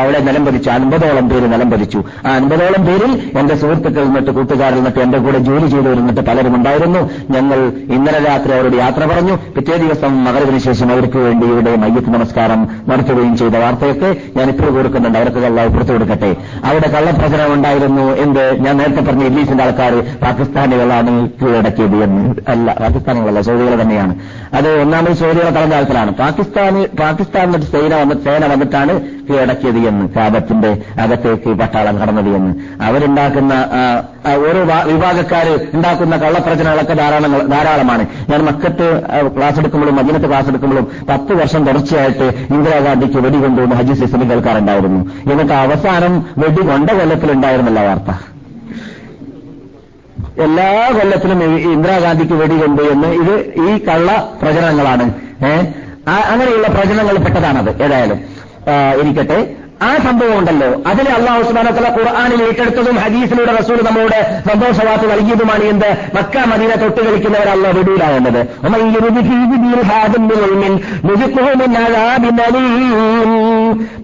അവിടെ 0.02 0.20
നിലം 0.20 0.46
പതിച്ചു 0.46 0.70
അൻപതോളം 0.70 1.30
പേര് 1.30 1.48
നിലം 1.54 1.72
പതിച്ചു 1.72 2.00
ആ 2.28 2.32
അൻപതോളം 2.40 2.82
പേരിൽ 2.88 3.12
എന്റെ 3.40 3.56
സുഹൃത്തുക്കൾ 3.62 4.04
നിന്നിട്ട് 4.04 4.32
കൂട്ടുകാരിൽ 4.32 4.78
നിന്നിട്ട് 4.78 5.00
എന്റെ 5.00 5.18
കൂടെ 5.18 5.40
ജോലി 5.50 5.68
ചെയ്തവരിന്നിട്ട് 5.68 6.22
പലരും 6.22 6.56
ഉണ്ടായിരുന്നു. 6.56 7.02
ഞങ്ങൾ 7.36 7.60
ഇന്നലെ 7.96 8.20
രാത്രി 8.30 8.54
അവരോട് 8.58 8.76
യാത്ര 8.76 9.06
പറഞ്ഞു. 9.06 9.36
പിറ്റേ 9.56 9.78
ദിവസം 9.78 10.24
മകരവിന് 10.24 10.58
ശേഷം 10.58 10.92
അവർക്ക് 10.92 11.18
വേണ്ടി 11.18 11.48
ഇവിടെ 11.48 11.76
മയ്യത്ത് 11.76 12.10
നമസ്കാരം 12.10 12.62
നടത്തുകയും 12.90 13.38
ചെയ്ത 13.38 13.56
വാർത്തയൊക്കെ 13.64 14.10
ഞാൻ 14.38 14.50
ഇപ്പോൾ 14.50 14.72
കൊടുക്കുന്നുണ്ട് 14.78 15.20
അവർക്ക് 15.20 15.38
കള്ള 15.38 15.68
പുറത്തു 15.68 15.94
കൊടുക്കട്ടെ. 15.94 16.32
അവിടെ 16.70 16.88
കള്ളപ്രചരണം 16.96 17.54
ഉണ്ടായിരുന്നു 17.54 18.06
എന്ത് 18.26 18.44
ഞാൻ 18.66 18.78
നേരത്തെ 18.78 19.02
പറഞ്ഞ 19.10 19.24
ഇംഗ്ലീഷിന്റെ 19.24 19.64
ആൾക്കാർ 19.64 19.94
പാകിസ്ഥാനികളാണ് 20.24 21.14
കീഴടക്കിയത് 21.42 21.98
എന്ന്. 22.04 22.24
അല്ല 22.48 22.78
പാകിസ്ഥാനികളല്ല 22.82 23.42
സൗദികൾ 23.42 23.82
തന്നെയാണ്. 23.82 24.16
അത് 24.58 24.68
ഒന്നാമത് 24.82 25.16
സൗദിയുടെ 25.20 25.52
കളഞ്ഞ 25.56 25.76
ആൾക്കാരാണ് 25.78 26.12
പാകിസ്ഥാന് 26.22 26.82
പാകിസ്ഥാനിൽ 27.02 27.62
സേന 27.72 27.92
വന്ന് 28.02 28.16
സേന 28.26 28.48
വന്നിട്ടാണ് 28.52 28.94
കീഴടക്കിയത് 29.28 29.80
എന്ന് 29.90 30.06
കാബത്തിന്റെ 30.16 30.72
അകത്തേക്ക് 31.04 31.52
പട്ടാളം 31.60 31.96
കടന്നത് 32.02 32.30
എന്ന്. 32.38 32.52
അവരുണ്ടാക്കുന്ന 32.88 33.54
ഓരോ 34.48 34.62
വിഭാഗക്കാർ 34.90 35.48
ഉണ്ടാക്കുന്ന 35.78 36.16
കള്ളപ്രചനകളൊക്കെ 36.24 36.96
ധാരാളം 37.02 37.34
ധാരാളമാണ്. 37.54 38.06
ഞാൻ 38.32 38.42
മക്കത്ത് 38.50 38.90
ക്ലാസ് 39.38 39.60
എടുക്കുമ്പോഴും 39.62 39.96
മദീനത്ത് 40.00 40.30
ക്ലാസ് 40.32 40.50
എടുക്കുമ്പോഴും 40.54 40.88
പത്ത് 41.10 41.34
വർഷം 41.42 41.64
തുടർച്ചയായിട്ട് 41.70 42.28
ഇന്ദിരാഗാന്ധിക്ക് 42.56 43.20
വെടികൊണ്ടുവന്ന് 43.28 43.80
ഹജ്ജ് 43.82 43.98
സീസണിൽ 44.02 44.30
കേൾക്കാറുണ്ടായിരുന്നു. 44.34 45.02
എന്നിട്ട് 45.32 45.54
അവസാനം 45.64 46.16
വെടി 46.44 46.64
കൊണ്ട 46.72 46.90
കൊല്ലത്തിലുണ്ടായിരുന്നില്ല 47.00 47.82
വാർത്ത. 47.90 48.12
എല്ലാ 50.38 50.92
കൊല്ലത്തിലും 51.00 51.44
ഇന്ദിരാഗാന്ധിക്ക് 51.72 52.34
വെടികൊണ്ട് 52.34 52.82
എന്ന് 52.82 53.08
ഇത് 53.08 53.54
ഈ 53.70 53.86
കള്ള 53.86 54.34
പ്രചരണങ്ങളാണ്. 54.42 55.14
അങ്ങനെയുള്ള 56.32 56.68
പ്രചരണങ്ങൾ 56.68 57.18
പെട്ടതാണത് 57.18 57.84
ഏതായാലും. 57.84 58.20
ഇരിക്കട്ടെ. 59.02 59.56
ആ 59.84 59.98
സംഭവം 59.98 60.40
ഉണ്ടല്ലോ. 60.40 60.70
അതിനെ 60.88 61.12
അള്ളാഹു 61.12 61.42
സുബാനത്തല 61.42 61.88
ഖുർആാനിൽ 61.98 62.44
ഏറ്റെടുത്തതും 62.44 62.96
ഹദീസിലൂടെ 62.96 63.52
റസൂൽ 63.60 63.80
നമ്മളോട് 63.86 64.20
സന്തോഷവാർത്ത 64.50 65.06
നൽകിയതുമാണ് 65.12 65.64
എന്ത്? 65.64 65.90
മക്ക 66.16 66.46
മദീന 66.52 66.76
തൊട്ട് 66.76 67.02
കളിക്കുന്നവർ 67.02 67.50
വിടൂരാകുന്നത് 67.78 68.42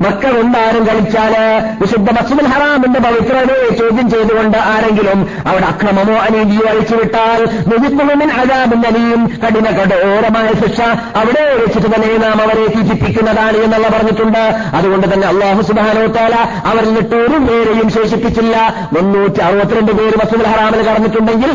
മക്ക 0.05 0.23
കൊണ്ടാരും 0.35 0.83
കളിച്ചാൽ 0.85 1.33
വിശുദ്ധ 1.81 2.11
മസ്ജിദുൽ 2.11 2.47
ഹറാമിന്റെ 2.47 2.99
പവിത്രതയെ 2.99 3.69
ചോദ്യം 3.75 4.09
ചെയ്തുകൊണ്ട് 4.09 4.57
ആരെങ്കിലും 4.57 5.19
അവിടെ 5.47 5.65
അക്രമമോ 5.65 6.15
അനീതിയോ 6.17 6.65
അഴിച്ചുവിട്ടാൽ 6.69 7.41
മുജിക്കുമിൻ 7.67 8.31
അജാബിൻ 8.41 8.81
അലിയും 8.87 9.21
കഠിന 9.45 9.67
കഠോരമായ 9.69 10.47
ശിക്ഷ 10.61 10.81
അവിടെ 11.15 11.43
വെച്ചിട്ട് 11.61 11.95
തന്നെ 11.95 12.17
നാം 12.17 12.41
അവരെ 12.41 12.65
തീറ്റിപ്പിക്കുന്നതാണ് 12.75 13.57
എന്നുള്ള 13.57 13.87
പറഞ്ഞിട്ടുണ്ട്. 13.87 14.43
അതുകൊണ്ട് 14.73 15.13
തന്നെ 15.13 15.27
അള്ളാഹു 15.27 15.61
സുബാനോത്താല 15.69 16.35
അവരിൽ 16.69 16.87
നിന്നിട്ട് 16.87 17.15
ഒരു 17.15 17.37
പേരെയും 17.47 17.89
ശേഷിപ്പിച്ചില്ല. 17.89 18.55
മുന്നൂറ്റി 18.93 19.39
അറുപത്തിരണ്ട് 19.39 19.91
പേര് 19.91 20.17
മസൂദ് 20.23 20.49
ഹറാമിൽ 20.53 20.81
കടന്നിട്ടുണ്ടെങ്കിൽ 20.89 21.51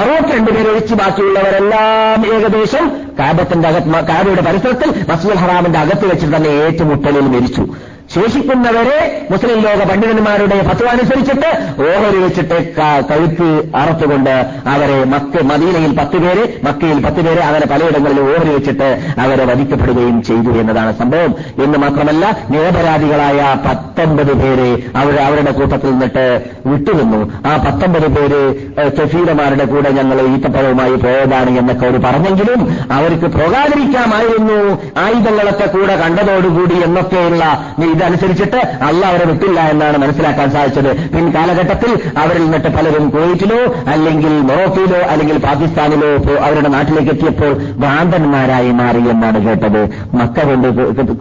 അറുപത്തിരണ്ട് 0.00 0.50
പേര് 0.50 0.68
ഒഴിച്ച് 0.70 0.94
ബാക്കിയുള്ളവരെല്ലാം 0.94 2.20
ഏകദേശം 2.34 2.86
കാബത്തിന്റെ 3.18 3.68
അകത്ത് 3.68 4.06
കാബയുടെ 4.08 4.42
പരിസരത്തിൽ 4.42 4.88
മസ്ജിദ് 5.10 5.36
ഹറാമിന്റെ 5.42 5.78
അകത്ത് 5.78 6.06
വെച്ചിട്ട് 6.10 6.36
തന്നെ 6.36 6.48
ഏറ്റുമുട്ടലിൽ 6.48 7.28
മരിച്ചു. 7.34 7.62
ശേഷിക്കുന്നവരെ 8.14 8.98
മുസ്ലിം 9.30 9.58
ലോക 9.60 9.80
പണ്ഡിതന്മാരുടെ 9.88 10.62
ഫത്വ 10.68 10.86
അനുസരിച്ചിട്ട് 10.88 11.48
ഓഹരി 11.82 12.18
വെച്ചിട്ട് 12.18 12.58
കഴുത്ത് 13.10 13.48
അറത്തുകൊണ്ട് 13.76 14.34
അവരെ 14.66 15.04
മക്ക 15.04 15.42
മദീനയിൽ 15.42 15.92
പത്ത് 15.98 16.18
പേര് 16.18 16.44
മക്കയിൽ 16.64 16.98
പത്ത് 17.06 17.20
പേര് 17.26 17.40
അങ്ങനെ 17.40 17.66
പലയിടങ്ങളിൽ 17.66 18.20
ഓഹരി 18.20 18.52
വെച്ചിട്ട് 18.54 18.88
അവരെ 19.20 19.44
വധിക്കപ്പെടുകയും 19.44 20.22
ചെയ്തു 20.22 20.50
എന്നതാണ് 20.60 20.98
സംഭവം. 20.98 21.34
എന്ന് 21.64 21.78
മാത്രമല്ല 21.78 22.24
നിരപരാധികളായ 22.50 23.40
പത്തൊമ്പത് 23.66 24.32
പേര് 24.42 24.68
അവർ 24.96 25.14
അവരുടെ 25.26 25.50
കൂട്ടത്തിൽ 25.50 25.90
നിന്നിട്ട് 25.90 26.26
വിട്ടുനിന്നു. 26.66 27.20
ആ 27.46 27.56
പത്തൊമ്പത് 27.56 28.08
പേര് 28.16 28.40
കഫീരമാരുടെ 28.98 29.64
കൂടെ 29.64 29.90
ഞങ്ങൾ 29.90 30.20
ഈത്തപ്പഴവുമായി 30.26 30.96
പോയതാണ് 31.04 31.58
എന്നൊക്കെ 31.58 31.86
അവർ 31.86 31.98
പറഞ്ഞെങ്കിലും 32.06 32.60
അവർക്ക് 32.92 33.28
പോകാതിരിക്കാമായിരുന്നു. 33.38 34.58
ആയുധങ്ങളൊക്കെ 35.04 35.66
കൂടെ 35.76 35.96
കണ്ടതോടുകൂടി 35.96 36.76
എന്നൊക്കെയുള്ള 36.84 37.44
ഇതനുസരിച്ചിട്ട് 37.96 38.60
അല്ല 38.88 39.02
അവരെ 39.06 39.26
വിട്ടില്ല 39.30 39.60
എന്നാണ് 39.60 39.96
മനസ്സിലാക്കാൻ 39.98 40.50
സാധിച്ചത്. 40.50 40.90
പിൻ 41.14 41.24
കാലഘട്ടത്തിൽ 41.34 41.92
അവരിൽ 42.18 42.42
നിന്നിട്ട് 42.44 42.68
പലരും 42.76 43.04
കുവൈറ്റിലോ 43.10 43.60
അല്ലെങ്കിൽ 43.92 44.32
മൊറോക്കയിലോ 44.50 45.00
അല്ലെങ്കിൽ 45.14 45.38
പാകിസ്ഥാനിലോ 45.46 46.10
അവരുടെ 46.46 46.68
നാട്ടിലേക്ക് 46.68 47.10
എത്തിയപ്പോൾ 47.10 47.52
ഭ്രാന്തന്മാരായി 47.82 48.70
മാറി 48.80 49.02
എന്നാണ് 49.10 49.38
കേട്ടത്. 49.46 49.82
മക്ക 50.16 50.46
കൊണ്ട് 50.48 50.68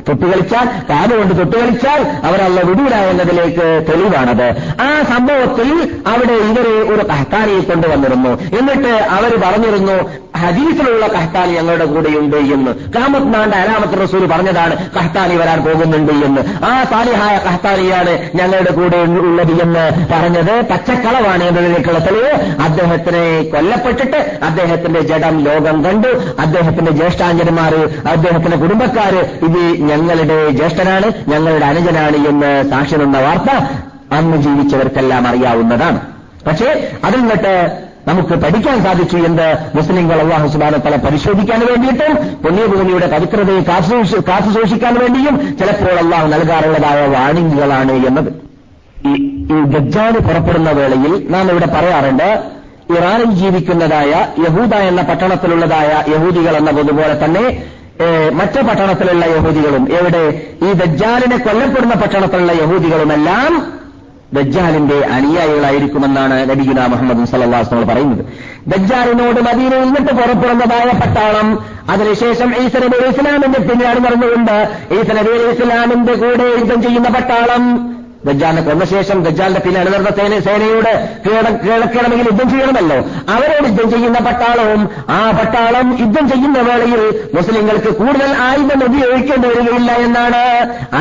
തൊട്ടുകളിച്ചാൽ 0.07 0.65
കാല 0.89 1.09
കൊണ്ട് 1.19 1.33
തൊട്ടുകളിച്ചാൽ 1.39 2.01
അവരല്ല 2.27 2.61
വിടൂല 2.69 2.95
എന്നതിലേക്ക് 3.11 3.65
തെളിവാണത്. 3.89 4.47
ആ 4.87 4.89
സംഭവത്തിൽ 5.13 5.69
അവിടെ 6.13 6.35
ഇവരെ 6.49 6.75
ഒരു 6.93 7.03
കഹ്താനിയെ 7.11 7.61
കൊണ്ടുവന്നിരുന്നു. 7.69 8.33
എന്നിട്ട് 8.59 8.93
അവർ 9.17 9.31
പറഞ്ഞിരുന്നു 9.45 9.97
ഹദീസിലുള്ള 10.41 11.05
കഹ്താനി 11.07 11.51
ഞങ്ങളുടെ 11.51 11.85
കൂടെയുണ്ട് 11.85 12.37
എന്ന്. 12.55 12.71
കാമത്ത് 12.95 13.33
നാണ്ട 13.33 13.53
അലാമത്ത് 13.55 13.97
റസൂൽ 14.03 14.23
പറഞ്ഞതാണ് 14.25 14.75
കഹ്താനി 14.95 15.35
വരാൻ 15.35 15.59
പോകുന്നുണ്ട് 15.65 16.11
എന്ന്. 16.27 16.41
ആ 16.65 16.83
സാലിഹായ 16.83 17.35
കഹത്താലിയാണ് 17.37 18.13
ഞങ്ങളുടെ 18.35 18.71
കൂടെ 18.71 18.97
ഉള്ളത് 18.97 19.61
എന്ന് 19.61 19.83
പറഞ്ഞത് 20.13 20.65
പച്ചക്കളവാണ് 20.69 21.43
എന്നതിലേക്കുള്ള 21.43 21.99
തെളിവ്. 21.99 22.31
അദ്ദേഹത്തിനെ 22.61 23.25
കൊല്ലപ്പെട്ടിട്ട് 23.53 24.39
അദ്ദേഹത്തിന്റെ 24.43 25.01
ജഡം 25.01 25.43
ലോകം 25.43 25.83
കണ്ടു. 25.83 26.11
അദ്ദേഹത്തിന്റെ 26.39 26.91
ജ്യേഷ്ഠാഞ്ജന്മാര് 26.91 27.81
അദ്ദേഹത്തിന്റെ 28.07 28.57
കുടുംബക്കാർ 28.57 29.15
ഇത് 29.47 29.61
ഞങ്ങളുടെ 29.89 30.51
ജ്യേഷ്ഠനാണ് 30.51 31.09
ഞങ്ങളുടെ 31.27 31.65
അനുജനാണ് 31.65 32.27
എന്ന് 32.27 32.69
സാക്ഷി 32.69 32.95
നിന്ന 32.95 33.19
വാർത്ത 33.19 33.51
അന്ന് 34.13 34.37
ജീവിച്ചവർക്കെല്ലാം 34.37 35.27
അറിയാവുന്നതാണ്. 35.27 35.99
പക്ഷേ 36.47 36.89
അതിൽ 37.03 37.19
നിന്നിട്ട് 37.19 37.53
നമുക്ക് 38.07 38.35
പഠിക്കാൻ 38.43 38.77
സാധിച്ചു 38.83 39.17
എന്ത് 39.27 39.45
മുസ്ലിങ്ങൾ 39.75 40.17
അള്ളാഹു 40.23 40.47
സുബാനത്തല 40.47 40.95
പരിശോധിക്കാൻ 41.05 41.61
വേണ്ടിയിട്ടും 41.69 42.11
പുണ്യഭൂമിയുടെ 42.43 43.07
പവിത്രതയെ 43.13 43.61
കാത്തു 44.27 44.49
സൂക്ഷിക്കാൻ 44.55 44.93
വേണ്ടിയും 45.03 45.37
ചിലപ്പോൾ 45.59 45.95
അള്ളാഹു 46.03 46.27
നൽകാറുള്ളതായ 46.27 46.99
വാണിംഗുകളാണ് 47.07 47.95
എന്നത്. 48.09 48.29
ഈ 49.51 49.57
ഗജ്ജാന് 49.73 50.19
പുറപ്പെടുന്ന 50.27 50.69
വേളയിൽ 50.71 51.13
നാം 51.29 51.49
ഇവിടെ 51.51 51.67
പറയാറുണ്ട് 51.67 52.29
ഇറാനിൽ 52.95 53.31
ജീവിക്കുന്നതായ 53.31 54.11
യഹൂദ 54.45 54.73
എന്ന 54.89 55.01
പട്ടണത്തിലുള്ളതായ 55.01 55.91
യഹൂദികൾ 56.13 56.55
എന്നതുപോലെ 56.59 57.15
തന്നെ 57.23 57.43
മറ്റു 58.39 58.59
പട്ടണത്തിലുള്ള 58.59 59.25
യഹൂദികളും 59.25 59.83
എവിടെ 59.97 60.23
ഈ 60.67 60.71
ദജ്ജാലിനെ 60.73 61.37
കൊല്ലപ്പെടുന്ന 61.37 61.95
പട്ടണത്തിലുള്ള 61.95 62.53
യഹൂദികളുമെല്ലാം 62.61 63.51
ദജ്ജാലിന്റെ 64.35 64.97
അനുയായികളായിരിക്കുമെന്നാണ് 65.17 66.49
നബിഗുന 66.49 66.85
മുഹമ്മദ് 66.87 67.25
സല്ലാസ് 67.31 67.87
പറയുന്നത്. 67.91 68.23
ദജ്ജാലിനോട് 68.67 69.39
മദീനയിൽ 69.41 69.85
നിന്നിട്ട് 69.85 70.11
പുറപ്പെടുന്നതായ 70.11 70.89
പട്ടാളം 71.01 71.47
അതിനുശേഷം 71.89 72.49
ഈസ 72.63 72.75
നബി 72.83 72.97
ഇസ്ലാമിന്റെ 73.09 73.59
പിന്നിലാണ് 73.59 73.99
നടന്നുകൊണ്ട് 74.05 74.55
ഈസ 74.99 75.09
നബി 75.19 75.33
ഇസ്ലാമിന്റെ 75.51 76.13
കൂടെ 76.13 76.47
യുദ്ധം 76.59 76.81
ചെയ്യുന്ന 76.81 77.09
പട്ടാളം 77.09 77.63
ദജ്ജാലിനെ 78.27 78.61
കൊന്ന 78.61 78.85
ശേഷം 78.85 79.17
ദജ്ജാലിന്റെ 79.23 79.61
പിന്നെ 79.65 79.79
അണിനിർന്ന 79.81 80.11
സേന 80.17 80.39
സേനയോട് 80.45 80.93
കിഴക്കണമെങ്കിൽ 81.63 82.27
യുദ്ധം 82.29 82.47
ചെയ്യണമല്ലോ. 82.49 82.97
അവരോട് 83.35 83.67
യുദ്ധം 83.69 83.87
ചെയ്യുന്ന 83.91 84.19
പട്ടാളവും 84.27 84.81
ആ 85.09 85.19
പട്ടാളം 85.39 85.87
യുദ്ധം 85.99 86.25
ചെയ്യുന്ന 86.29 86.59
വേളയിൽ 86.69 87.01
മുസ്ലിങ്ങൾക്ക് 87.35 87.91
കൂടുതൽ 87.99 88.31
ആയുധം 88.47 88.81
ഉപയോഗിക്കേണ്ടി 88.87 89.47
വരികയില്ല 89.47 89.91
എന്നാണ്. 90.05 90.43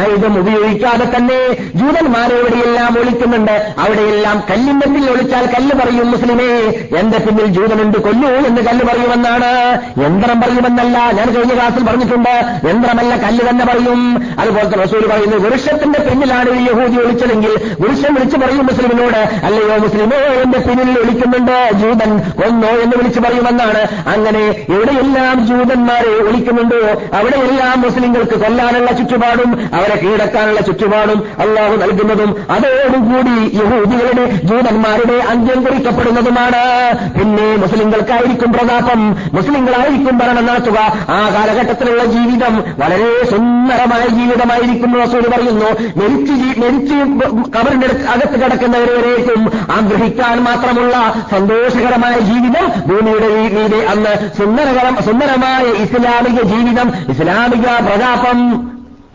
ആയുധം 0.01 0.35
ഉപയോഗിക്കാതെ 0.41 1.07
തന്നെ 1.17 1.39
ജൂതന്മാരെ 1.81 2.35
എവിടെയെല്ലാം 2.41 2.93
ഒളിക്കുന്നുണ്ട്. 3.01 3.57
അവിടെയെല്ലാം 3.79 4.37
കല്ലിന്റെ 4.51 4.87
പിന്നിൽ 4.87 5.11
ഒളിച്ചാൽ 5.11 5.47
കല്ല് 5.55 5.77
പറയും 5.81 6.11
മുസ്ലിമേ 6.11 6.51
എന്റെ 7.01 7.19
പിന്നിൽ 7.19 7.47
ജൂതനുണ്ട് 7.57 7.99
കൊല്ലൂ 8.07 8.33
എന്ന് 8.49 8.63
കല്ല് 8.69 8.87
പറയുമെന്നാണ്. 8.91 9.53
യന്ത്രം 10.05 10.41
പറയുമെന്നല്ല 10.41 10.99
ഞാൻ 11.19 11.29
കഴിഞ്ഞ 11.35 11.55
ക്ലാസ്സിൽ 11.55 11.85
പറഞ്ഞിട്ടുണ്ട് 11.89 12.35
യന്ത്രമല്ല 12.69 13.15
കല്ല് 13.27 13.43
തന്നെ 13.51 13.65
പറയും. 13.73 14.03
അതുപോലത്തെ 14.41 14.79
റസൂൽ 14.85 15.07
പറയുന്നത് 15.13 15.43
വൃക്ഷത്തിന്റെ 15.47 16.01
പിന്നിലാണ് 16.09 16.53
യഹൂദി 16.69 17.01
ഒളിച്ചതെങ്കിൽ 17.15 17.53
പുരുഷൻ 17.83 18.15
വിളിച്ചു 18.15 18.37
പറയും 18.37 18.67
മുസ്ലിമിനോട് 18.67 19.21
അല്ലയോ 19.47 19.77
മുസ്ലിമോ 19.79 20.19
എന്റെ 20.43 20.59
പിന്നിൽ 20.59 20.99
വിളിക്കുന്നുണ്ട് 20.99 21.57
ജൂതൻ? 21.73 22.11
ഒന്നോ 22.47 22.69
എന്ന് 22.69 22.97
വിളിച്ചു 22.97 23.21
പറയുമെന്നാണ്. 23.21 23.83
അങ്ങനെ 24.15 24.43
എവിടെയെല്ലാം 24.75 25.35
ജൂതന്മാരെ 25.47 26.13
വിളിക്കുന്നുണ്ടോ 26.23 26.81
അവിടെയെല്ലാം 27.17 27.77
മുസ്ലിങ്ങൾക്ക് 27.81 28.37
കൊല്ലാനുള്ള 28.45 28.91
ചുറ്റുപാടും 28.93 29.51
അവരെ 29.75 29.97
കീഴടക്കാനുള്ള 30.03 30.61
ചുറ്റുപാടും 30.61 31.21
അള്ളാഹു 31.39 31.77
നൽകുന്നതും 31.77 32.31
അതോടുകൂടി 32.51 33.37
യഹൂദികളുടെ 33.61 34.25
ജൂതന്മാരുടെ 34.45 35.19
അന്ത്യം 35.31 35.63
കുറിക്കപ്പെടുന്നതുമാണ്. 35.65 36.65
പിന്നെ 37.19 37.49
മുസ്ലിങ്ങൾക്കായിരിക്കും 37.57 38.53
പ്രതാപം 38.53 39.01
മുസ്ലിങ്ങളായിരിക്കും 39.33 40.19
ഭരണം 40.19 40.47
നടത്തുക 40.47 40.79
ആ 41.11 41.21
കാലഘട്ടത്തിലുള്ള 41.35 42.05
ജീവിതം 42.17 42.55
വളരെ 42.79 43.31
സുന്ദരമായ 43.31 44.05
ജീവിതമായിരിക്കും 44.19 44.93
റസൂൽ 45.03 45.25
പറയുന്നു. 45.35 45.71
മെരിച്ചു 46.01 46.35
മരിച്ച് 46.65 46.99
കബറിന്റെ 47.57 47.87
അകത്ത് 47.87 48.45
കിടക്കുന്നവരേക്കും 48.45 49.41
ആഗ്രഹിക്കാൻ 49.73 50.45
മാത്രമുള്ള 50.45 50.97
സന്തോഷകരമായ 51.31 52.19
ജീവിതം 52.21 52.67
ഭൂമിയുടെ 52.89 53.31
അന്ന് 53.87 54.15
സുന്ദരകരം 54.39 55.03
സുന്ദരമായ 55.03 55.65
ഇസ്ലാമിക 55.83 56.41
ജീവിതം 56.43 56.91
ഇസ്ലാമിക 57.11 57.67
പ്രതാപം 57.87 58.41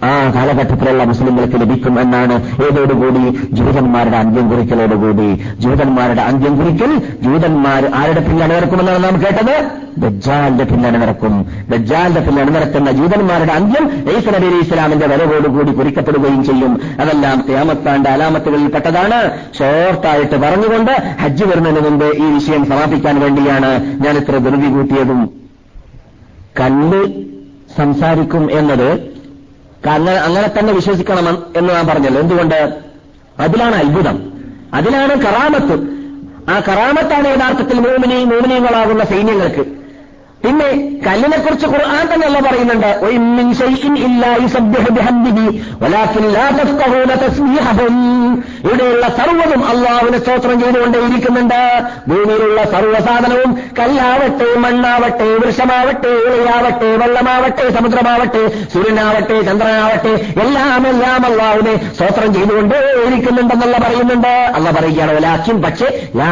ആ 0.04 0.32
കാലഘട്ടത്തിലുള്ള 0.36 1.04
മുസ്ലിങ്ങൾക്ക് 1.04 1.62
ലഭിക്കും 1.62 2.02
എന്നാണ് 2.02 2.64
ഏതോടുകൂടി 2.64 3.48
ജൂതന്മാരുടെ 3.52 4.18
അന്ത്യം 4.18 4.50
കുറിക്കലോടുകൂടി 4.50 5.44
ജൂതന്മാരുടെ 5.60 6.22
അന്ത്യം 6.22 6.58
കുറിക്കൽ 6.58 6.98
ജൂതന്മാർ 7.24 7.92
ആരുടെ 7.96 8.20
പിന്നാണ് 8.20 8.56
നിറക്കുമെന്നാണ് 8.56 9.04
നാം 9.04 9.22
കേട്ടത്? 9.22 9.72
ദജ്ജാലിന്റെ 9.98 10.64
പിന്നാണ് 10.64 11.02
നിറക്കും 11.02 11.46
ദജ്ജാലിന്റെ 11.70 12.22
പിന്നാണ് 12.22 12.56
നിറക്കുന്ന 12.56 12.92
ജൂതന്മാരുടെ 12.92 13.54
അന്ത്യം 13.54 14.18
ഈസ് 14.18 14.30
അലി 14.30 14.46
ഇസ്ലാമിന്റെ 14.46 15.08
വരവോടുകൂടി 15.08 15.72
കുറിക്കപ്പെടുകയും 15.72 16.44
ചെയ്യും. 16.44 16.82
അതെല്ലാം 17.00 17.46
ക്യാമത്താണ്ട് 17.50 18.10
അലാമത്തുകളിൽപ്പെട്ടതാണ്. 18.10 19.32
ഷോർട്ടായിട്ട് 19.60 20.36
പറഞ്ഞുകൊണ്ട് 20.36 20.92
ഹജ്ജ് 21.22 21.46
വരുന്നതിന് 21.46 21.90
മുമ്പ് 21.90 22.06
ഈ 22.06 22.34
വിഷയം 22.34 22.66
സമാപിക്കാൻ 22.66 23.20
വേണ്ടിയാണ് 23.20 24.00
ഞാൻ 24.06 24.18
ഇത്ര 24.18 24.38
ധൃതി 24.38 24.70
കൂട്ടിയതും. 24.70 25.30
കല്ല് 26.60 27.24
സംസാരിക്കും 27.78 28.52
എന്നത് 28.60 29.19
അങ്ങനെ 29.86 30.12
അങ്ങനെ 30.12 30.60
തന്നെ 30.60 30.74
വിശ്വസിക്കണം 30.74 31.44
എന്ന് 31.56 31.74
ഞാൻ 31.74 31.88
പറഞ്ഞല്ലോ. 31.88 32.22
എന്തുകൊണ്ട്? 32.22 32.78
അതിലാണ് 33.40 33.76
അത്ഭുതം. 33.76 34.34
അതിലാണ് 34.74 35.22
കറാമത്ത്. 35.22 36.00
ആ 36.52 36.60
കറാമത്താണ് 36.60 37.28
യഥാർത്ഥത്തിൽ 37.28 37.80
മൂമിനി 37.80 38.24
മൂമിനിയങ്ങളാകുന്ന 38.24 39.04
സൈന്യങ്ങൾക്ക് 39.04 39.79
പിന്നെ 40.44 40.68
കല്ലിനെ 41.08 41.38
കുറിച്ച് 41.38 41.68
ഖുർആൻ 41.68 42.06
തന്നെ 42.14 42.28
അല്ല 42.28 42.40
പറയുന്നുണ്ട് 42.40 42.92
ഇവിടെയുള്ള 48.64 49.08
സർവതും 49.18 49.62
അള്ളാഹുവിനെ 49.70 50.20
സ്തോത്രം 50.20 50.60
ചെയ്തുകൊണ്ടേയിരിക്കുന്നുണ്ട്. 50.62 51.62
ഭൂമിയിലുള്ള 52.08 52.64
സർവസാധനവും 52.64 53.52
കല്ലാവട്ടെ 53.80 54.48
മണ്ണാവട്ടെ 54.60 55.28
വൃക്ഷമാവട്ടെ 55.34 56.08
ഇളയാവട്ടെ 56.08 56.90
വെള്ളമാവട്ടെ 56.96 57.66
സമുദ്രമാവട്ടെ 57.70 58.68
സൂര്യനാവട്ടെ 58.74 59.42
ചന്ദ്രനാവട്ടെ 59.42 60.14
എല്ലാം 60.44 60.88
എല്ലാം 60.88 61.26
അള്ളാഹുവിനെ 61.26 61.94
സ്തോത്രം 61.94 62.34
ചെയ്തുകൊണ്ടേ 62.34 62.80
ഇരിക്കുന്നുണ്ടെന്നല്ല 63.08 63.78
പറയുന്നുണ്ട്. 63.78 64.28
അല്ല 64.28 64.72
പറയുകയാണ് 64.72 65.12
ഒലാക്കിൻ 65.12 65.62
പക്ഷേ 65.62 66.12
ലാ 66.16 66.32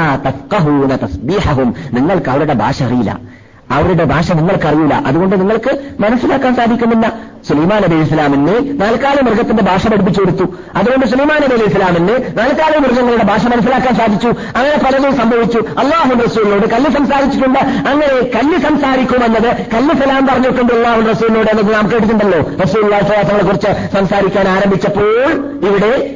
നിങ്ങൾക്ക് 1.93 2.30
അവരുടെ 2.30 2.53
ഭാഷ 2.53 2.84
അറിയില്ല. 2.84 3.36
അവരുടെ 3.72 4.03
ഭാഷ 4.03 4.32
നിങ്ങൾക്കറിയില്ല. 4.32 4.93
അതുകൊണ്ട് 4.93 5.36
നിങ്ങൾക്ക് 5.39 5.80
മനസ്സിലാക്കാൻ 5.99 6.55
സാധിക്കുന്നില്ല. 6.55 7.13
സുലൈമാൻ 7.47 7.82
നബി 7.82 7.95
ഇസ്ലാമിന് 7.95 8.82
നാൽക്കാല 8.82 9.22
മൃഗത്തിന്റെ 9.22 9.63
ഭാഷ 9.63 9.88
പഠിപ്പിച്ചു 9.88 10.22
കൊടുത്തു. 10.22 10.45
അതുകൊണ്ട് 10.76 11.05
സുലൈമാൻ 11.05 11.41
നബി 11.41 11.65
ഇസ്ലാമിന് 11.65 12.38
നാൽക്കാല 12.39 12.78
മൃഗങ്ങളുടെ 12.78 13.24
ഭാഷ 13.24 13.45
മനസ്സിലാക്കാൻ 13.45 13.95
സാധിച്ചു. 13.95 14.28
അങ്ങനെ 14.28 14.78
പലതും 14.86 15.18
സംഭവിച്ചു. 15.18 15.57
അള്ളാഹു 15.57 16.24
റസൂലിനോട് 16.24 16.68
കല്ല് 16.70 16.91
സംസാരിച്ചിട്ടുണ്ട്. 16.91 17.59
അങ്ങനെ 17.59 18.07
കല്ല് 18.38 18.59
സംസാരിക്കുമെന്നത് 18.59 19.57
കല്ല് 19.74 19.95
സലാം 19.95 20.28
പറഞ്ഞിട്ടുണ്ട് 20.28 20.74
അള്ളാഹു 20.74 21.01
റസൂലിനോട് 21.01 21.51
എന്നത് 21.51 21.74
നാം 21.74 21.91
കേട്ടിട്ടുണ്ടല്ലോ. 21.91 22.39
റസൂൽ 22.63 22.82
സ്വലാസങ്ങളെ 22.82 23.43
കുറിച്ച് 23.43 23.97
സംസാരിക്കാൻ 23.97 24.47
ആരംഭിച്ചപ്പോൾ 24.47 25.32
ഇവിടെ 25.68 26.13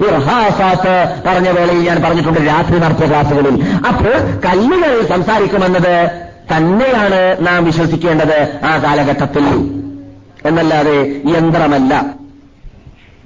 പറഞ്ഞ 1.27 1.49
വേളയിൽ 1.49 1.87
ഞാൻ 1.87 2.01
പറഞ്ഞിട്ടുണ്ട് 2.03 2.39
രാത്രി 2.39 2.79
നടത്തിയ 2.79 3.07
ക്ലാസുകളിൽ 3.07 3.63
അപ്പോൾ 3.87 4.17
കല്ലുകൾ 4.47 5.05
സംസാരിക്കുമെന്നത് 5.09 6.21
തന്നെയാണ് 6.53 7.37
നാം 7.47 7.65
വിശ്വസിക്കേണ്ടത് 7.65 8.59
ആ 8.63 8.77
കാലഘട്ടത്തിൽ. 8.77 9.45
എന്നല്ലാതെ 10.45 10.97
യന്ത്രമല്ല. 11.25 11.93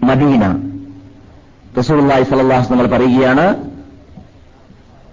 മദീന. 0.04 0.44
റസൂർലായി 1.78 2.24
സലല്ലാസ് 2.24 2.72
നമ്മൾ 2.72 2.86
പറയുകയാണ് 2.88 3.46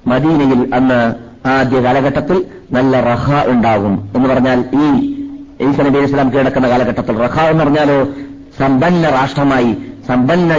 മദീനയിൽ 0.07 0.75
അന്ന് 0.75 1.01
ആദ്യ 1.49 1.81
കാലഘട്ടത്തിൽ 1.81 2.45
നല്ല 2.73 3.01
റഹ 3.01 3.47
ഉണ്ടാകും 3.47 4.13
എന്ന് 4.17 4.29
പറഞ്ഞാൽ 4.29 4.65
ഈ 4.75 4.87
ഈസ 5.61 5.81
നബി 5.81 5.99
അലൈഹി 5.99 6.31
കീഴടക്കുന്ന 6.31 6.69
കാലഘട്ടത്തിൽ 6.69 7.19
റഹ 7.19 7.41
എന്ന് 7.41 7.65
പറഞ്ഞാലോ 7.65 8.05
സമ്പന്ന 8.59 9.11
രാഷ്ട്രമായി 9.11 9.71
സമ്പന്ന 10.09 10.53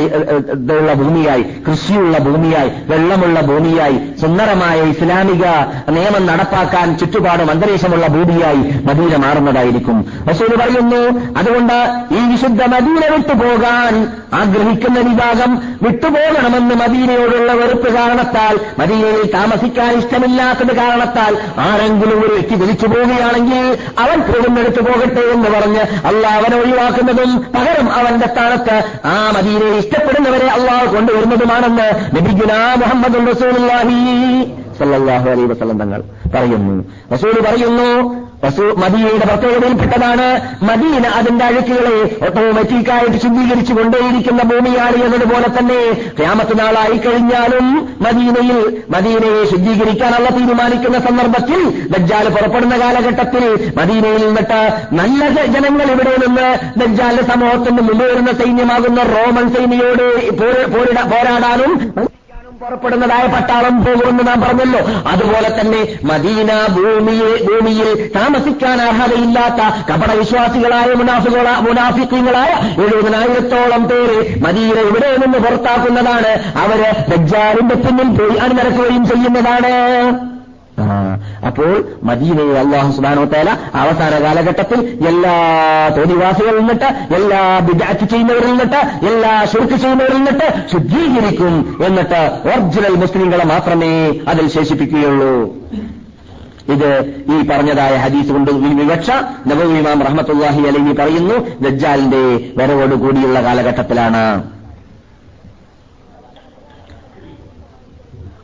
ഉള്ള 0.74 0.94
ഭൂമിയായി 0.94 1.44
കൃഷിയുള്ള 1.68 2.18
ഭൂമിയായി 2.18 2.70
വെള്ളമുള്ള 2.88 3.42
ഭൂമിയായി 3.42 3.98
സുന്ദരമായ 4.22 4.82
ഇസ്ലാമിക 4.84 5.46
നിയമം 5.90 6.26
നടപ്പാക്കാൻ 6.26 6.98
ചുറ്റുപാടും 6.98 7.52
അന്തരീക്ഷമുള്ള 7.52 8.08
ഭൂമിയായി 8.08 8.62
മദീന 8.86 9.16
മാറുന്നതായിരിക്കും. 9.16 9.98
റസൂൽ 10.30 10.56
പറയുന്നു 10.56 11.02
അതുകൊണ്ട് 11.38 11.78
ഈ 12.16 12.22
വിശുദ്ധ 12.32 12.64
മദീന 12.66 13.16
വിട്ടുപോകാൻ 13.16 13.94
ആഗ്രഹിക്കുന്ന 14.34 15.00
വിഭാഗം 15.00 15.52
വിട്ടുപോകണമെന്ന് 15.82 16.76
മദീനയോടുള്ള 16.76 17.52
വെറുപ്പ് 17.54 17.96
കാരണത്താൽ 17.96 18.56
മദീനയിൽ 18.80 19.32
താമസിക്കാൻ 19.32 20.00
ഇഷ്ടമില്ലാത്തത് 20.00 20.76
കാരണത്താൽ 20.78 21.34
ആരെങ്കിലും 21.60 22.20
ഒരു 22.26 22.34
വ്യക്തി 22.34 22.56
വിളിച്ചു 22.56 22.86
പോവുകയാണെങ്കിൽ 22.86 23.66
അവൻ 24.00 24.20
പോകുന്നിടത്ത് 24.22 24.82
പോകട്ടെ 24.82 25.22
എന്ന് 25.34 25.50
പറഞ്ഞ് 25.50 25.84
അല്ല 26.08 26.28
അവനെ 26.38 26.58
ഒഴിവാക്കുന്നതും 26.58 27.32
പകരം 27.56 27.92
അവന്റെ 27.94 28.28
സ്ഥാനത്ത് 28.28 28.78
ആ 29.06 29.16
മദീനയെ 29.36 29.78
ഇഷ്ടപ്പെടുന്നവരെ 29.78 30.48
അള്ളാഹ് 30.58 30.88
കൊണ്ടുവരുന്നതുമാണെന്ന് 30.96 31.88
നബിഗുന 32.16 32.52
മുഹമ്മദ് 32.82 33.20
റസൂലുള്ളാഹി 33.32 33.98
സല്ലല്ലാഹു 34.80 35.28
അലൈഹി 35.30 35.48
വസല്ലം 35.48 35.78
തങ്ങൾ 35.80 36.00
പറയുന്നു. 36.36 36.76
റസൂൽ 37.14 37.36
പറയുന്നു 37.46 37.90
മദീനയുടെ 38.78 39.26
പ്രത്യേകതയിൽപ്പെട്ടതാണ് 39.26 40.26
മദീന 40.64 41.06
അതിന്റെ 41.10 41.44
അഴുക്കുകളെ 41.46 41.98
ഓട്ടോമാറ്റിക്കായിട്ട് 42.28 43.18
ശുദ്ധീകരിച്ചു 43.18 43.74
കൊണ്ടേയിരിക്കുന്ന 43.74 44.42
ഭൂമിയാണ് 44.44 44.98
എന്നതുപോലെ 45.06 45.50
തന്നെ 45.58 45.80
ക്യാമത്ത് 46.20 46.60
നാളായി 46.60 46.98
കഴിഞ്ഞാലും 46.98 47.68
മദീനയിൽ 48.02 48.60
മദീനയെ 48.92 49.44
ശുദ്ധീകരിക്കാനുള്ള 49.46 50.30
തീരുമാനിക്കുന്ന 50.30 51.00
സന്ദർഭത്തിൽ 51.00 51.62
ദജ്ജാൽ 51.90 52.28
പുറപ്പെടുന്ന 52.30 52.78
കാലഘട്ടത്തിൽ 52.78 53.46
മദീനയിൽ 53.76 54.22
നിന്നിട്ട് 54.26 54.62
നല്ല 54.94 55.22
ജനങ്ങൾ 55.48 55.88
ഇവിടെ 55.92 56.16
നിന്ന് 56.18 56.50
ദജ്ജാലിന്റെ 56.78 57.26
സമൂഹത്തിന് 57.34 57.84
മുന്നേറുന്ന 57.84 58.34
സൈന്യമാകുന്ന 58.34 59.04
റോമൻ 59.14 59.48
സൈന്യയോട് 59.56 60.06
പോരാടാനും 61.14 61.72
പുറപ്പെടുന്നതായ 62.64 63.28
പട്ടാളം 63.28 63.86
പോകുമെന്ന് 63.86 64.28
നാം 64.28 64.42
പറഞ്ഞല്ലോ. 64.42 64.82
അതുപോലെ 65.10 65.50
തന്നെ 65.62 65.82
മദീന 66.04 66.52
ഭൂമിയെ 66.76 67.32
ഭൂമിയിൽ 67.48 68.12
താമസിക്കാൻ 68.16 68.82
അർഹതയില്ലാത്ത 68.82 69.62
കപടവിശ്വാസികളായ 69.90 70.94
മുനാഫികള 70.94 71.50
മുനാഫിക്കങ്ങളായ 71.60 72.52
എഴുപതിനായിരത്തോളം 72.82 73.84
പേര് 73.88 74.44
മദീന 74.46 74.80
ഇവിടെ 74.90 75.18
നിന്ന് 75.18 75.38
പുറത്താക്കുന്നതാണ്. 75.38 76.34
അവർ 76.58 76.82
ദജ്ജാലിന്റെ 77.10 77.76
പിന്നിൽ 77.76 78.12
പോയി 78.20 78.38
അണിനിരക്കുകയും 78.38 79.08
ചെയ്യുന്നതാണ്. 79.08 79.74
അപ്പോൾ 81.48 81.72
മദീനയിൽ 82.04 82.58
അള്ളാഹു 82.58 82.92
സുബാനോ 82.92 83.24
തേല 83.24 83.50
അവസാന 83.76 84.24
കാലഘട്ടത്തിൽ 84.24 84.80
എല്ലാ 85.08 85.34
തോന്നിവാസികളിൽ 85.98 86.60
നിന്നിട്ട് 86.60 87.16
എല്ലാ 87.16 87.42
വിദാറ്റ് 87.58 88.06
ചെയ്യുന്നവരിൽ 88.06 88.50
നിന്നിട്ട് 88.50 88.82
എല്ലാ 89.08 89.46
ശുർക്ക് 89.46 89.76
ചെയ്യുന്നവരിൽ 89.76 90.18
നിന്നിട്ട് 90.18 90.48
ശുദ്ധീകരിക്കും 90.72 91.84
എന്നിട്ട് 91.86 92.22
ഒറിജിനൽ 92.48 92.96
മുസ്ലിങ്ങളെ 92.96 93.46
മാത്രമേ 93.46 93.92
അതിൽ 94.28 94.48
ശേഷിപ്പിക്കുകയുള്ളൂ. 94.48 95.34
ഇത് 96.74 96.90
ഈ 97.34 97.38
പറഞ്ഞതായ 97.50 97.96
ഹദീസ് 97.98 98.32
കൊണ്ട് 98.32 98.52
വിവക്ഷ. 98.52 99.10
നബീമാം 99.48 100.02
റഹ്മത്തുല്ലാഹി 100.04 100.62
അലൈഹി 100.70 100.94
പറയുന്നു 100.94 101.36
ദജ്ജാലിന്റെ 101.62 102.24
വരവോടുകൂടിയുള്ള 102.58 103.44
കാലഘട്ടത്തിലാണ്. 103.44 104.26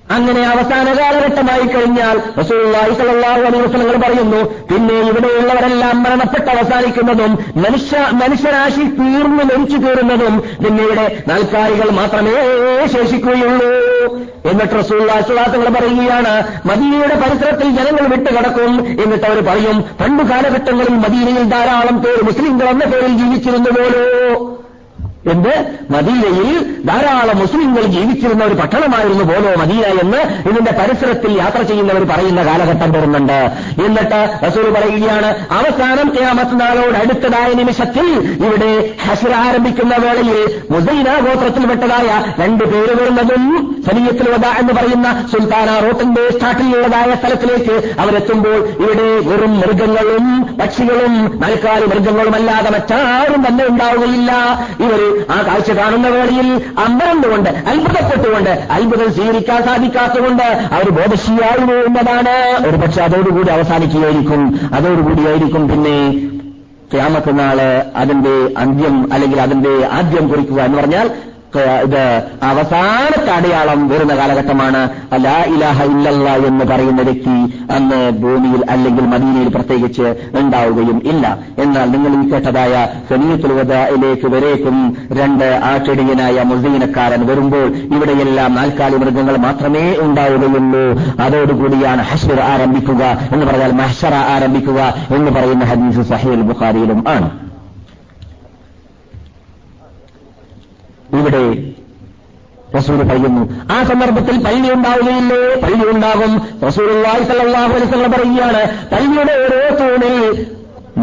അങ്ങനെ 0.10 0.42
അവസാന 0.52 0.88
കാലഘട്ടമായി 1.00 1.66
കഴിഞ്ഞാൽ 1.74 2.16
സ്വല്ലല്ലാഹു 2.48 3.42
അലൈഹി 3.50 4.00
പറയുന്നു 4.06 4.40
പിന്നെ 4.70 4.96
ഇവിടെയുള്ളവരെല്ലാം 5.10 6.04
മരണപ്പെട്ട് 6.04 6.50
അവസാനിക്കുന്നതും 6.50 7.32
മനുഷ്യ 7.66 7.98
മനുഷ്യരാശി 8.22 8.84
തീർന്നു 9.00 9.44
മരിച്ചു 9.52 9.78
തീരുന്നതും 9.78 10.36
പിന്നീട് 10.64 11.04
നാൽക്കാലികൾ 11.30 11.90
മാത്രമേ 11.92 12.36
ശേഷിക്കുകയുള്ളൂ. 12.94 13.72
എന്നിട്ട് 14.50 14.76
റസൂലുള്ളാഹി 14.80 15.24
സ്വലാത്തുകൾ 15.28 15.68
പറയുകയാണ് 15.70 16.34
മദീനയുടെ 16.70 17.16
പരിസരത്തിൽ 17.16 17.68
ജനങ്ങൾ 17.78 18.06
വിട്ടുകിടക്കും 18.14 18.72
എന്നിട്ട് 19.04 19.26
അവർ 19.26 19.40
പറയും 19.46 19.78
പണ്ടു 20.02 20.24
കാലഘട്ടങ്ങളിൽ 20.24 20.96
മദീനയിൽ 21.06 21.46
ധാരാളം 21.50 21.98
പേര് 22.02 22.24
മുസ്ലിംകൾ 22.30 22.68
എന്ന 22.68 22.86
പേരിൽ 22.86 23.14
ജീവിച്ചിരുന്നു 23.18 23.72
പോലോ 23.78 24.04
എന്ത് 25.26 25.54
മദീനയിൽ 25.94 26.58
ധാരാളം 26.86 27.38
മുസ്ലിങ്ങൾ 27.38 27.84
ജീവിച്ചിരുന്ന 27.86 28.44
ഒരു 28.44 28.54
പട്ടണമായിരുന്നു 28.54 29.24
പോലോ 29.24 29.50
മദീന 29.62 29.86
എന്ന് 30.04 30.20
ഇതിന്റെ 30.50 30.72
പരിസരത്തിൽ 30.72 31.32
യാത്ര 31.38 31.62
ചെയ്യുന്നവർ 31.62 32.04
പറയുന്ന 32.04 32.42
കാലഘട്ടം 32.44 32.92
വരുന്നുണ്ട് 32.92 33.40
എന്നിട്ട് 33.86 34.46
റസൂൽ 34.46 34.70
പറയുകയാണ് 34.70 35.30
അവസാനം 35.60 36.10
ക്യാമത്ത് 36.10 36.62
നാളോട് 36.62 36.98
അടുത്തതായ 36.98 37.50
നിമിഷത്തിൽ 37.54 38.08
ഇവിടെ 38.38 38.72
ഹസർ 39.06 39.34
ആരംഭിക്കുന്ന 39.34 39.96
വേളയിൽ 39.96 40.40
മുസൈന 40.72 41.20
ഗോത്രത്തിൽപ്പെട്ടതായ 41.28 42.08
രണ്ട് 42.42 42.64
പേര് 42.64 42.96
വരുന്നതും 43.02 43.46
വധ 44.30 44.46
എന്ന് 44.60 44.74
പറയുന്ന 44.74 45.08
സുൽത്താന 45.32 45.70
റോട്ടിന്റെ 45.86 46.24
സ്റ്റാർട്ടിലുള്ളതായ 46.30 47.16
സ്ഥലത്തിലേക്ക് 47.16 47.76
അവരെത്തുമ്പോൾ 48.00 48.58
ഇവിടെ 48.82 49.08
വെറും 49.30 49.60
മൃഗങ്ങളും 49.60 50.26
പക്ഷികളും 50.62 51.14
നാൽക്കാലി 51.42 51.86
മൃഗങ്ങളുമല്ലാതെ 51.86 52.70
മറ്റാരും 52.70 53.48
തന്നെ 53.48 53.66
ഉണ്ടാവുകയില്ല. 53.68 54.32
ഇവർ 54.80 55.02
ആ 55.32 55.42
കാഴ്ച 55.48 55.72
കാണുന്ന 55.72 56.08
വേളയിൽ 56.08 56.62
അമ്പരന്നുകൊണ്ട് 56.78 57.50
അത്ഭുതപ്പെട്ടുകൊണ്ട് 57.50 58.50
അത്ഭുതം 58.50 59.14
സ്വീകരിക്കാൻ 59.14 59.64
സാധിക്കാത്തതുകൊണ്ട് 59.64 60.44
അവർ 60.44 60.90
ബോധശീയായി 60.90 61.66
പോകുന്നതാണ്. 61.66 62.68
ഒരു 62.68 62.78
പക്ഷെ 62.78 63.02
അതോടുകൂടി 63.02 63.50
അവസാനിക്കുകയായിരിക്കും. 63.50 64.60
അതോടുകൂടിയായിരിക്കും 64.74 65.70
പിന്നെ 65.70 65.98
ക്യാമത്ത് 66.94 67.40
നാൾ 67.40 67.58
അതിന്റെ 67.96 68.36
അന്ത്യം 68.58 69.14
അല്ലെങ്കിൽ 69.14 69.42
അതിന്റെ 69.42 69.90
ആദ്യം 69.92 70.28
കുറിക്കുക 70.28 70.62
എന്ന് 70.62 70.78
പറഞ്ഞാൽ 70.78 71.10
ഇത് 71.58 72.24
അവസാനത്തെ 72.44 73.32
അടയാളം 73.32 73.88
വരുന്ന 73.88 74.16
കാലഘട്ടമാണ്. 74.16 74.90
അലാ 75.12 75.44
ഇലാഹ 75.44 75.84
ഇല്ലല്ല 75.84 76.30
എന്ന് 76.30 76.66
പറയുന്ന 76.66 77.02
വ്യക്തി 77.02 77.66
അന്ന് 77.72 78.12
ഭൂമിയിൽ 78.12 78.66
അല്ലെങ്കിൽ 78.70 79.06
മദീനയിൽ 79.06 79.48
പ്രത്യേകിച്ച് 79.48 80.30
ഉണ്ടാവുകയും 80.34 81.02
ഇല്ല. 81.06 81.38
എന്നാൽ 81.58 81.92
നിങ്ങൾ 81.92 82.26
ഈ 82.26 82.30
കേട്ടതായ 82.30 82.88
വദയിലേക്ക് 83.60 84.28
വരേക്കും 84.28 84.98
രണ്ട് 85.12 85.60
ആക്ഷടികനായ 85.64 86.44
മുസീനക്കാരൻ 86.44 87.26
വരുമ്പോൾ 87.26 87.68
ഇവിടെയെല്ലാം 87.68 88.56
നാൽക്കാലി 88.56 88.96
മൃഗങ്ങൾ 88.96 89.38
മാത്രമേ 89.38 89.96
ഉണ്ടാവുകയുള്ളൂ. 90.00 91.02
അതോടുകൂടിയാണ് 91.20 92.02
ഹഷർ 92.02 92.40
ആരംഭിക്കുക 92.40 93.18
എന്ന് 93.32 93.46
പറഞ്ഞാൽ 93.46 93.72
മഹ്ഷറ 93.72 94.14
ആരംഭിക്കുക 94.14 94.94
എന്ന് 95.16 95.32
പറയുന്ന 95.32 95.66
ഹദീസ് 95.66 96.10
സഹീൽ 96.10 96.42
ബുഖാരിയിലും 96.42 97.04
ആണ്. 97.08 97.49
ഇവിടെ 101.14 101.74
റസൂൽ 102.78 103.04
പറയുന്നു. 103.04 103.74
ആ 103.74 103.84
സന്ദർഭത്തിൽ 103.84 104.44
പള്ളി 104.44 104.74
ഉണ്ടാവുകയില്ലേ? 104.74 105.62
പള്ളി 105.62 105.86
ഉണ്ടാകും. 105.92 106.42
റസൂൽ 106.68 106.88
പറയുകയാണ് 108.08 108.90
പള്ളിയുടെ 108.92 109.34
ഓരോ 109.34 109.76
തൂണിൽ 109.76 110.48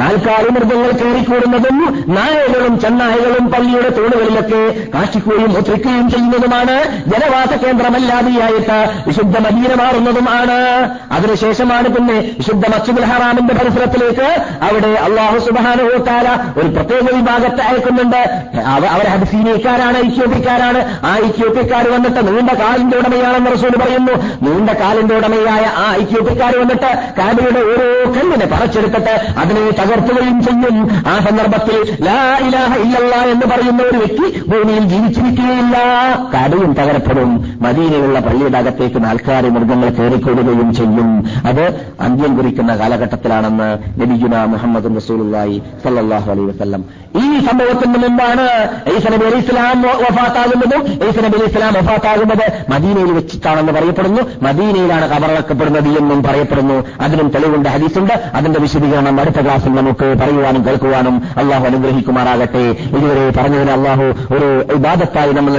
നാൽക്കാലി 0.00 0.48
മൃഗങ്ങൾ 0.56 0.90
കയറിക്കൂടുന്നതും 1.00 1.76
നായകളും 2.16 2.74
ചെന്നായകളും 2.80 3.44
പള്ളിയുടെ 3.52 3.90
തോടുകളിലൊക്കെ 3.98 4.62
കാഷ്ടിക്കുകയും 4.94 5.52
മുദ്രിക്കുകയും 5.52 6.10
ചെയ്യുന്നതുമാണ്. 6.10 6.76
ജനവാസ 7.12 7.52
കേന്ദ്രമല്ലാതെയായിട്ട് 7.64 8.78
വിശുദ്ധ 9.06 9.36
മദീന 9.46 9.72
മാറുന്നതുമാണ്. 9.82 10.58
അതിനുശേഷമാണ് 11.12 11.88
പിന്നെ 11.96 12.16
വിശുദ്ധ 12.38 12.64
മസ്ജിദുൽ 12.74 13.06
ഹറാമിന്റെ 13.10 13.54
പരിസരത്തിലേക്ക് 13.54 14.28
അവിടെ 14.68 14.90
അള്ളാഹു 15.06 15.38
സുബാനുഭവത്താല 15.46 16.28
ഒരു 16.60 16.68
പ്രത്യേക 16.76 17.06
വിഭാഗത്തെ 17.16 17.64
അയക്കുന്നുണ്ട്. 17.70 18.20
അവരെ 18.94 19.08
ഹബ്സീനിയക്കാരാണ് 19.14 19.98
ഇത്യോപ്യക്കാരാണ് 20.08 20.82
ആ 21.06 21.14
ഇത്യോപ്യക്കാർ 21.28 21.84
വന്നിട്ട് 21.94 22.20
നീണ്ട 22.28 22.50
കാലിന്റെ 22.62 22.96
ഉടമയാണെന്ന് 23.00 23.52
റസൂൽ 23.56 23.74
പറയുന്നു. 23.82 24.14
നീണ്ട 24.46 24.70
കാലിന്റെ 24.82 25.14
ഉടമയായ 25.20 25.64
ആ 25.84 25.88
ഇത്യോപ്യക്കാർ 26.04 26.52
വന്നിട്ട് 26.62 26.90
കാബയുടെ 27.18 27.62
ഓരോ 27.72 27.88
കണ്ണിനെ 28.16 28.46
പറിച്ചെടുത്തിട്ട് 28.54 29.14
അതിനെ 29.40 29.60
തകർത്തുകയും 29.86 30.42
ചെയ്യും. 30.42 30.88
ആ 31.06 31.18
സന്ദർഭത്തിൽ 31.18 32.04
ലാ 32.04 32.38
ഇലാഹ 32.48 32.78
ഇല്ലല്ല 32.78 33.14
എന്ന് 33.16 33.46
പറയുന്ന 33.46 33.82
ഒരു 33.82 33.96
വ്യക്തി 33.96 34.42
ഭൂമിയിൽ 34.48 34.84
ജീവിച്ചിരിക്കുകയില്ല. 34.84 35.76
കടയും 36.34 36.72
തകരപ്പെടും 36.72 37.58
മദീനയുള്ള 37.60 38.20
പള്ളിയുടെ 38.20 38.58
അകത്തേക്ക് 38.58 39.04
നാൽക്കാരി 39.04 39.48
മൃഗങ്ങൾ 39.48 39.88
കയറിക്കൊടുകയും 39.88 40.74
ചെയ്യും. 40.74 41.30
അത് 41.46 41.94
അന്ത്യം 42.00 42.36
കുറിക്കുന്ന 42.36 42.74
കാലഘട്ടത്തിലാണെന്ന് 42.76 44.00
നബിജുന 44.00 44.44
മുഹമ്മദ് 44.44 44.96
റസൂലുള്ളാഹി 44.96 45.62
സല്ലല്ലാഹു 45.84 46.30
അലൈഹി 46.30 46.46
വസല്ലം. 46.46 46.84
ഈ 47.16 47.38
സംഭവത്തിന് 47.38 47.98
മുമ്പാണ് 47.98 48.46
ഈസ 48.96 49.06
നബി 49.06 49.36
ഇസ്ലാം 49.36 49.82
വഫാത്താകുന്നതും 49.82 51.08
ഈസ 51.08 51.18
നബി 51.18 51.44
ഇസ്ലാം 51.44 51.74
വഫാത്താകുന്നത് 51.74 52.72
മദീനയിൽ 52.72 53.12
വെച്ചിട്ടാണെന്ന് 53.12 53.72
പറയപ്പെടുന്നു. 53.72 54.22
മദീനയിലാണ് 54.42 55.10
കബറക്കപ്പെടുന്നത് 55.10 55.88
എന്നും 55.98 56.22
പറയപ്പെടുന്നു. 56.22 56.84
അതിനും 57.00 57.28
തെളിവുണ്ട് 57.28 57.68
ഹദീസുണ്ട്. 57.68 58.14
അതിന്റെ 58.34 58.60
വിശദീകരണം 58.60 59.20
അടുത്ത 59.20 59.40
ക്ലാസ്സിൽ 59.40 59.75
നമുക്ക് 59.78 60.06
പറയുവാനും 60.22 60.62
കേൾക്കുവാനും 60.66 61.16
അള്ളാഹു 61.36 61.64
അനുഗ്രഹിക്കുമാറാകട്ടെ. 61.70 62.64
ഇതുവരെ 62.96 63.24
പറഞ്ഞതിന് 63.38 63.72
അള്ളാഹു 63.78 64.06
ഒരു 64.34 64.48
ഇബാദത്തായി 64.74 65.32
നമ്മൾ 65.38 65.52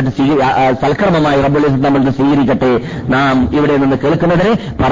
സൽക്കർമ്മമായി 0.81 1.41
റബ്ബുൽ 1.41 1.67
നമ്മൾ 1.85 2.03
സ്വീകരിക്കട്ടെ. 2.19 2.71
നാം 3.15 3.35
ഇവിടെ 3.57 3.77
നിന്ന് 3.83 3.97
കേൾക്കുന്നതിന് 4.03 4.51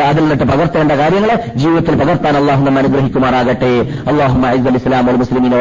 അതിൽ 0.10 0.22
നിന്നിട്ട് 0.22 0.46
പകർത്തേണ്ട 0.52 0.92
കാര്യങ്ങളെ 1.02 1.36
ജീവിതത്തിൽ 1.56 1.96
പകർത്താൻ 2.02 2.34
അള്ളാഹു 2.42 2.62
നമ്മെ 2.66 2.82
അനുഗ്രഹിക്കുമാറാകട്ടെ. 2.84 3.74
അള്ളാഹു 4.12 4.34
ഇസ്ലാം 4.80 5.06
മുസ്ലിമീൻ 5.20 5.54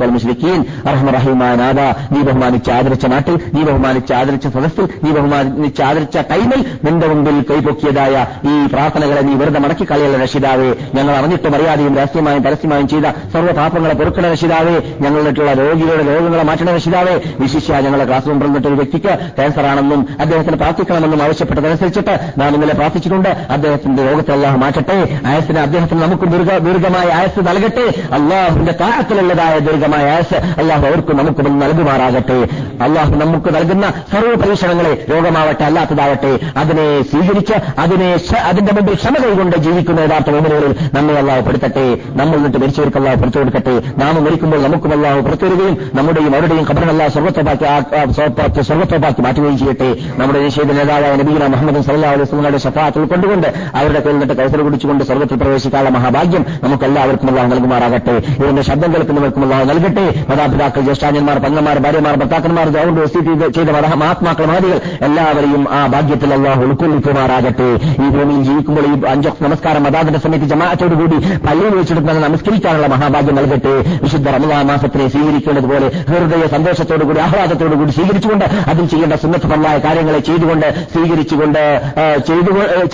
വൽ 0.00 0.12
മുസ്ലിഖീൻ 0.16 0.60
അറഹ്മറഹിമാനാദ 0.90 1.80
നീ 2.14 2.20
ബഹുമാനിച്ച് 2.28 2.70
ആദരിച്ച 2.70 3.06
നാട്ടിൽ 3.12 3.34
നീ 3.54 3.62
ബഹുമാനിച്ച് 3.68 4.12
ആദരിച്ച 4.18 4.46
സദസ്സിൽ 4.54 4.88
നീ 5.04 5.10
ബഹുമാനിച്ച് 5.16 5.82
ആദരിച്ച 5.88 6.18
ടൈമിൽ 6.30 6.60
നിന്റെ 6.84 7.06
മുമ്പിൽ 7.12 7.36
കൈപൊക്കിയതായ 7.50 8.14
ഈ 8.52 8.54
പ്രാർത്ഥനകളെ 8.72 9.22
നീ 9.28 9.34
വെറുതെ 9.40 9.60
മടക്കി 9.64 9.84
കളയുള്ള 9.90 10.18
രക്ഷിതാവേ. 10.22 10.68
ഞങ്ങൾ 10.94 11.12
അറിഞ്ഞിട്ടും 11.16 11.54
അറിയാതെയും 11.56 11.96
രഹസ്യമായും 11.96 12.42
പരസ്യമായും 12.42 12.88
ചെയ്ത 12.88 13.06
സർവ 13.32 13.50
പാപങ്ങളെ 13.50 13.94
പൊറുക്കണ 13.94 14.30
രക്ഷിതാവേ 14.32 14.76
ഞങ്ങളിട്ടുള്ള 15.00 15.52
രോഗികളുടെ 15.52 16.14
രോഗങ്ങളെ 16.14 16.42
മാറ്റണ 16.42 16.70
രക്ഷിതാവേ 16.74 17.20
വിശിഷ്യ 17.40 17.80
ഞങ്ങളുടെ 17.80 18.04
ക്ലാസ് 18.04 18.28
മുമ്പിൽ 18.28 18.46
നിന്നിട്ട് 18.46 18.68
ഒരു 18.68 18.74
വ്യക്തിക്ക് 18.74 19.18
ക്യാൻസർ 19.36 19.66
ആണെന്നും 19.66 20.08
അദ്ദേഹത്തിന് 20.20 20.56
പ്രാർത്ഥിക്കണമെന്നും 20.56 21.22
ആവശ്യപ്പെട്ടതനുസരിച്ചിട്ട് 21.22 22.18
നാം 22.38 22.54
ഇന്നലെ 22.54 22.74
പ്രാർത്ഥിച്ചിട്ടുണ്ട്. 22.74 23.28
അദ്ദേഹത്തിന്റെ 23.28 24.10
രോഗത്തെ 24.10 24.32
അല്ലാഹ് 24.32 24.56
മാറ്റട്ടെ. 24.56 25.20
ആയസിന് 25.26 25.58
അദ്ദേഹത്തിന് 25.58 26.02
നമുക്ക് 26.02 26.22
ദീർഘ 26.22 26.58
ദീർഘമായ 26.58 27.08
ആയസ് 27.12 27.40
നൽകട്ടെ. 27.48 27.86
അള്ളാഹുവിന്റെ 28.12 28.72
താഴത്തിലുള്ളതായ 28.80 29.58
ദീർഘമായ 29.58 30.10
ആയസ് 30.10 30.34
അള്ളാഹു 30.34 30.86
അവർക്ക് 30.86 31.12
നമുക്ക് 31.12 31.40
നൽകുമാറാകട്ടെ. 31.62 32.38
അള്ളാഹു 32.82 33.14
നമുക്ക് 33.14 33.54
നൽകുന്ന 33.54 33.92
സർവ 34.12 34.34
പരീക്ഷണങ്ങളെ 34.34 35.06
രോഗമാവട്ടെ 35.10 35.64
അല്ലാത്തതാവട്ടെ. 35.64 36.38
അതിനെ 36.56 37.02
സ്വീകരിച്ച് 37.02 37.54
അതിനെ 37.78 38.10
അതിന്റെ 38.44 38.72
മുമ്പിൽ 38.72 38.94
ക്ഷമ 38.94 39.14
കൈകൊണ്ട് 39.24 39.56
ജീവിക്കുന്ന 39.56 40.00
യഥാർത്ഥ 40.00 40.30
മോമിനുകളിൽ 40.30 40.74
നമ്മെ 40.94 41.14
അള്ളാഹ് 41.14 41.42
പെടുത്തട്ടെ. 41.46 41.86
നമ്മൾ 42.08 42.36
നിന്നിട്ട് 42.36 42.58
മരിച്ചവർക്ക് 42.88 42.98
അള്ളാഹു 43.00 43.16
പുറത്തു 43.20 43.38
കൊടുക്കട്ടെ. 43.38 43.74
നാം 44.00 44.14
മരിക്കുമ്പോൾ 44.24 44.60
നമുക്കും 44.66 44.90
അള്ളാഹു 44.96 45.18
പുറത്തു 45.26 45.44
വരികയും 45.46 45.74
നമ്മുടെയും 45.98 46.32
അവരുടെയും 46.36 46.64
ഖബറിനല്ല 46.70 47.02
സ്വർഗത്തോപ്പാക്കി 47.14 48.62
സ്വർഗത്തോപ്പാക്കി 48.68 49.20
മാറ്റുകയും 49.26 49.56
ചെയ്യട്ടെ. 49.60 49.88
നമ്മുടെ 50.20 50.38
നിഷേധ 50.44 50.68
നേതാവായ 50.78 51.12
നബീന 51.20 51.46
മുഹമ്മദ് 51.54 51.82
സല്ലാ 51.88 52.10
അലൈസ്ലങ്ങളുടെ 52.16 52.60
ഷഫാത്ത് 52.64 52.98
ഉൾക്കൊണ്ടുകൊണ്ട് 53.02 53.48
അവരുടെ 53.78 54.00
കയ്യിൽ 54.04 54.16
നിന്നിട്ട് 54.18 54.36
കൗസര 54.40 54.60
കുടിച്ചുകൊണ്ട് 54.66 55.02
സ്വർഗത്തിൽ 55.08 55.38
പ്രവേശിക്കാനുള്ള 55.42 55.92
മഹാഭാഗ്യം 55.96 56.44
നമുക്ക് 56.64 56.84
എല്ലാവർക്കും 56.88 57.30
അള്ളാഹു 57.32 57.48
നൽകുമാറാകട്ടെ. 57.52 58.16
ഇതിന്റെ 58.40 58.64
ശബ്ദം 58.70 58.90
കേൾക്കുന്നവർക്കും 58.94 59.42
അള്ളാഹു 59.46 59.64
നൽകട്ടെ. 59.70 60.06
മാതാപിതാക്കൾ 60.30 60.82
ജ്യേഷ്ഠാന്യന്മാർ 60.88 61.38
പങ്ങന്മാർ 61.46 61.78
ഭാര്യമാർ 61.86 62.16
ഭർത്താക്കന്മാർ 62.22 62.66
ഗവൺമെന്റ് 62.76 63.02
വസീറ്റ് 63.06 63.52
ചെയ്ത 63.58 63.68
മഹാത്മാക്കൾ 63.98 64.46
മാതികൾ 64.52 64.78
എല്ലാവരെയും 65.08 65.62
ആ 65.78 65.80
ഭാഗ്യത്തിൽ 65.94 66.30
അള്ളാഹു 66.38 66.60
ഉൾക്കൊള്ളിക്കുമാറാകട്ടെ. 66.68 67.68
ഈ 68.04 68.08
ഭൂമിയിൽ 68.16 68.42
ജീവിക്കുമ്പോൾ 68.48 68.84
ഈ 68.90 68.94
അഞ്ചോ 69.12 69.30
നമസ്കാരം 69.46 69.84
അതാതിന്റെ 69.88 70.20
സമയത്ത് 70.24 70.48
ജമാഅത്തോടുകൂടി 70.54 71.16
പള്ളിയിൽ 71.46 71.74
വെച്ചെടുത്ത് 71.78 72.06
സ്വീകരിക്കാനുള്ള 72.78 72.86
മഹാഭാഗ്യം 72.94 73.36
നൽകട്ടെ. 73.38 73.74
വിശുദ്ധ 74.04 74.26
റമദാ 74.36 74.58
മാസത്തിനെ 74.70 75.06
സ്വീകരിക്കേണ്ടതുപോലെ 75.14 75.86
ഹൃദയ 76.10 76.44
സന്തോഷത്തോടുകൂടി 76.54 77.20
ആഹ്ലാദത്തോടുകൂടി 77.26 77.92
സ്വീകരിച്ചുകൊണ്ട് 77.98 78.46
അതിൽ 78.70 78.84
ചെയ്യേണ്ട 78.92 79.14
സുന്നത്തമായ 79.22 79.76
കാര്യങ്ങളെ 79.86 80.20
ചെയ്തുകൊണ്ട് 80.28 80.68
സ്വീകരിച്ചുകൊണ്ട് 80.94 81.62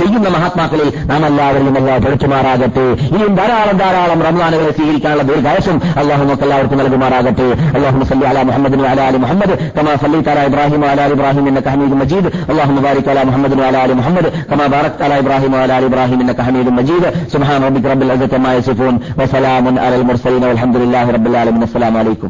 ചെയ്യുന്ന 0.00 0.28
മഹാത്മാക്കളിൽ 0.36 0.88
നാം 1.10 1.22
എല്ലാവരെയും 1.30 1.76
അല്ല 1.80 1.90
പഠിച്ചുമാറാകട്ടെ 2.04 2.86
ഇനിയും 3.12 3.34
ധാരാളം 3.40 3.76
ധാരാളം 3.82 4.20
റമദാനുകളെ 4.28 4.72
സ്വീകരിക്കാനുള്ള 4.78 5.24
ദീർഘായുസും 5.30 5.76
അള്ളാഹു 6.00 6.22
നമുക്ക് 6.24 6.44
എല്ലാവർക്കും 6.46 6.78
നൽകുമാറാകട്ടെ. 6.82 7.48
അള്ളാഹു 7.76 8.04
സല്ലി 8.10 8.26
അല 8.32 8.38
മുഹമ്മദിന് 8.50 8.86
അല 8.92 9.00
അലി 9.08 9.18
മുഹമ്മദ് 9.24 9.54
കമാ 9.76 9.94
സല്ലി 10.02 10.20
താല 10.28 10.40
ഇബ്രാഹിം 10.50 10.82
അല 10.92 11.00
ഇബ്രാഹിം 11.16 11.44
എന്ന 11.50 11.60
കഹമീദ് 11.66 11.96
മജീദ്. 12.02 12.28
അള്ളാഹു 12.50 12.72
മുബാരിക് 12.76 13.10
അല 13.14 13.20
മുഹമ്മദിന് 13.28 13.62
അല 13.68 13.76
അലി 13.84 13.94
മുഹമ്മദ് 14.00 14.30
കമാ 14.50 14.66
ബാറക് 14.74 15.02
അല 15.06 15.12
ഇബ്രാഹിം 15.22 15.52
അല 15.62 15.72
അലി 15.78 15.88
ഇബ്രാഹിം 15.90 16.18
എന്ന 16.24 16.32
കഹമീദ് 16.40 16.72
മജീദ്. 16.78 17.08
സുഹാൻ 17.34 17.60
റബിക് 17.66 17.88
റബ്ബിൽ 17.92 18.12
അജത്തമായ 18.16 18.56
സുഫോൻ 18.68 18.94
വസലാമുൻ 19.20 19.73
على 19.85 19.95
المرسلين 20.01 20.43
والحمد 20.43 20.75
لله 20.77 21.11
رب 21.11 21.27
العالمين 21.27 21.63
السلام 21.63 21.97
عليكم 21.97 22.29